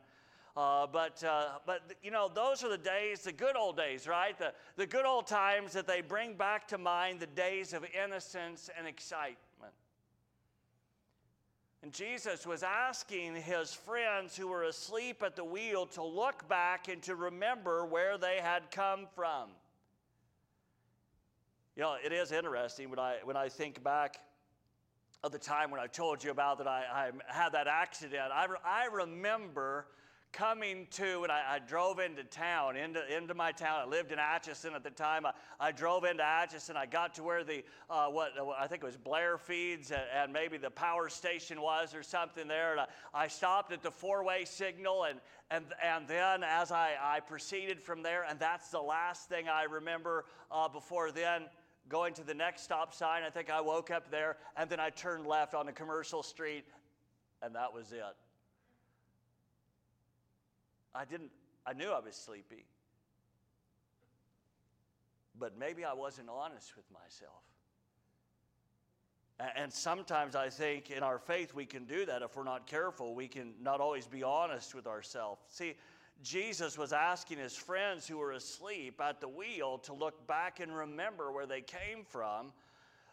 Uh, 0.55 0.87
but, 0.87 1.25
uh, 1.25 1.49
but 1.65 1.81
you 2.03 2.11
know, 2.11 2.31
those 2.33 2.63
are 2.63 2.69
the 2.69 2.77
days, 2.77 3.23
the 3.23 3.33
good 3.33 3.57
old 3.57 3.77
days, 3.77 4.07
right? 4.07 4.39
The, 4.39 4.53
the 4.77 4.87
good 4.87 5.07
old 5.07 5.27
times 5.27 5.73
that 5.73 5.87
they 5.87 6.03
bring 6.03 6.35
back 6.35 6.69
to 6.69 6.79
mind 6.79 7.21
the 7.21 7.27
days 7.27 7.73
of 7.73 7.87
innocence 8.05 8.69
and 8.77 8.87
excitement. 8.87 9.39
And 11.83 11.91
Jesus 11.91 12.47
was 12.47 12.63
asking 12.63 13.35
his 13.37 13.73
friends 13.73 14.37
who 14.37 14.49
were 14.49 14.65
asleep 14.65 15.23
at 15.23 15.37
the 15.37 15.45
wheel 15.45 15.87
to 15.87 16.03
look 16.05 16.47
back 16.49 16.89
and 16.89 17.03
to 17.05 17.17
remember 17.17 17.87
where 17.87 18.19
they 18.19 18.37
had 18.41 18.71
come 18.71 19.07
from. 19.17 19.49
You 21.75 21.83
know, 21.83 21.97
it 22.05 22.13
is 22.13 22.33
interesting 22.33 22.91
when 22.91 22.99
I, 22.99 23.17
when 23.25 23.37
I 23.37 23.49
think 23.49 23.83
back 23.83 24.19
of 25.25 25.33
the 25.33 25.39
time 25.39 25.71
when 25.71 25.81
I 25.81 25.87
told 25.87 26.23
you 26.23 26.31
about 26.31 26.59
that 26.59 26.67
I, 26.67 26.85
I 26.93 27.11
had 27.33 27.53
that 27.53 27.67
accident. 27.67 28.31
I, 28.31 28.45
re- 28.45 28.57
I 28.63 28.87
remember 28.87 29.87
coming 30.33 30.87
to, 30.91 31.23
and 31.23 31.31
I, 31.31 31.43
I, 31.49 31.59
drove 31.59 31.99
into 31.99 32.25
town, 32.25 32.77
into, 32.77 33.01
into 33.15 33.35
my 33.35 33.53
town. 33.53 33.81
I 33.81 33.87
lived 33.87 34.13
in 34.13 34.19
Atchison 34.19 34.75
at 34.75 34.83
the 34.83 34.91
time. 34.91 35.27
I, 35.27 35.33
I 35.61 35.73
drove 35.73 36.05
into 36.05 36.25
Atchison. 36.25 36.77
I 36.77 36.87
got 36.87 37.15
to 37.15 37.23
where 37.23 37.45
the, 37.45 37.63
uh, 37.91 38.07
what 38.09 38.33
I 38.59 38.67
think 38.67 38.83
it 38.83 38.87
was 38.87 38.97
Blair 38.97 39.37
Feeds 39.37 39.91
and, 39.91 40.03
and, 40.15 40.33
maybe 40.33 40.57
the 40.57 40.71
power 40.71 41.11
station 41.11 41.61
was 41.61 41.95
or 41.95 42.03
something 42.03 42.49
there. 42.49 42.73
And 42.73 42.81
I, 42.81 42.87
I 43.15 43.29
stopped 43.29 43.73
at 43.73 43.83
the 43.83 43.91
four 43.91 44.25
way 44.25 44.45
signal, 44.47 45.05
and, 45.05 45.21
and, 45.51 45.67
and 45.83 46.09
then 46.09 46.43
as 46.43 46.73
I, 46.73 46.95
I 47.01 47.21
proceeded 47.21 47.81
from 47.81 48.03
there, 48.03 48.25
and 48.29 48.41
that's 48.41 48.69
the 48.69 48.81
last 48.81 49.29
thing 49.29 49.49
I 49.49 49.65
remember 49.65 50.25
uh, 50.51 50.69
before 50.69 51.13
then 51.13 51.43
going 51.89 52.15
to 52.15 52.25
the 52.25 52.35
next 52.35 52.63
stop 52.63 52.95
sign. 52.95 53.23
I 53.23 53.31
think 53.31 53.51
I 53.51 53.61
woke 53.61 53.91
up 53.91 54.11
there, 54.11 54.37
and 54.57 54.69
then 54.71 54.81
I 54.81 54.91
turned 54.91 55.27
left 55.27 55.55
on 55.55 55.69
a 55.69 55.73
commercial 55.73 56.23
street, 56.23 56.65
and 57.43 57.55
that 57.55 57.73
was 57.73 57.93
it. 57.93 58.03
I 60.95 61.05
didn't, 61.05 61.31
I 61.67 61.73
knew 61.73 61.91
I 61.91 62.01
was 62.01 62.15
sleepy, 62.15 62.65
but 65.39 65.59
maybe 65.59 65.85
I 65.85 65.95
wasn't 65.95 66.29
honest 66.29 66.77
with 66.77 66.85
myself. 66.93 67.43
And 69.57 69.73
sometimes 69.73 70.37
I 70.37 70.51
think 70.51 70.91
in 70.91 71.03
our 71.03 71.19
faith 71.19 71.53
we 71.53 71.67
can 71.67 71.85
do 71.85 72.07
that 72.07 72.23
if 72.23 72.37
we're 72.37 72.45
not 72.45 72.67
careful. 72.67 73.15
We 73.15 73.27
can 73.27 73.55
not 73.61 73.81
always 73.81 74.07
be 74.07 74.23
honest 74.23 74.73
with 74.75 74.87
ourselves. 74.87 75.41
See, 75.49 75.75
Jesus 76.23 76.79
was 76.79 76.93
asking 76.93 77.39
his 77.39 77.57
friends 77.57 78.07
who 78.07 78.19
were 78.19 78.33
asleep 78.33 79.01
at 79.01 79.21
the 79.21 79.29
wheel 79.29 79.79
to 79.79 79.93
look 79.93 80.27
back 80.27 80.61
and 80.61 80.75
remember 80.75 81.33
where 81.33 81.47
they 81.47 81.61
came 81.61 82.05
from 82.05 82.53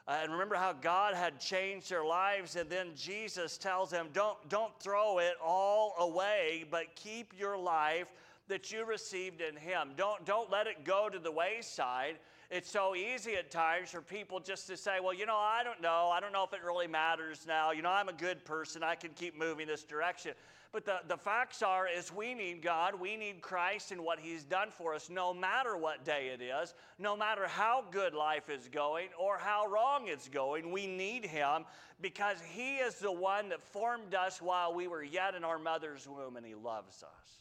uh, 0.07 0.19
and 0.23 0.31
remember 0.31 0.55
how 0.55 0.73
God 0.73 1.13
had 1.13 1.39
changed 1.39 1.89
their 1.89 2.03
lives. 2.03 2.55
And 2.55 2.69
then 2.69 2.89
Jesus 2.95 3.57
tells 3.57 3.91
them, 3.91 4.07
don't, 4.13 4.37
don't 4.49 4.77
throw 4.79 5.19
it 5.19 5.35
all 5.43 5.95
away, 5.99 6.65
but 6.69 6.95
keep 6.95 7.33
your 7.37 7.57
life 7.57 8.07
that 8.47 8.71
you 8.71 8.85
received 8.85 9.41
in 9.41 9.55
Him. 9.55 9.91
Don't, 9.95 10.25
don't 10.25 10.49
let 10.49 10.65
it 10.65 10.83
go 10.83 11.09
to 11.09 11.19
the 11.19 11.31
wayside. 11.31 12.15
It's 12.51 12.71
so 12.71 12.95
easy 12.95 13.35
at 13.35 13.51
times 13.51 13.91
for 13.91 14.01
people 14.01 14.39
just 14.39 14.65
to 14.67 14.77
say, 14.77 14.99
well, 14.99 15.13
you 15.13 15.27
know, 15.27 15.37
I 15.37 15.61
don't 15.63 15.81
know. 15.81 16.09
I 16.11 16.19
don't 16.19 16.33
know 16.33 16.43
if 16.43 16.51
it 16.51 16.63
really 16.65 16.87
matters 16.87 17.45
now. 17.47 17.71
You 17.71 17.83
know, 17.83 17.91
I'm 17.91 18.09
a 18.09 18.13
good 18.13 18.43
person. 18.43 18.81
I 18.81 18.95
can 18.95 19.11
keep 19.11 19.37
moving 19.37 19.67
this 19.67 19.83
direction. 19.83 20.33
But 20.71 20.85
the, 20.85 20.99
the 21.07 21.17
facts 21.17 21.63
are 21.63 21.87
is 21.87 22.13
we 22.13 22.35
need 22.35 22.61
God, 22.61 22.99
we 22.99 23.17
need 23.17 23.41
Christ 23.41 23.91
and 23.91 24.01
what 24.01 24.19
He's 24.19 24.43
done 24.43 24.69
for 24.69 24.93
us, 24.93 25.09
no 25.09 25.33
matter 25.33 25.75
what 25.75 26.05
day 26.05 26.27
it 26.27 26.41
is, 26.43 26.75
no 26.99 27.17
matter 27.17 27.47
how 27.47 27.85
good 27.89 28.13
life 28.13 28.49
is 28.49 28.67
going 28.67 29.09
or 29.19 29.39
how 29.39 29.65
wrong 29.67 30.07
it's 30.07 30.29
going, 30.29 30.71
we 30.71 30.85
need 30.85 31.25
Him 31.25 31.65
because 32.01 32.37
He 32.51 32.77
is 32.77 32.95
the 32.95 33.11
one 33.11 33.49
that 33.49 33.63
formed 33.63 34.13
us 34.13 34.43
while 34.43 34.73
we 34.73 34.87
were 34.87 35.03
yet 35.03 35.33
in 35.33 35.43
our 35.43 35.57
mother's 35.57 36.07
womb 36.07 36.35
and 36.37 36.45
He 36.45 36.53
loves 36.53 37.03
us. 37.03 37.38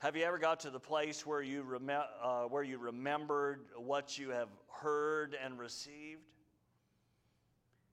Have 0.00 0.16
you 0.16 0.24
ever 0.24 0.38
got 0.38 0.60
to 0.60 0.70
the 0.70 0.80
place 0.80 1.26
where 1.26 1.42
you, 1.42 1.60
rem- 1.60 1.90
uh, 2.22 2.44
where 2.44 2.62
you 2.62 2.78
remembered 2.78 3.66
what 3.76 4.16
you 4.16 4.30
have 4.30 4.48
heard 4.70 5.36
and 5.44 5.58
received? 5.58 6.22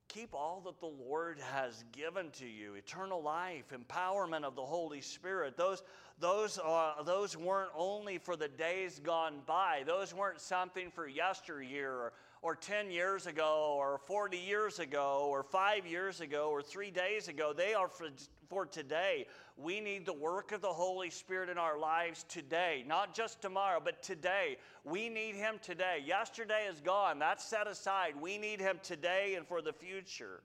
Keep 0.08 0.34
all 0.34 0.62
that 0.63 0.80
the 0.80 0.86
Lord 0.86 1.38
has 1.52 1.84
given 1.91 2.32
to 2.39 2.48
you 2.48 2.76
eternal 2.76 3.22
life, 3.22 3.74
empowerment 3.74 4.46
of 4.46 4.56
the 4.56 4.63
Holy 4.63 5.02
Spirit. 5.02 5.58
Those, 5.58 5.84
those, 6.17 6.58
uh, 6.60 7.04
those 7.06 7.36
weren't 7.36 7.72
only 7.76 8.20
for 8.20 8.38
the 8.38 8.48
days 8.48 9.02
gone 9.04 9.41
by, 9.46 9.84
those 9.86 10.13
weren't 10.13 10.39
something 10.39 10.89
for 10.91 11.10
yesteryear 11.10 11.91
or, 11.91 12.13
or 12.41 12.56
10 12.56 12.89
years 12.89 13.28
ago 13.28 13.76
or 13.78 13.98
40 13.98 14.38
years 14.38 14.80
ago 14.80 15.28
or 15.30 15.43
five 15.43 15.86
years 15.86 16.22
ago 16.22 16.52
or 16.52 16.62
three 16.62 16.89
days 16.89 17.28
ago. 17.28 17.52
They 17.52 17.74
are 17.74 17.89
for, 17.89 18.08
for 18.50 18.66
today. 18.66 19.28
We 19.58 19.80
need 19.80 20.06
the 20.06 20.14
work 20.14 20.52
of 20.52 20.62
the 20.62 20.68
Holy 20.68 21.10
Spirit 21.10 21.50
in 21.50 21.58
our 21.58 21.78
lives 21.78 22.24
today, 22.30 22.84
not 22.88 23.16
just 23.16 23.42
tomorrow, 23.42 23.82
but 23.84 24.02
today. 24.04 24.58
We 24.84 25.10
need 25.10 25.36
Him 25.36 25.56
today. 25.62 26.04
Yesterday 26.06 26.68
is 26.70 26.80
gone, 26.80 27.20
that's 27.20 27.44
set 27.44 27.68
aside. 27.68 28.14
We 28.20 28.38
need 28.38 28.60
Him 28.60 28.80
today 28.84 29.36
and 29.36 29.48
for 29.48 29.62
the 29.62 29.74
future. 29.74 30.42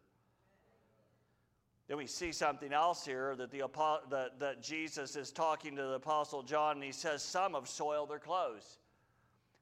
Then 1.88 1.98
we 1.98 2.06
see 2.06 2.32
something 2.32 2.72
else 2.72 3.04
here 3.04 3.34
that, 3.36 3.50
the, 3.50 3.64
that, 4.10 4.40
that 4.40 4.62
Jesus 4.62 5.16
is 5.16 5.30
talking 5.30 5.76
to 5.76 5.82
the 5.82 5.94
Apostle 5.94 6.42
John, 6.42 6.76
and 6.76 6.84
he 6.84 6.92
says, 6.92 7.22
Some 7.22 7.54
have 7.54 7.68
soiled 7.68 8.10
their 8.10 8.18
clothes. 8.18 8.78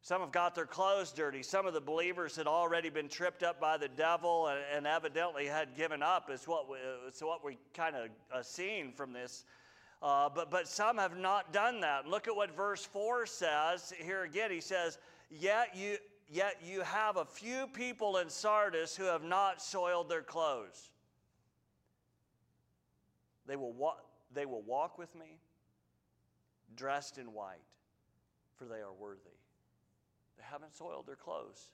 Some 0.03 0.23
have 0.23 0.33
got 0.33 0.55
their 0.55 0.67
clothes 0.67 1.13
dirty. 1.13 1.43
Some 1.43 1.67
of 1.67 1.75
the 1.75 1.81
believers 1.81 2.35
had 2.35 2.47
already 2.47 2.89
been 2.89 3.09
tripped 3.09 3.43
up 3.43 3.61
by 3.61 3.77
the 3.77 3.89
devil 3.89 4.47
and, 4.47 4.61
and 4.75 4.87
evidently 4.87 5.47
had 5.47 5.77
given 5.77 6.03
up, 6.03 6.31
is 6.31 6.49
what 6.49 6.71
we, 6.71 6.77
what 7.21 7.45
we 7.45 7.59
kind 7.75 7.95
of 7.95 8.09
uh, 8.33 8.43
seen 8.43 8.93
from 8.93 9.13
this. 9.13 9.45
Uh, 10.03 10.31
but, 10.35 10.51
but 10.51 10.67
some 10.67 10.97
have 10.97 11.19
not 11.19 11.53
done 11.53 11.81
that. 11.81 12.07
Look 12.07 12.29
at 12.29 12.35
what 12.35 12.57
verse 12.57 12.85
4 12.85 13.27
says. 13.27 13.93
Here 13.99 14.23
again, 14.23 14.51
he 14.51 14.61
says, 14.61 14.99
Yet 15.31 15.77
you, 15.77 15.99
yet 16.31 16.57
you 16.65 16.81
have 16.81 17.19
a 17.19 17.25
few 17.27 17.67
people 17.67 18.17
in 18.17 18.31
Sardis 18.31 18.97
who 18.97 19.05
have 19.05 19.23
not 19.23 19.61
soiled 19.61 20.09
their 20.09 20.23
clothes. 20.23 20.89
They 23.47 23.57
will, 23.57 23.73
wa- 23.75 23.99
they 24.33 24.47
will 24.47 24.63
walk 24.63 24.97
with 24.97 25.15
me 25.15 25.41
dressed 26.75 27.19
in 27.19 27.33
white, 27.35 27.59
for 28.57 28.65
they 28.65 28.77
are 28.77 28.93
worthy. 28.99 29.40
Haven't 30.51 30.75
soiled 30.75 31.07
their 31.07 31.17
clothes. 31.17 31.71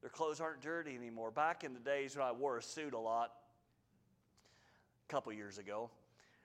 Their 0.00 0.10
clothes 0.10 0.40
aren't 0.40 0.60
dirty 0.60 0.94
anymore. 0.94 1.30
Back 1.30 1.64
in 1.64 1.74
the 1.74 1.80
days 1.80 2.16
when 2.16 2.24
I 2.24 2.32
wore 2.32 2.56
a 2.56 2.62
suit 2.62 2.94
a 2.94 2.98
lot, 2.98 3.32
a 5.08 5.12
couple 5.12 5.32
years 5.32 5.58
ago, 5.58 5.90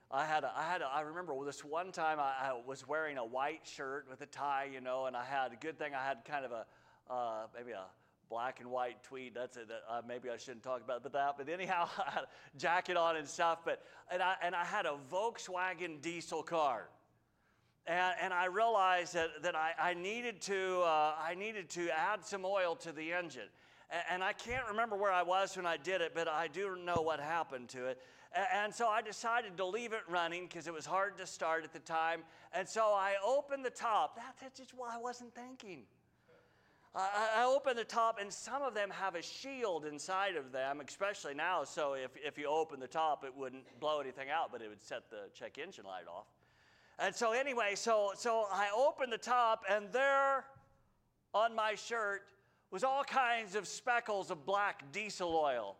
I 0.09 0.25
had 0.25 0.43
a, 0.43 0.51
I 0.55 0.63
had 0.63 0.81
a, 0.81 0.85
I 0.85 1.01
remember 1.01 1.33
this 1.45 1.63
one 1.63 1.91
time 1.91 2.19
I, 2.19 2.49
I, 2.49 2.59
was 2.65 2.87
wearing 2.87 3.17
a 3.17 3.25
white 3.25 3.61
shirt 3.63 4.07
with 4.09 4.21
a 4.21 4.25
tie, 4.25 4.69
you 4.71 4.81
know, 4.81 5.05
and 5.05 5.15
I 5.15 5.23
had 5.23 5.51
a 5.51 5.55
good 5.55 5.77
thing 5.77 5.93
I 5.93 6.03
had 6.03 6.25
kind 6.25 6.45
of 6.45 6.51
a 6.51 6.65
uh, 7.11 7.47
maybe 7.55 7.71
a 7.71 7.85
black 8.29 8.59
and 8.59 8.71
white 8.71 9.03
tweed. 9.03 9.33
That's 9.35 9.57
it. 9.57 9.69
Uh, 9.89 10.01
maybe 10.07 10.29
I 10.29 10.37
shouldn't 10.37 10.63
talk 10.63 10.81
about 10.83 11.03
that. 11.03 11.35
But 11.37 11.49
anyhow, 11.49 11.87
I 11.97 12.11
had 12.11 12.23
a 12.23 12.57
jacket 12.57 12.97
on 12.97 13.17
and 13.17 13.27
stuff. 13.27 13.59
But 13.63 13.83
and 14.11 14.23
I 14.23 14.35
and 14.41 14.55
I 14.55 14.65
had 14.65 14.85
a 14.85 14.95
Volkswagen 15.11 16.01
diesel 16.01 16.41
car. 16.41 16.89
And, 17.85 18.15
and 18.21 18.33
I 18.33 18.45
realized 18.45 19.13
that, 19.15 19.43
that 19.43 19.55
I, 19.55 19.73
I, 19.77 19.93
needed 19.93 20.39
to, 20.41 20.81
uh, 20.81 21.15
I 21.21 21.35
needed 21.35 21.69
to 21.71 21.89
add 21.89 22.23
some 22.23 22.45
oil 22.45 22.75
to 22.77 22.93
the 22.93 23.11
engine. 23.11 23.49
And, 23.89 24.01
and, 24.11 24.23
I 24.23 24.31
can't 24.31 24.65
remember 24.69 24.95
where 24.95 25.11
I 25.11 25.23
was 25.23 25.57
when 25.57 25.65
I 25.65 25.75
did 25.75 25.99
it, 25.99 26.13
but 26.15 26.29
I 26.29 26.47
do 26.47 26.77
know 26.77 27.01
what 27.01 27.19
happened 27.19 27.67
to 27.69 27.87
it. 27.87 28.01
And, 28.33 28.47
and 28.53 28.73
so 28.73 28.87
I 28.87 29.01
decided 29.01 29.57
to 29.57 29.65
leave 29.65 29.91
it 29.91 30.01
running 30.07 30.47
because 30.47 30.67
it 30.67 30.73
was 30.73 30.85
hard 30.85 31.17
to 31.17 31.27
start 31.27 31.65
at 31.65 31.73
the 31.73 31.79
time. 31.79 32.21
And 32.53 32.67
so 32.67 32.83
I 32.83 33.15
opened 33.25 33.65
the 33.65 33.69
top. 33.69 34.15
That, 34.15 34.35
that's 34.39 34.57
just 34.57 34.73
what 34.73 34.89
I 34.89 34.97
wasn't 34.97 35.35
thinking. 35.35 35.83
I, 36.95 37.39
I 37.39 37.45
opened 37.45 37.77
the 37.77 37.83
top, 37.83 38.17
and 38.21 38.31
some 38.31 38.61
of 38.61 38.73
them 38.73 38.91
have 38.91 39.15
a 39.15 39.21
shield 39.21 39.85
inside 39.85 40.37
of 40.37 40.53
them, 40.53 40.79
especially 40.87 41.33
now. 41.33 41.65
So 41.65 41.95
if, 41.95 42.11
if 42.15 42.37
you 42.37 42.47
open 42.47 42.79
the 42.79 42.87
top, 42.87 43.25
it 43.25 43.35
wouldn't 43.35 43.63
blow 43.81 43.99
anything 43.99 44.29
out, 44.29 44.53
but 44.53 44.61
it 44.61 44.69
would 44.69 44.81
set 44.81 45.09
the 45.09 45.29
check 45.33 45.57
engine 45.57 45.85
light 45.85 46.07
off. 46.07 46.27
And 46.99 47.13
so, 47.13 47.31
anyway, 47.31 47.73
so, 47.75 48.11
so 48.15 48.45
I 48.51 48.69
opened 48.75 49.11
the 49.11 49.17
top, 49.17 49.63
and 49.69 49.91
there 49.91 50.45
on 51.33 51.55
my 51.55 51.75
shirt 51.75 52.23
was 52.71 52.83
all 52.83 53.03
kinds 53.03 53.55
of 53.55 53.67
speckles 53.67 54.31
of 54.31 54.45
black 54.45 54.91
diesel 54.91 55.35
oil. 55.35 55.75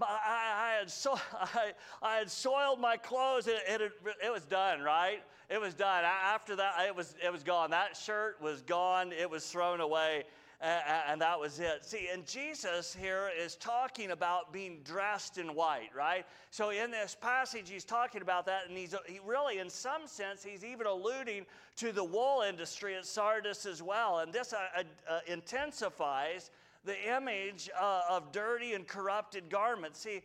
I, 0.00 0.74
I, 0.74 0.78
had, 0.78 0.90
so, 0.90 1.18
I, 1.40 1.72
I 2.00 2.16
had 2.16 2.30
soiled 2.30 2.80
my 2.80 2.96
clothes. 2.96 3.46
It, 3.46 3.60
it, 3.68 3.92
it 4.24 4.32
was 4.32 4.44
done, 4.44 4.80
right? 4.80 5.22
It 5.50 5.60
was 5.60 5.74
done. 5.74 6.04
After 6.04 6.56
that, 6.56 6.74
it 6.86 6.94
was, 6.94 7.14
it 7.22 7.32
was 7.32 7.42
gone. 7.42 7.70
That 7.70 7.96
shirt 7.96 8.40
was 8.40 8.62
gone. 8.62 9.12
It 9.12 9.28
was 9.28 9.46
thrown 9.46 9.80
away 9.80 10.24
and 10.62 11.20
that 11.20 11.38
was 11.38 11.58
it. 11.58 11.84
See, 11.84 12.08
and 12.12 12.24
Jesus 12.24 12.96
here 12.98 13.30
is 13.36 13.56
talking 13.56 14.12
about 14.12 14.52
being 14.52 14.78
dressed 14.84 15.38
in 15.38 15.54
white, 15.54 15.90
right? 15.96 16.24
So 16.50 16.70
in 16.70 16.90
this 16.92 17.16
passage, 17.20 17.68
he's 17.68 17.84
talking 17.84 18.22
about 18.22 18.46
that, 18.46 18.68
and 18.68 18.78
he's 18.78 18.94
he 19.06 19.18
really, 19.24 19.58
in 19.58 19.68
some 19.68 20.06
sense, 20.06 20.44
he's 20.44 20.64
even 20.64 20.86
alluding 20.86 21.46
to 21.76 21.90
the 21.90 22.04
wool 22.04 22.42
industry 22.42 22.94
at 22.94 23.06
Sardis 23.06 23.66
as 23.66 23.82
well. 23.82 24.20
And 24.20 24.32
this 24.32 24.52
uh, 24.52 24.82
uh, 25.08 25.18
intensifies 25.26 26.50
the 26.84 27.12
image 27.12 27.68
uh, 27.78 28.02
of 28.08 28.30
dirty 28.30 28.74
and 28.74 28.86
corrupted 28.86 29.50
garments. 29.50 30.00
See, 30.00 30.22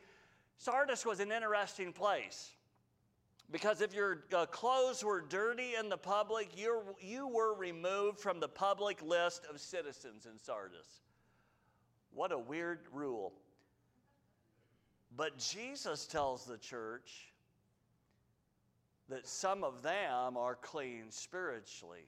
Sardis 0.58 1.06
was 1.06 1.20
an 1.20 1.32
interesting 1.32 1.94
place. 1.94 2.52
Because 3.50 3.82
if 3.82 3.94
your 3.94 4.26
uh, 4.36 4.46
clothes 4.46 5.04
were 5.04 5.22
dirty 5.22 5.76
in 5.80 5.88
the 5.88 5.98
public, 5.98 6.50
you 6.58 6.82
you 7.00 7.28
were 7.28 7.54
removed 7.54 8.20
from 8.20 8.40
the 8.40 8.48
public 8.48 9.02
list 9.02 9.46
of 9.50 9.60
citizens 9.62 10.26
in 10.26 10.38
Sardis. 10.38 11.02
What 12.14 12.32
a 12.32 12.38
weird 12.38 12.80
rule. 12.92 13.34
But 15.16 15.38
Jesus 15.38 16.06
tells 16.06 16.46
the 16.46 16.58
church 16.58 17.32
that 19.10 19.28
some 19.28 19.64
of 19.64 19.82
them 19.82 20.36
are 20.36 20.56
clean 20.56 21.06
spiritually. 21.10 22.08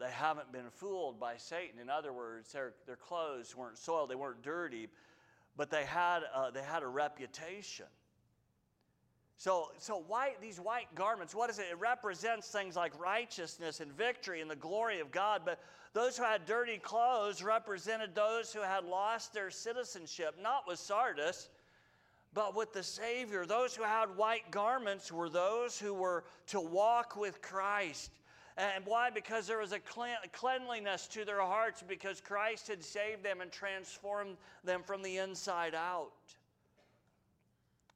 They 0.00 0.10
haven't 0.10 0.50
been 0.50 0.70
fooled 0.70 1.20
by 1.20 1.36
Satan. 1.36 1.78
In 1.80 1.90
other 1.90 2.12
words, 2.12 2.50
their, 2.52 2.72
their 2.86 2.96
clothes 2.96 3.54
weren't 3.56 3.78
soiled, 3.78 4.10
they 4.10 4.16
weren't 4.16 4.42
dirty, 4.42 4.88
but 5.56 5.70
they 5.70 5.84
had, 5.84 6.20
uh, 6.34 6.50
they 6.50 6.62
had 6.62 6.82
a 6.82 6.88
reputation. 6.88 7.86
So, 9.36 9.72
so 9.78 10.04
these 10.40 10.58
white 10.58 10.94
garments, 10.94 11.34
what 11.34 11.50
is 11.50 11.58
it? 11.58 11.66
It 11.70 11.78
represents 11.78 12.48
things 12.48 12.76
like 12.76 12.98
righteousness 12.98 13.80
and 13.80 13.92
victory 13.92 14.40
and 14.40 14.50
the 14.50 14.56
glory 14.56 15.00
of 15.00 15.10
God. 15.10 15.42
But 15.44 15.60
those 15.92 16.16
who 16.16 16.24
had 16.24 16.46
dirty 16.46 16.78
clothes 16.78 17.42
represented 17.42 18.14
those 18.14 18.52
who 18.52 18.62
had 18.62 18.84
lost 18.84 19.34
their 19.34 19.50
citizenship, 19.50 20.36
not 20.40 20.66
with 20.66 20.78
Sardis, 20.78 21.48
but 22.32 22.56
with 22.56 22.72
the 22.72 22.82
Savior. 22.82 23.44
Those 23.44 23.76
who 23.76 23.82
had 23.82 24.16
white 24.16 24.50
garments 24.50 25.12
were 25.12 25.28
those 25.28 25.78
who 25.78 25.94
were 25.94 26.24
to 26.48 26.60
walk 26.60 27.16
with 27.16 27.42
Christ. 27.42 28.10
And 28.56 28.86
why? 28.86 29.10
Because 29.10 29.48
there 29.48 29.58
was 29.58 29.72
a 29.72 29.80
cleanliness 29.80 31.08
to 31.08 31.24
their 31.24 31.40
hearts, 31.40 31.82
because 31.86 32.20
Christ 32.20 32.68
had 32.68 32.84
saved 32.84 33.24
them 33.24 33.40
and 33.40 33.50
transformed 33.50 34.36
them 34.62 34.82
from 34.84 35.02
the 35.02 35.18
inside 35.18 35.74
out. 35.74 36.12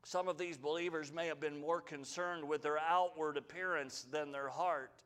Some 0.08 0.26
of 0.26 0.38
these 0.38 0.56
believers 0.56 1.12
may 1.12 1.26
have 1.26 1.38
been 1.38 1.60
more 1.60 1.82
concerned 1.82 2.48
with 2.48 2.62
their 2.62 2.78
outward 2.78 3.36
appearance 3.36 4.06
than 4.10 4.32
their 4.32 4.48
heart. 4.48 5.04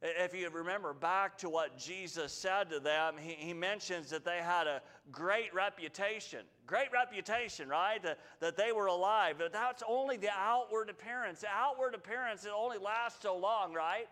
If 0.00 0.34
you 0.34 0.48
remember 0.48 0.94
back 0.94 1.36
to 1.38 1.50
what 1.50 1.76
Jesus 1.76 2.32
said 2.32 2.70
to 2.70 2.80
them, 2.80 3.16
he, 3.20 3.34
he, 3.34 3.52
mentions 3.52 4.08
that 4.08 4.24
they 4.24 4.38
had 4.38 4.66
a 4.66 4.80
great 5.10 5.52
reputation. 5.52 6.40
Great 6.66 6.90
reputation, 6.90 7.68
right? 7.68 8.02
That, 8.02 8.18
that 8.40 8.56
they 8.56 8.72
were 8.72 8.86
alive. 8.86 9.34
But 9.36 9.52
that's 9.52 9.82
only 9.86 10.16
the 10.16 10.30
outward 10.34 10.88
appearance. 10.88 11.42
The 11.42 11.48
outward 11.54 11.94
appearance, 11.94 12.46
it 12.46 12.52
only 12.56 12.78
lasts 12.78 13.18
so 13.20 13.36
long, 13.36 13.74
right? 13.74 14.06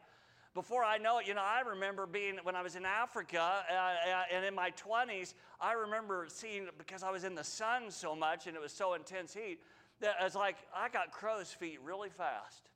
Before 0.52 0.82
I 0.82 0.98
know 0.98 1.18
it, 1.20 1.28
you 1.28 1.34
know, 1.34 1.42
I 1.42 1.60
remember 1.60 2.06
being, 2.06 2.38
when 2.42 2.56
I 2.56 2.62
was 2.62 2.74
in 2.74 2.84
Africa 2.84 3.64
uh, 3.70 3.72
uh 3.72 4.22
and 4.32 4.44
in 4.44 4.54
my 4.54 4.72
20s, 4.72 5.34
I 5.60 5.74
remember 5.74 6.26
seeing, 6.28 6.66
because 6.76 7.04
I 7.04 7.10
was 7.10 7.22
in 7.22 7.36
the 7.36 7.44
sun 7.44 7.90
so 7.90 8.16
much 8.16 8.46
and 8.48 8.56
it 8.56 8.62
was 8.62 8.72
so 8.72 8.94
intense 8.94 9.32
heat, 9.32 9.60
that 10.00 10.16
it's 10.20 10.34
like 10.34 10.56
I 10.74 10.88
got 10.88 11.12
crow's 11.12 11.52
feet 11.52 11.78
really 11.84 12.08
fast. 12.08 12.68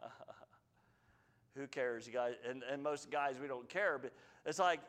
Who 1.54 1.66
cares, 1.66 2.06
you 2.06 2.14
guys? 2.14 2.34
And, 2.48 2.62
and 2.70 2.82
most 2.82 3.10
guys, 3.10 3.36
we 3.40 3.48
don't 3.48 3.68
care, 3.68 3.98
but 3.98 4.12
it's 4.46 4.58
like, 4.58 4.80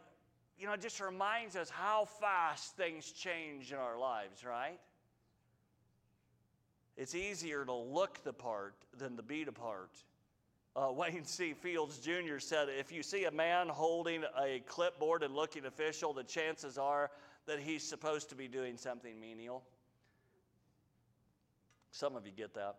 you 0.57 0.65
know, 0.65 0.73
it 0.73 0.81
just 0.81 1.01
reminds 1.01 1.55
us 1.55 1.69
how 1.69 2.05
fast 2.05 2.75
things 2.77 3.11
change 3.11 3.71
in 3.71 3.77
our 3.77 3.99
lives, 3.99 4.45
right? 4.45 4.79
It's 6.95 7.13
easier 7.13 7.63
to 7.65 7.73
look 7.73 8.23
the 8.23 8.33
part 8.33 8.75
than 8.97 9.17
to 9.17 9.23
be 9.23 9.43
the 9.43 9.51
part. 9.51 9.91
Uh, 10.77 10.91
Wayne 10.91 11.25
C. 11.25 11.53
Fields 11.53 11.97
Jr. 11.97 12.37
said, 12.37 12.67
if 12.69 12.91
you 12.91 13.01
see 13.01 13.25
a 13.25 13.31
man 13.31 13.67
holding 13.67 14.23
a 14.39 14.59
clipboard 14.67 15.23
and 15.23 15.35
looking 15.35 15.65
official, 15.65 16.13
the 16.13 16.23
chances 16.23 16.77
are 16.77 17.09
that 17.47 17.57
he's 17.59 17.81
supposed 17.81 18.29
to 18.29 18.35
be 18.35 18.47
doing 18.47 18.77
something 18.77 19.19
menial. 19.19 19.63
Some 21.89 22.15
of 22.15 22.27
you 22.27 22.31
get 22.31 22.53
that. 22.53 22.75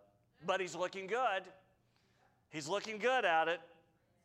But 0.46 0.60
he's 0.60 0.76
looking 0.76 1.08
good. 1.08 1.42
He's 2.50 2.68
looking 2.68 2.98
good 2.98 3.24
at 3.24 3.48
it. 3.48 3.60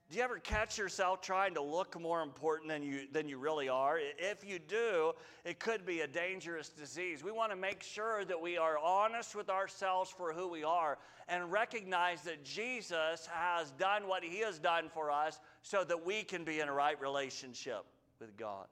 Do 0.10 0.18
you 0.18 0.24
ever 0.24 0.38
catch 0.38 0.78
yourself 0.78 1.22
trying 1.22 1.56
to 1.56 1.62
look 1.62 2.00
more 2.00 2.22
important 2.22 2.70
than 2.70 2.84
you, 2.84 3.08
than 3.12 3.28
you 3.28 3.38
really 3.40 3.68
are? 3.68 4.00
If 4.18 4.48
you 4.48 4.60
do, 4.60 5.14
it 5.44 5.60
could 5.60 5.86
be 5.86 6.02
a 6.02 6.08
dangerous 6.08 6.70
disease. 6.70 7.24
We 7.24 7.32
want 7.32 7.52
to 7.52 7.56
make 7.56 7.82
sure 7.82 8.24
that 8.26 8.40
we 8.40 8.58
are 8.58 8.78
honest 8.78 9.36
with 9.36 9.50
ourselves 9.50 10.14
for 10.16 10.32
who 10.32 10.48
we 10.48 10.64
are 10.64 11.00
and 11.28 11.52
recognize 11.52 12.22
that 12.24 12.44
Jesus 12.44 13.28
has 13.32 13.72
done 13.72 14.08
what 14.08 14.24
he 14.24 14.40
has 14.42 14.60
done 14.60 14.90
for 14.94 15.10
us 15.10 15.40
so 15.64 15.84
that 15.84 16.06
we 16.06 16.24
can 16.24 16.44
be 16.44 16.60
in 16.60 16.68
a 16.68 16.74
right 16.74 17.00
relationship 17.02 17.84
with 18.20 18.38
God. 18.38 18.68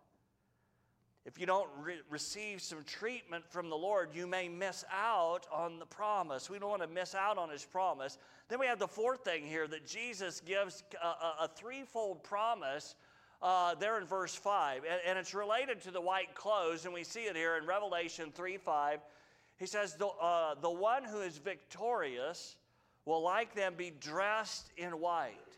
If 1.23 1.39
you 1.39 1.45
don't 1.45 1.69
re- 1.79 2.01
receive 2.09 2.61
some 2.61 2.83
treatment 2.83 3.47
from 3.47 3.69
the 3.69 3.75
Lord, 3.75 4.09
you 4.13 4.25
may 4.25 4.49
miss 4.49 4.83
out 4.91 5.45
on 5.51 5.77
the 5.77 5.85
promise. 5.85 6.49
We 6.49 6.57
don't 6.57 6.69
want 6.69 6.81
to 6.81 6.87
miss 6.87 7.13
out 7.13 7.37
on 7.37 7.49
his 7.49 7.63
promise. 7.63 8.17
Then 8.49 8.59
we 8.59 8.65
have 8.65 8.79
the 8.79 8.87
fourth 8.87 9.23
thing 9.23 9.45
here 9.45 9.67
that 9.67 9.85
Jesus 9.85 10.41
gives 10.41 10.83
a, 11.01 11.07
a, 11.07 11.35
a 11.41 11.47
threefold 11.47 12.23
promise 12.23 12.95
uh, 13.41 13.75
there 13.75 13.99
in 13.99 14.05
verse 14.05 14.33
5. 14.33 14.83
And, 14.83 14.99
and, 15.05 15.19
it's 15.19 15.33
related 15.33 15.81
to 15.81 15.91
the 15.91 16.01
white 16.01 16.33
clothes, 16.35 16.85
and 16.85 16.93
we 16.93 17.03
see 17.03 17.21
it 17.21 17.35
here 17.35 17.57
in 17.57 17.65
Revelation 17.65 18.31
3 18.33 18.57
5. 18.57 18.99
He 19.57 19.65
says, 19.65 19.95
the, 19.95 20.07
uh, 20.07 20.55
the 20.59 20.69
one 20.71 21.03
who 21.03 21.21
is 21.21 21.37
victorious 21.37 22.55
will 23.05 23.21
like 23.21 23.53
them 23.55 23.75
be 23.77 23.91
dressed 23.99 24.71
in 24.77 24.99
white. 24.99 25.50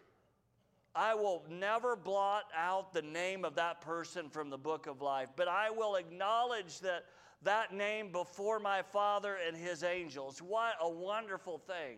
I 0.95 1.15
will 1.15 1.43
never 1.49 1.95
blot 1.95 2.43
out 2.55 2.93
the 2.93 3.01
name 3.01 3.45
of 3.45 3.55
that 3.55 3.81
person 3.81 4.29
from 4.29 4.49
the 4.49 4.57
book 4.57 4.85
of 4.85 5.01
life, 5.01 5.29
but 5.35 5.47
I 5.47 5.71
will 5.71 5.95
acknowledge 5.95 6.79
that 6.81 7.05
that 7.43 7.73
name 7.73 8.11
before 8.11 8.59
my 8.59 8.81
Father 8.81 9.37
and 9.47 9.55
his 9.55 9.83
angels. 9.83 10.41
What 10.41 10.75
a 10.81 10.89
wonderful 10.89 11.57
thing. 11.57 11.97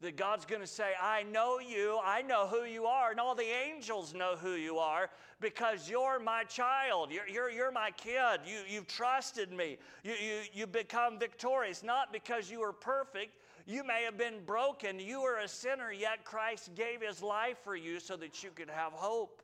That 0.00 0.16
God's 0.16 0.46
going 0.46 0.62
to 0.62 0.66
say, 0.66 0.92
I 1.00 1.24
know 1.24 1.58
you, 1.58 1.98
I 2.02 2.22
know 2.22 2.46
who 2.46 2.64
you 2.64 2.86
are, 2.86 3.10
and 3.10 3.20
all 3.20 3.34
the 3.34 3.42
angels 3.42 4.14
know 4.14 4.34
who 4.34 4.52
you 4.52 4.78
are 4.78 5.10
because 5.40 5.90
you're 5.90 6.18
my 6.18 6.44
child. 6.44 7.10
You're, 7.12 7.28
you're, 7.28 7.50
you're 7.50 7.72
my 7.72 7.90
kid. 7.90 8.40
You, 8.46 8.60
you've 8.66 8.86
trusted 8.86 9.52
me. 9.52 9.76
You, 10.02 10.12
you, 10.12 10.40
you've 10.54 10.72
become 10.72 11.18
victorious, 11.18 11.82
not 11.82 12.14
because 12.14 12.50
you 12.50 12.60
were 12.60 12.72
perfect, 12.72 13.36
you 13.70 13.84
may 13.84 14.02
have 14.04 14.18
been 14.18 14.44
broken. 14.44 14.98
You 14.98 15.22
were 15.22 15.38
a 15.38 15.48
sinner, 15.48 15.92
yet 15.92 16.24
Christ 16.24 16.74
gave 16.74 17.00
his 17.00 17.22
life 17.22 17.58
for 17.62 17.76
you 17.76 18.00
so 18.00 18.16
that 18.16 18.42
you 18.42 18.50
could 18.54 18.68
have 18.68 18.92
hope. 18.92 19.42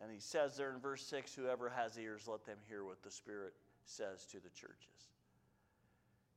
And 0.00 0.10
he 0.10 0.20
says 0.20 0.56
there 0.56 0.72
in 0.72 0.80
verse 0.80 1.02
6 1.02 1.34
whoever 1.34 1.68
has 1.68 1.98
ears, 1.98 2.26
let 2.26 2.46
them 2.46 2.56
hear 2.66 2.84
what 2.84 3.02
the 3.02 3.10
Spirit 3.10 3.52
says 3.84 4.24
to 4.26 4.38
the 4.38 4.48
churches. 4.48 5.10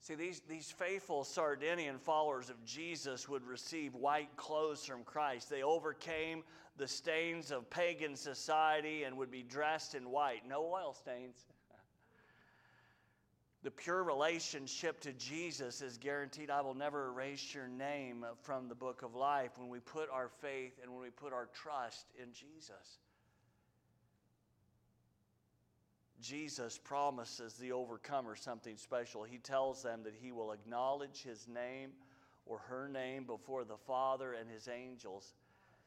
See, 0.01 0.15
these, 0.15 0.41
these 0.49 0.69
faithful 0.69 1.23
Sardinian 1.23 1.97
followers 1.97 2.49
of 2.49 2.61
Jesus 2.65 3.29
would 3.29 3.47
receive 3.47 3.95
white 3.95 4.35
clothes 4.35 4.85
from 4.85 5.05
Christ. 5.05 5.49
They 5.49 5.63
overcame 5.63 6.43
the 6.75 6.89
stains 6.89 7.51
of 7.51 7.69
pagan 7.69 8.17
society 8.17 9.03
and 9.05 9.15
would 9.15 9.31
be 9.31 9.43
dressed 9.43 9.95
in 9.95 10.09
white. 10.09 10.41
No 10.45 10.65
oil 10.65 10.93
stains. 10.93 11.45
The 13.63 13.71
pure 13.71 14.03
relationship 14.03 14.99
to 15.01 15.13
Jesus 15.13 15.81
is 15.81 15.97
guaranteed. 15.97 16.49
I 16.49 16.59
will 16.59 16.73
never 16.73 17.07
erase 17.07 17.53
your 17.53 17.69
name 17.69 18.25
from 18.41 18.67
the 18.67 18.75
book 18.75 19.03
of 19.03 19.15
life 19.15 19.51
when 19.57 19.69
we 19.69 19.79
put 19.79 20.09
our 20.11 20.27
faith 20.41 20.73
and 20.83 20.91
when 20.91 21.01
we 21.01 21.09
put 21.09 21.31
our 21.31 21.47
trust 21.53 22.05
in 22.21 22.33
Jesus. 22.33 22.99
Jesus 26.21 26.77
promises 26.77 27.53
the 27.53 27.71
overcomer 27.71 28.35
something 28.35 28.75
special. 28.75 29.23
He 29.23 29.37
tells 29.37 29.81
them 29.81 30.03
that 30.03 30.13
he 30.21 30.33
will 30.33 30.51
acknowledge 30.51 31.23
his 31.23 31.47
name 31.47 31.91
or 32.45 32.59
her 32.67 32.89
name 32.89 33.23
before 33.23 33.63
the 33.63 33.77
Father 33.77 34.33
and 34.33 34.49
his 34.49 34.67
angels. 34.67 35.33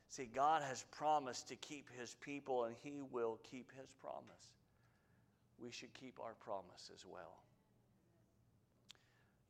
See, 0.09 0.31
God 0.35 0.63
has 0.63 0.85
promised 0.93 1.49
to 1.49 1.57
keep 1.57 1.91
his 1.99 2.17
people, 2.21 2.65
and 2.65 2.75
he 2.83 3.03
will 3.11 3.39
keep 3.51 3.71
his 3.79 3.91
promise. 4.01 4.55
We 5.59 5.71
should 5.71 5.93
keep 5.93 6.19
our 6.21 6.35
promise 6.41 6.91
as 6.95 7.05
well 7.07 7.35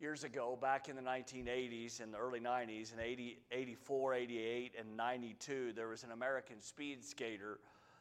years 0.01 0.25
ago, 0.25 0.59
back 0.61 0.89
in 0.89 0.97
the 0.97 1.03
1980s 1.03 2.01
and 2.01 2.13
the 2.13 2.19
early 2.19 2.41
90s, 2.41 2.93
in 2.93 3.01
80, 3.01 3.39
84, 3.51 4.15
88, 4.15 4.73
and 4.79 4.97
92, 4.97 5.73
there 5.75 5.89
was 5.89 6.05
an 6.05 6.13
American 6.13 6.61
speed 6.61 7.05
skater. 7.05 7.59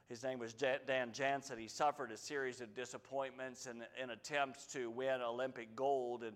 His 0.10 0.24
name 0.24 0.40
was 0.40 0.54
Dan 0.54 1.12
Jansen. 1.14 1.58
He 1.58 1.68
suffered 1.68 2.12
a 2.12 2.18
series 2.18 2.62
of 2.62 2.76
disappointments 2.76 3.68
and, 3.68 4.12
attempts 4.12 4.66
to 4.74 4.90
win 4.90 5.22
Olympic 5.22 5.76
gold. 5.76 6.24
And 6.24 6.36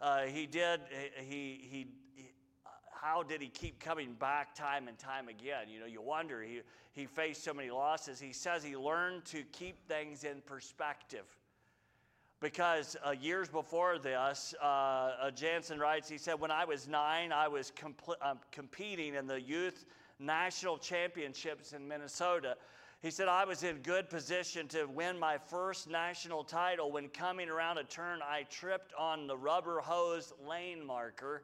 uh, 0.00 0.22
he 0.22 0.46
did, 0.46 0.80
he, 1.20 1.60
he, 1.70 1.86
he, 2.14 2.30
how 2.92 3.22
did 3.22 3.40
he 3.40 3.48
keep 3.48 3.78
coming 3.78 4.12
back 4.14 4.54
time 4.54 4.88
and 4.88 4.98
time 4.98 5.28
again? 5.28 5.68
You 5.68 5.80
know, 5.80 5.86
you 5.86 6.02
wonder. 6.02 6.42
He, 6.42 6.60
he 6.92 7.06
faced 7.06 7.44
so 7.44 7.54
many 7.54 7.70
losses. 7.70 8.20
He 8.20 8.32
says 8.32 8.62
he 8.62 8.76
learned 8.76 9.24
to 9.26 9.44
keep 9.52 9.86
things 9.88 10.24
in 10.24 10.42
perspective 10.44 11.24
because 12.40 12.96
uh, 13.06 13.10
years 13.10 13.48
before 13.48 13.98
this, 13.98 14.54
uh, 14.62 14.66
uh, 14.66 15.30
Jansen 15.30 15.78
writes, 15.78 16.08
he 16.08 16.18
said, 16.18 16.38
When 16.38 16.50
I 16.50 16.64
was 16.64 16.86
nine, 16.86 17.32
I 17.32 17.48
was 17.48 17.72
compl- 17.72 18.16
um, 18.22 18.38
competing 18.52 19.14
in 19.14 19.26
the 19.26 19.40
youth 19.40 19.84
national 20.18 20.78
championships 20.78 21.72
in 21.72 21.86
Minnesota. 21.86 22.56
He 23.02 23.10
said, 23.10 23.28
I 23.28 23.44
was 23.44 23.62
in 23.62 23.76
good 23.78 24.08
position 24.08 24.68
to 24.68 24.86
win 24.86 25.18
my 25.18 25.38
first 25.38 25.88
national 25.88 26.44
title 26.44 26.90
when 26.90 27.08
coming 27.08 27.48
around 27.48 27.78
a 27.78 27.84
turn, 27.84 28.20
I 28.22 28.44
tripped 28.50 28.92
on 28.98 29.26
the 29.26 29.36
rubber 29.36 29.80
hose 29.80 30.32
lane 30.48 30.84
marker 30.84 31.42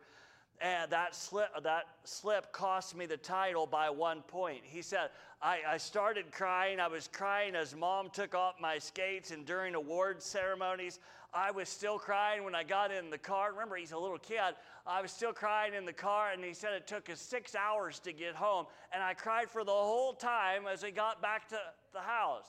and 0.63 0.91
that 0.93 1.15
slip, 1.15 1.49
that 1.65 1.87
slip 2.05 2.53
cost 2.53 2.97
me 2.97 3.05
the 3.05 3.17
title 3.17 3.67
by 3.67 3.91
one 3.91 4.23
point. 4.23 4.61
He 4.63 4.81
said, 4.81 5.11
I, 5.43 5.59
I 5.71 5.77
started 5.79 6.31
crying. 6.31 6.79
I 6.79 6.87
was 6.87 7.09
crying 7.09 7.57
as 7.57 7.75
mom 7.75 8.11
took 8.11 8.33
off 8.33 8.55
my 8.61 8.79
skates, 8.79 9.33
and 9.33 9.45
during 9.45 9.75
award 9.75 10.23
ceremonies, 10.23 11.01
I 11.35 11.51
was 11.51 11.69
still 11.69 11.99
crying 11.99 12.45
when 12.45 12.55
I 12.55 12.63
got 12.63 12.93
in 12.93 13.11
the 13.11 13.19
car. 13.19 13.51
Remember, 13.51 13.75
he's 13.75 13.91
a 13.91 13.99
little 13.99 14.19
kid. 14.19 14.55
I 14.87 15.03
was 15.03 15.11
still 15.11 15.33
crying 15.33 15.75
in 15.75 15.85
the 15.85 15.93
car, 15.93 16.31
and 16.31 16.45
he 16.45 16.55
said 16.55 16.75
it 16.75 16.87
took 16.87 17.11
us 17.11 17.21
six 17.21 17.57
hours 17.57 17.99
to 18.01 18.13
get 18.13 18.37
home. 18.37 18.67
And 18.93 19.03
I 19.03 19.15
cried 19.15 19.51
for 19.51 19.65
the 19.65 19.73
whole 19.73 20.13
time 20.13 20.67
as 20.73 20.85
we 20.85 20.93
got 20.93 21.21
back 21.21 21.49
to 21.49 21.59
the 21.93 22.01
house. 22.01 22.47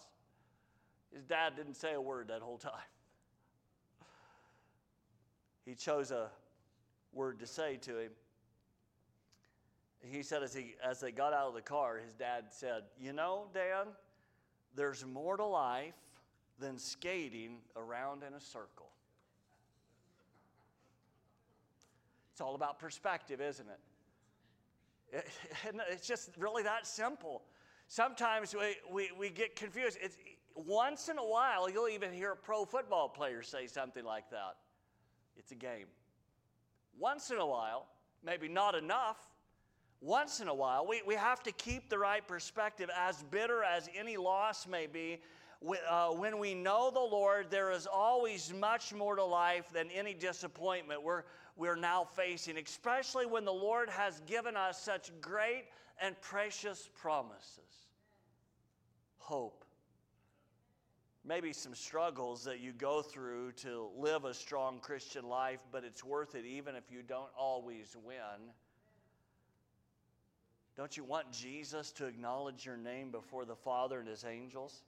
His 1.12 1.24
dad 1.24 1.56
didn't 1.56 1.76
say 1.76 1.94
a 1.94 2.02
word 2.02 2.28
that 2.28 2.42
whole 2.42 2.58
time. 2.58 2.74
He 5.66 5.76
chose 5.76 6.12
a 6.12 6.30
word 7.14 7.40
to 7.40 7.48
say 7.48 7.78
to 7.78 7.98
him. 7.98 8.12
He 10.04 10.22
said 10.22 10.44
as, 10.44 10.54
he, 10.54 10.76
as 10.84 11.00
they 11.00 11.12
got 11.12 11.34
out 11.34 11.48
of 11.48 11.54
the 11.54 11.62
car, 11.62 11.98
his 11.98 12.14
dad 12.14 12.46
said, 12.50 12.84
You 13.00 13.14
know, 13.14 13.46
Dan, 13.54 13.88
there's 14.76 15.06
more 15.06 15.38
to 15.38 15.46
life 15.46 15.94
than 16.60 16.78
skating 16.78 17.58
around 17.76 18.24
in 18.24 18.34
a 18.34 18.40
circle. 18.40 18.90
It's 22.32 22.42
all 22.42 22.56
about 22.56 22.80
perspective, 22.80 23.40
isn't 23.40 23.68
it? 23.68 23.80
it 25.14 25.76
it's 25.90 26.08
just 26.08 26.32
really 26.38 26.64
that 26.64 26.86
simple. 26.86 27.44
Sometimes 27.88 28.56
we, 28.56 28.76
we, 28.92 29.12
we 29.18 29.30
get 29.30 29.56
confused. 29.56 29.98
It's, 30.02 30.18
once 30.56 31.10
in 31.10 31.18
a 31.18 31.26
while, 31.26 31.70
you'll 31.70 31.90
even 31.90 32.12
hear 32.12 32.32
a 32.32 32.36
pro 32.36 32.66
football 32.66 33.08
player 33.08 33.42
say 33.42 33.68
something 33.68 34.04
like 34.04 34.30
that. 34.32 34.56
It's 35.38 35.52
a 35.52 35.56
game 35.56 35.88
once 37.00 37.32
in 37.32 37.38
a 37.38 37.46
while, 37.46 37.88
maybe 38.24 38.48
not 38.48 38.76
enough, 38.76 39.18
once 40.04 40.42
in 40.42 40.50
a 40.50 40.54
while, 40.54 40.86
we, 40.86 41.02
we 41.08 41.16
have 41.16 41.42
to 41.42 41.52
keep 41.54 41.90
the 41.90 41.98
right 41.98 42.28
perspective, 42.28 42.90
as 42.96 43.24
bitter 43.32 43.64
as 43.64 43.90
any 43.98 44.18
loss 44.18 44.68
may 44.68 44.86
be. 44.86 45.22
Uh, 45.90 46.10
when 46.10 46.40
we 46.40 46.54
know 46.54 46.92
the 46.92 47.00
Lord, 47.00 47.48
there 47.50 47.72
is 47.72 47.88
always 47.88 48.54
much 48.54 48.94
more 48.94 49.16
to 49.16 49.24
life 49.24 49.72
than 49.72 49.90
any 49.92 50.14
disappointment 50.14 51.02
we're, 51.02 51.24
we're 51.56 51.78
now 51.78 52.04
facing, 52.04 52.58
especially 52.58 53.26
when 53.26 53.46
the 53.46 53.54
Lord 53.54 53.90
has 53.90 54.22
given 54.28 54.58
us 54.58 54.82
such 54.82 55.10
great 55.22 55.64
and 56.02 56.20
precious 56.20 56.90
promises. 56.94 57.88
Hope. 59.20 59.64
maybe 61.26 61.54
some 61.54 61.74
struggles 61.74 62.44
that 62.44 62.60
you 62.60 62.74
go 62.74 63.02
through 63.02 63.54
to 63.54 63.88
live 63.98 64.26
a 64.26 64.34
strong 64.34 64.80
Christian 64.80 65.30
life, 65.30 65.62
but 65.72 65.86
it's 65.86 66.04
worth 66.04 66.36
it 66.36 66.46
even 66.46 66.76
if 66.76 66.92
you 66.92 67.02
don't 67.02 67.32
always 67.38 67.96
win. 68.04 68.52
Don't 70.76 70.98
you 70.98 71.04
want 71.04 71.32
Jesus 71.32 71.92
to 71.94 72.06
acknowledge 72.06 72.66
your 72.66 72.78
name 72.78 73.12
before 73.12 73.46
the 73.46 73.56
Father 73.56 74.00
and 74.00 74.08
his 74.08 74.26
angels? 74.26 74.82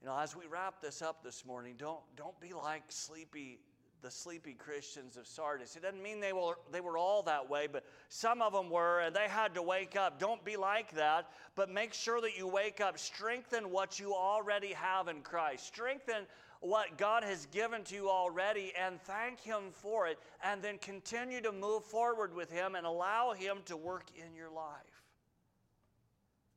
You 0.00 0.08
know, 0.08 0.18
as 0.18 0.34
we 0.34 0.46
wrap 0.46 0.80
this 0.80 1.02
up 1.02 1.22
this 1.22 1.44
morning, 1.44 1.74
don't, 1.76 2.00
don't 2.16 2.38
be 2.40 2.54
like 2.54 2.84
sleepy, 2.88 3.58
the 4.00 4.10
sleepy 4.10 4.54
Christians 4.54 5.16
of 5.16 5.26
Sardis. 5.26 5.76
It 5.76 5.82
doesn't 5.82 6.02
mean 6.02 6.20
they 6.20 6.32
were, 6.32 6.56
they 6.72 6.80
were 6.80 6.96
all 6.96 7.22
that 7.24 7.50
way, 7.50 7.66
but 7.70 7.84
some 8.08 8.40
of 8.40 8.52
them 8.52 8.70
were, 8.70 9.00
and 9.00 9.14
they 9.14 9.28
had 9.28 9.54
to 9.54 9.62
wake 9.62 9.96
up. 9.96 10.18
Don't 10.18 10.42
be 10.44 10.56
like 10.56 10.92
that, 10.92 11.28
but 11.54 11.68
make 11.68 11.92
sure 11.92 12.20
that 12.22 12.38
you 12.38 12.46
wake 12.46 12.80
up. 12.80 12.98
Strengthen 12.98 13.70
what 13.70 13.98
you 13.98 14.14
already 14.14 14.72
have 14.72 15.08
in 15.08 15.20
Christ. 15.20 15.66
Strengthen 15.66 16.26
what 16.60 16.98
God 16.98 17.22
has 17.22 17.46
given 17.46 17.84
to 17.84 17.94
you 17.94 18.10
already 18.10 18.72
and 18.80 19.00
thank 19.02 19.40
Him 19.40 19.70
for 19.72 20.06
it, 20.06 20.18
and 20.42 20.62
then 20.62 20.78
continue 20.78 21.40
to 21.40 21.52
move 21.52 21.84
forward 21.84 22.34
with 22.34 22.50
Him 22.50 22.74
and 22.74 22.86
allow 22.86 23.32
Him 23.32 23.58
to 23.66 23.76
work 23.76 24.06
in 24.16 24.34
your 24.34 24.50
life. 24.50 25.04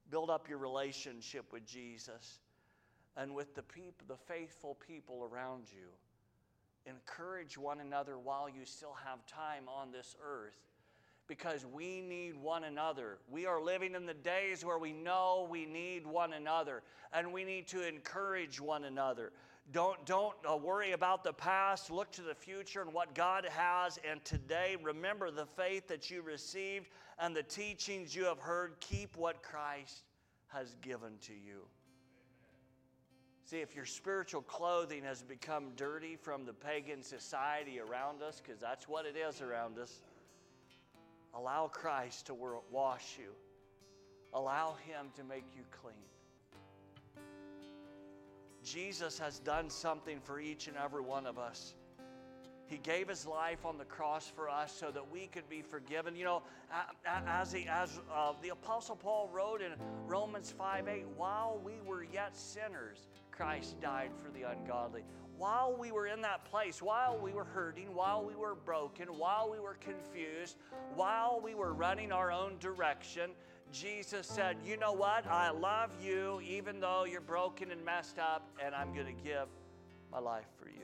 Build 0.09 0.29
up 0.29 0.49
your 0.49 0.57
relationship 0.57 1.53
with 1.53 1.65
Jesus 1.65 2.39
and 3.15 3.33
with 3.33 3.55
the 3.55 3.63
people, 3.63 4.05
the 4.07 4.17
faithful 4.17 4.77
people 4.87 5.27
around 5.31 5.63
you. 5.71 5.87
Encourage 6.85 7.57
one 7.57 7.79
another 7.79 8.17
while 8.17 8.49
you 8.49 8.65
still 8.65 8.95
have 9.05 9.25
time 9.27 9.63
on 9.67 9.91
this 9.91 10.15
earth 10.23 10.57
because 11.27 11.65
we 11.65 12.01
need 12.01 12.35
one 12.35 12.63
another. 12.63 13.19
We 13.29 13.45
are 13.45 13.61
living 13.61 13.95
in 13.95 14.05
the 14.05 14.13
days 14.13 14.65
where 14.65 14.79
we 14.79 14.91
know 14.91 15.47
we 15.49 15.65
need 15.65 16.05
one 16.05 16.33
another 16.33 16.81
and 17.13 17.31
we 17.31 17.43
need 17.43 17.67
to 17.67 17.87
encourage 17.87 18.59
one 18.59 18.85
another. 18.85 19.31
Don't, 19.71 20.05
don't 20.05 20.35
uh, 20.49 20.57
worry 20.57 20.91
about 20.91 21.23
the 21.23 21.31
past. 21.31 21.91
Look 21.91 22.11
to 22.13 22.21
the 22.21 22.35
future 22.35 22.81
and 22.81 22.93
what 22.93 23.15
God 23.15 23.45
has. 23.49 23.99
And 24.09 24.23
today, 24.25 24.75
remember 24.81 25.31
the 25.31 25.45
faith 25.45 25.87
that 25.87 26.09
you 26.09 26.21
received 26.21 26.89
and 27.19 27.35
the 27.35 27.43
teachings 27.43 28.13
you 28.15 28.25
have 28.25 28.39
heard. 28.39 28.73
Keep 28.81 29.15
what 29.15 29.41
Christ 29.43 30.03
has 30.47 30.75
given 30.81 31.13
to 31.21 31.33
you. 31.33 31.61
See, 33.45 33.59
if 33.59 33.75
your 33.75 33.85
spiritual 33.85 34.41
clothing 34.41 35.03
has 35.03 35.23
become 35.23 35.71
dirty 35.75 36.15
from 36.15 36.45
the 36.45 36.53
pagan 36.53 37.03
society 37.03 37.79
around 37.79 38.21
us, 38.21 38.41
because 38.41 38.59
that's 38.61 38.87
what 38.87 39.05
it 39.05 39.15
is 39.17 39.41
around 39.41 39.77
us, 39.77 40.01
allow 41.33 41.67
Christ 41.67 42.27
to 42.27 42.33
wash 42.71 43.17
you. 43.17 43.31
Allow 44.33 44.75
Him 44.85 45.07
to 45.15 45.23
make 45.23 45.43
you 45.55 45.63
clean. 45.81 45.95
Jesus 48.63 49.17
has 49.19 49.39
done 49.39 49.69
something 49.69 50.19
for 50.19 50.39
each 50.39 50.67
and 50.67 50.77
every 50.77 51.01
one 51.01 51.25
of 51.25 51.37
us. 51.37 51.73
He 52.71 52.77
gave 52.77 53.09
his 53.09 53.27
life 53.27 53.65
on 53.65 53.77
the 53.77 53.83
cross 53.83 54.31
for 54.33 54.49
us 54.49 54.73
so 54.73 54.91
that 54.91 55.11
we 55.11 55.27
could 55.27 55.49
be 55.49 55.61
forgiven. 55.61 56.15
You 56.15 56.23
know, 56.23 56.43
as, 57.05 57.51
he, 57.51 57.67
as 57.67 57.99
uh, 58.13 58.31
the 58.41 58.49
Apostle 58.49 58.95
Paul 58.95 59.29
wrote 59.33 59.61
in 59.61 59.73
Romans 60.07 60.53
5 60.57 60.87
8, 60.87 61.05
while 61.17 61.59
we 61.65 61.81
were 61.85 62.03
yet 62.03 62.33
sinners, 62.33 63.09
Christ 63.29 63.81
died 63.81 64.11
for 64.23 64.31
the 64.31 64.43
ungodly. 64.43 65.03
While 65.37 65.75
we 65.77 65.91
were 65.91 66.07
in 66.07 66.21
that 66.21 66.45
place, 66.45 66.81
while 66.81 67.17
we 67.17 67.33
were 67.33 67.43
hurting, 67.43 67.93
while 67.93 68.23
we 68.23 68.35
were 68.35 68.55
broken, 68.55 69.07
while 69.07 69.49
we 69.51 69.59
were 69.59 69.75
confused, 69.81 70.55
while 70.95 71.41
we 71.43 71.55
were 71.55 71.73
running 71.73 72.13
our 72.13 72.31
own 72.31 72.57
direction, 72.59 73.31
Jesus 73.71 74.27
said, 74.27 74.57
You 74.65 74.77
know 74.77 74.91
what? 74.91 75.25
I 75.27 75.49
love 75.51 75.91
you 76.03 76.41
even 76.47 76.79
though 76.79 77.05
you're 77.05 77.21
broken 77.21 77.71
and 77.71 77.83
messed 77.85 78.19
up, 78.19 78.49
and 78.63 78.75
I'm 78.75 78.93
going 78.93 79.05
to 79.05 79.23
give 79.23 79.47
my 80.11 80.19
life 80.19 80.47
for 80.59 80.69
you. 80.69 80.81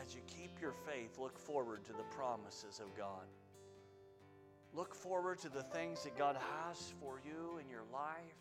As 0.00 0.14
you 0.14 0.20
keep 0.26 0.60
your 0.60 0.74
faith, 0.86 1.18
look 1.18 1.38
forward 1.38 1.84
to 1.84 1.92
the 1.92 2.02
promises 2.10 2.80
of 2.80 2.94
God. 2.96 3.26
Look 4.74 4.94
forward 4.94 5.38
to 5.40 5.48
the 5.48 5.62
things 5.62 6.02
that 6.02 6.18
God 6.18 6.36
has 6.36 6.92
for 7.00 7.20
you 7.24 7.58
in 7.62 7.70
your 7.70 7.84
life. 7.92 8.34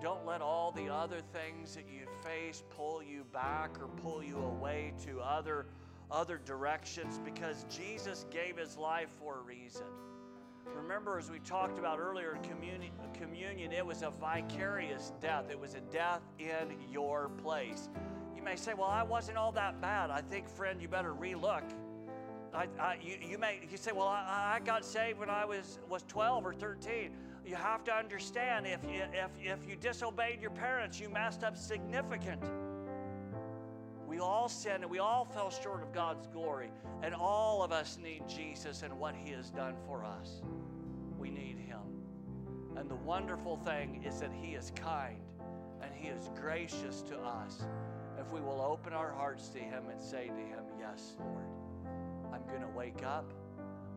Don't 0.00 0.24
let 0.24 0.40
all 0.40 0.72
the 0.72 0.88
other 0.88 1.20
things 1.32 1.74
that 1.74 1.84
you 1.92 2.06
face 2.22 2.62
pull 2.70 3.02
you 3.02 3.24
back 3.32 3.78
or 3.80 3.88
pull 3.88 4.22
you 4.22 4.38
away 4.38 4.94
to 5.04 5.20
other 5.20 5.66
other 6.12 6.40
directions 6.44 7.18
because 7.24 7.64
Jesus 7.70 8.26
gave 8.30 8.58
his 8.58 8.76
life 8.76 9.08
for 9.18 9.38
a 9.38 9.42
reason. 9.42 9.86
Remember, 10.76 11.18
as 11.18 11.30
we 11.30 11.38
talked 11.40 11.78
about 11.78 11.98
earlier 11.98 12.38
communion, 12.42 12.92
communion, 13.14 13.72
it 13.72 13.84
was 13.84 14.02
a 14.02 14.10
vicarious 14.10 15.12
death. 15.20 15.46
It 15.50 15.58
was 15.58 15.74
a 15.74 15.80
death 15.80 16.22
in 16.38 16.76
your 16.90 17.30
place. 17.42 17.88
You 18.36 18.42
may 18.42 18.56
say, 18.56 18.74
Well, 18.74 18.88
I 18.88 19.02
wasn't 19.02 19.38
all 19.38 19.52
that 19.52 19.80
bad. 19.80 20.10
I 20.10 20.20
think, 20.20 20.48
friend, 20.48 20.80
you 20.80 20.88
better 20.88 21.14
relook. 21.14 21.64
I, 22.54 22.66
I, 22.78 22.98
you, 23.02 23.16
you, 23.20 23.38
may 23.38 23.60
you 23.70 23.76
say, 23.76 23.92
Well, 23.92 24.08
I, 24.08 24.56
I 24.56 24.60
got 24.64 24.84
saved 24.84 25.18
when 25.18 25.30
I 25.30 25.44
was, 25.44 25.78
was 25.88 26.02
12 26.04 26.46
or 26.46 26.54
13. 26.54 27.10
You 27.44 27.56
have 27.56 27.82
to 27.84 27.92
understand 27.92 28.66
if, 28.66 28.80
if, 28.84 29.30
if 29.40 29.68
you 29.68 29.74
disobeyed 29.74 30.40
your 30.40 30.50
parents, 30.50 31.00
you 31.00 31.08
messed 31.08 31.42
up 31.42 31.56
significant. 31.56 32.40
All 34.22 34.48
sinned 34.48 34.82
and 34.82 34.90
we 34.90 34.98
all 34.98 35.24
fell 35.24 35.50
short 35.50 35.82
of 35.82 35.92
God's 35.92 36.26
glory. 36.28 36.70
And 37.02 37.14
all 37.14 37.62
of 37.62 37.72
us 37.72 37.98
need 38.02 38.22
Jesus 38.28 38.82
and 38.82 38.98
what 38.98 39.14
He 39.14 39.32
has 39.32 39.50
done 39.50 39.74
for 39.86 40.04
us. 40.04 40.42
We 41.18 41.30
need 41.30 41.58
Him. 41.58 41.80
And 42.76 42.88
the 42.88 42.96
wonderful 42.96 43.56
thing 43.56 44.02
is 44.06 44.20
that 44.20 44.32
He 44.32 44.54
is 44.54 44.72
kind 44.76 45.18
and 45.82 45.90
He 45.94 46.08
is 46.08 46.30
gracious 46.40 47.02
to 47.02 47.18
us. 47.18 47.64
If 48.18 48.30
we 48.32 48.40
will 48.40 48.60
open 48.60 48.92
our 48.92 49.12
hearts 49.12 49.48
to 49.48 49.58
Him 49.58 49.84
and 49.90 50.00
say 50.00 50.28
to 50.28 50.34
Him, 50.34 50.64
Yes, 50.78 51.14
Lord, 51.18 51.46
I'm 52.32 52.46
going 52.46 52.62
to 52.62 52.76
wake 52.76 53.04
up. 53.04 53.32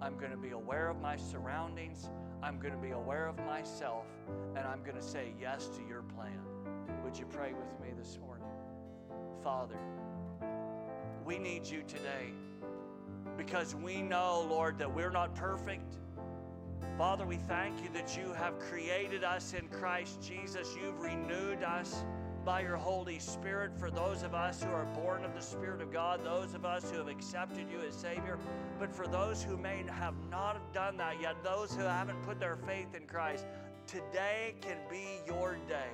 I'm 0.02 0.18
going 0.18 0.32
to 0.32 0.38
be 0.38 0.52
aware 0.52 0.90
of 0.90 1.00
my 1.00 1.16
surroundings. 1.16 2.10
I'm 2.44 2.60
going 2.60 2.74
to 2.74 2.80
be 2.80 2.92
aware 2.92 3.28
of 3.28 3.38
myself. 3.46 4.06
And 4.56 4.66
I'm 4.66 4.84
going 4.84 4.98
to 4.98 5.04
say 5.04 5.34
yes 5.40 5.68
to 5.70 5.82
your 5.88 6.02
plan. 6.02 6.40
Would 7.04 7.18
you 7.18 7.26
pray 7.26 7.54
with 7.54 7.80
me 7.80 7.94
this 7.98 8.18
morning? 8.20 8.48
Father, 9.44 9.78
we 11.26 11.40
need 11.40 11.66
you 11.66 11.82
today 11.88 12.32
because 13.36 13.76
we 13.76 14.02
know, 14.02 14.46
Lord, 14.48 14.78
that 14.78 14.94
we're 14.94 15.10
not 15.10 15.34
perfect. 15.34 15.98
Father, 16.98 17.26
we 17.26 17.38
thank 17.38 17.82
you 17.82 17.90
that 17.94 18.16
you 18.16 18.32
have 18.34 18.60
created 18.60 19.24
us 19.24 19.54
in 19.54 19.68
Christ 19.68 20.22
Jesus. 20.22 20.76
You've 20.80 21.02
renewed 21.02 21.64
us 21.64 22.06
by 22.46 22.62
your 22.62 22.78
Holy 22.78 23.18
Spirit 23.18 23.72
for 23.76 23.90
those 23.90 24.22
of 24.22 24.36
us 24.36 24.64
who 24.64 24.70
are 24.70 24.86
born 24.86 25.26
of 25.26 25.34
the 25.34 25.42
Spirit 25.42 25.82
of 25.82 25.92
God, 25.92 26.24
those 26.24 26.54
of 26.54 26.64
us 26.64 26.92
who 26.92 27.00
have 27.00 27.08
accepted 27.08 27.66
you 27.72 27.82
as 27.82 27.96
Savior. 27.96 28.38
But 28.80 28.94
for 28.94 29.08
those 29.08 29.44
who 29.44 29.58
may 29.58 29.84
have 29.90 30.14
not 30.30 30.74
done 30.74 30.96
that 30.98 31.20
yet, 31.20 31.44
those 31.44 31.76
who 31.76 31.82
haven't 31.82 32.22
put 32.22 32.40
their 32.40 32.56
faith 32.56 32.94
in 32.96 33.08
Christ, 33.08 33.48
today 33.88 34.54
can 34.62 34.78
be 34.90 35.22
your 35.26 35.58
day 35.68 35.90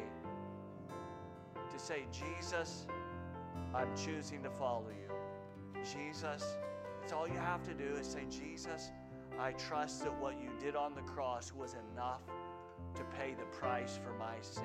to 1.72 1.80
say, 1.80 2.04
Jesus, 2.12 2.86
I'm 3.74 3.96
choosing 3.96 4.44
to 4.44 4.50
follow 4.50 4.90
you. 4.90 5.11
Jesus, 5.84 6.56
it's 7.04 7.14
all 7.14 7.28
you 7.28 7.40
have 7.40 7.64
to 7.64 7.74
do 7.74 7.96
is 8.00 8.08
say, 8.08 8.26
Jesus, 8.30 8.92
I 9.40 9.52
trust 9.54 10.04
that 10.04 10.20
what 10.20 10.40
you 10.42 10.50
did 10.60 10.76
on 10.76 10.94
the 10.94 11.02
cross 11.02 11.52
was 11.54 11.76
enough 11.94 12.22
to 12.96 13.04
pay 13.18 13.34
the 13.34 13.46
price 13.58 14.00
for 14.04 14.14
my 14.18 14.36
sin. 14.42 14.64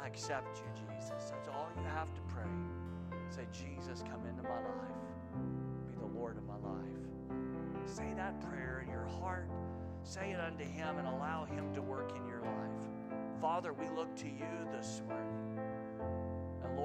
I 0.00 0.06
accept 0.06 0.58
you, 0.58 0.84
Jesus. 0.86 1.30
That's 1.30 1.48
all 1.48 1.68
you 1.76 1.88
have 1.94 2.12
to 2.14 2.20
pray. 2.28 2.44
Say, 3.30 3.46
Jesus, 3.52 4.02
come 4.02 4.26
into 4.26 4.42
my 4.42 4.48
life. 4.48 4.96
Be 5.88 5.94
the 5.98 6.18
Lord 6.18 6.36
of 6.36 6.44
my 6.44 6.56
life. 6.56 7.86
Say 7.86 8.12
that 8.16 8.40
prayer 8.40 8.82
in 8.84 8.90
your 8.90 9.06
heart. 9.06 9.48
Say 10.02 10.32
it 10.32 10.40
unto 10.40 10.64
Him 10.64 10.98
and 10.98 11.06
allow 11.06 11.44
Him 11.44 11.72
to 11.74 11.82
work 11.82 12.16
in 12.16 12.26
your 12.26 12.40
life. 12.40 13.40
Father, 13.40 13.72
we 13.72 13.88
look 13.90 14.14
to 14.16 14.26
you 14.26 14.46
this 14.72 15.02
morning. 15.08 15.39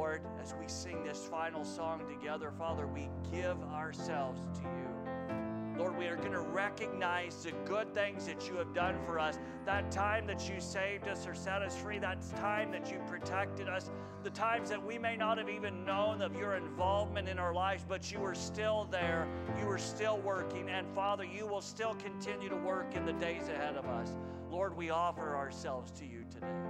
Lord, 0.06 0.22
as 0.40 0.54
we 0.62 0.68
sing 0.68 1.04
this 1.04 1.26
final 1.32 1.66
song 1.66 2.04
together, 2.08 2.52
Father, 2.60 2.86
we 2.86 3.10
give 3.32 3.60
ourselves 3.74 4.40
to 4.60 4.62
you. 4.62 5.80
Lord, 5.80 5.98
we 5.98 6.06
are 6.06 6.16
going 6.16 6.32
to 6.32 6.42
recognize 6.42 7.44
the 7.44 7.54
good 7.66 7.92
things 7.92 8.28
that 8.28 8.48
you 8.48 8.56
have 8.58 8.72
done 8.72 9.00
for 9.04 9.18
us. 9.18 9.40
That 9.66 9.90
time 9.90 10.28
that 10.28 10.48
you 10.48 10.62
saved 10.62 11.08
us 11.08 11.26
or 11.26 11.34
set 11.34 11.64
us 11.64 11.76
free, 11.76 11.98
that 11.98 12.22
time 12.36 12.72
that 12.72 12.92
you 12.92 13.00
protected 13.08 13.68
us, 13.68 13.90
the 14.24 14.30
times 14.30 14.70
that 14.70 14.86
we 14.86 15.00
may 15.00 15.18
not 15.18 15.40
have 15.40 15.50
even 15.50 15.84
known 15.84 16.22
of 16.22 16.38
your 16.38 16.54
involvement 16.54 17.28
in 17.28 17.40
our 17.40 17.56
lives, 17.56 17.84
but 17.90 18.12
you 18.12 18.20
were 18.20 18.36
still 18.36 18.88
there. 18.92 19.28
You 19.60 19.66
were 19.66 19.80
still 19.80 20.20
working. 20.20 20.70
And 20.70 20.88
Father, 20.94 21.26
you 21.26 21.48
will 21.48 21.62
still 21.62 21.96
continue 21.96 22.48
to 22.50 22.58
work 22.58 22.96
in 22.96 23.08
the 23.08 23.14
days 23.14 23.50
ahead 23.50 23.76
of 23.76 23.88
us. 23.88 24.12
Lord, 24.52 24.78
we 24.78 24.92
offer 24.92 25.36
ourselves 25.36 25.90
to 26.00 26.06
you 26.06 26.26
today. 26.30 26.65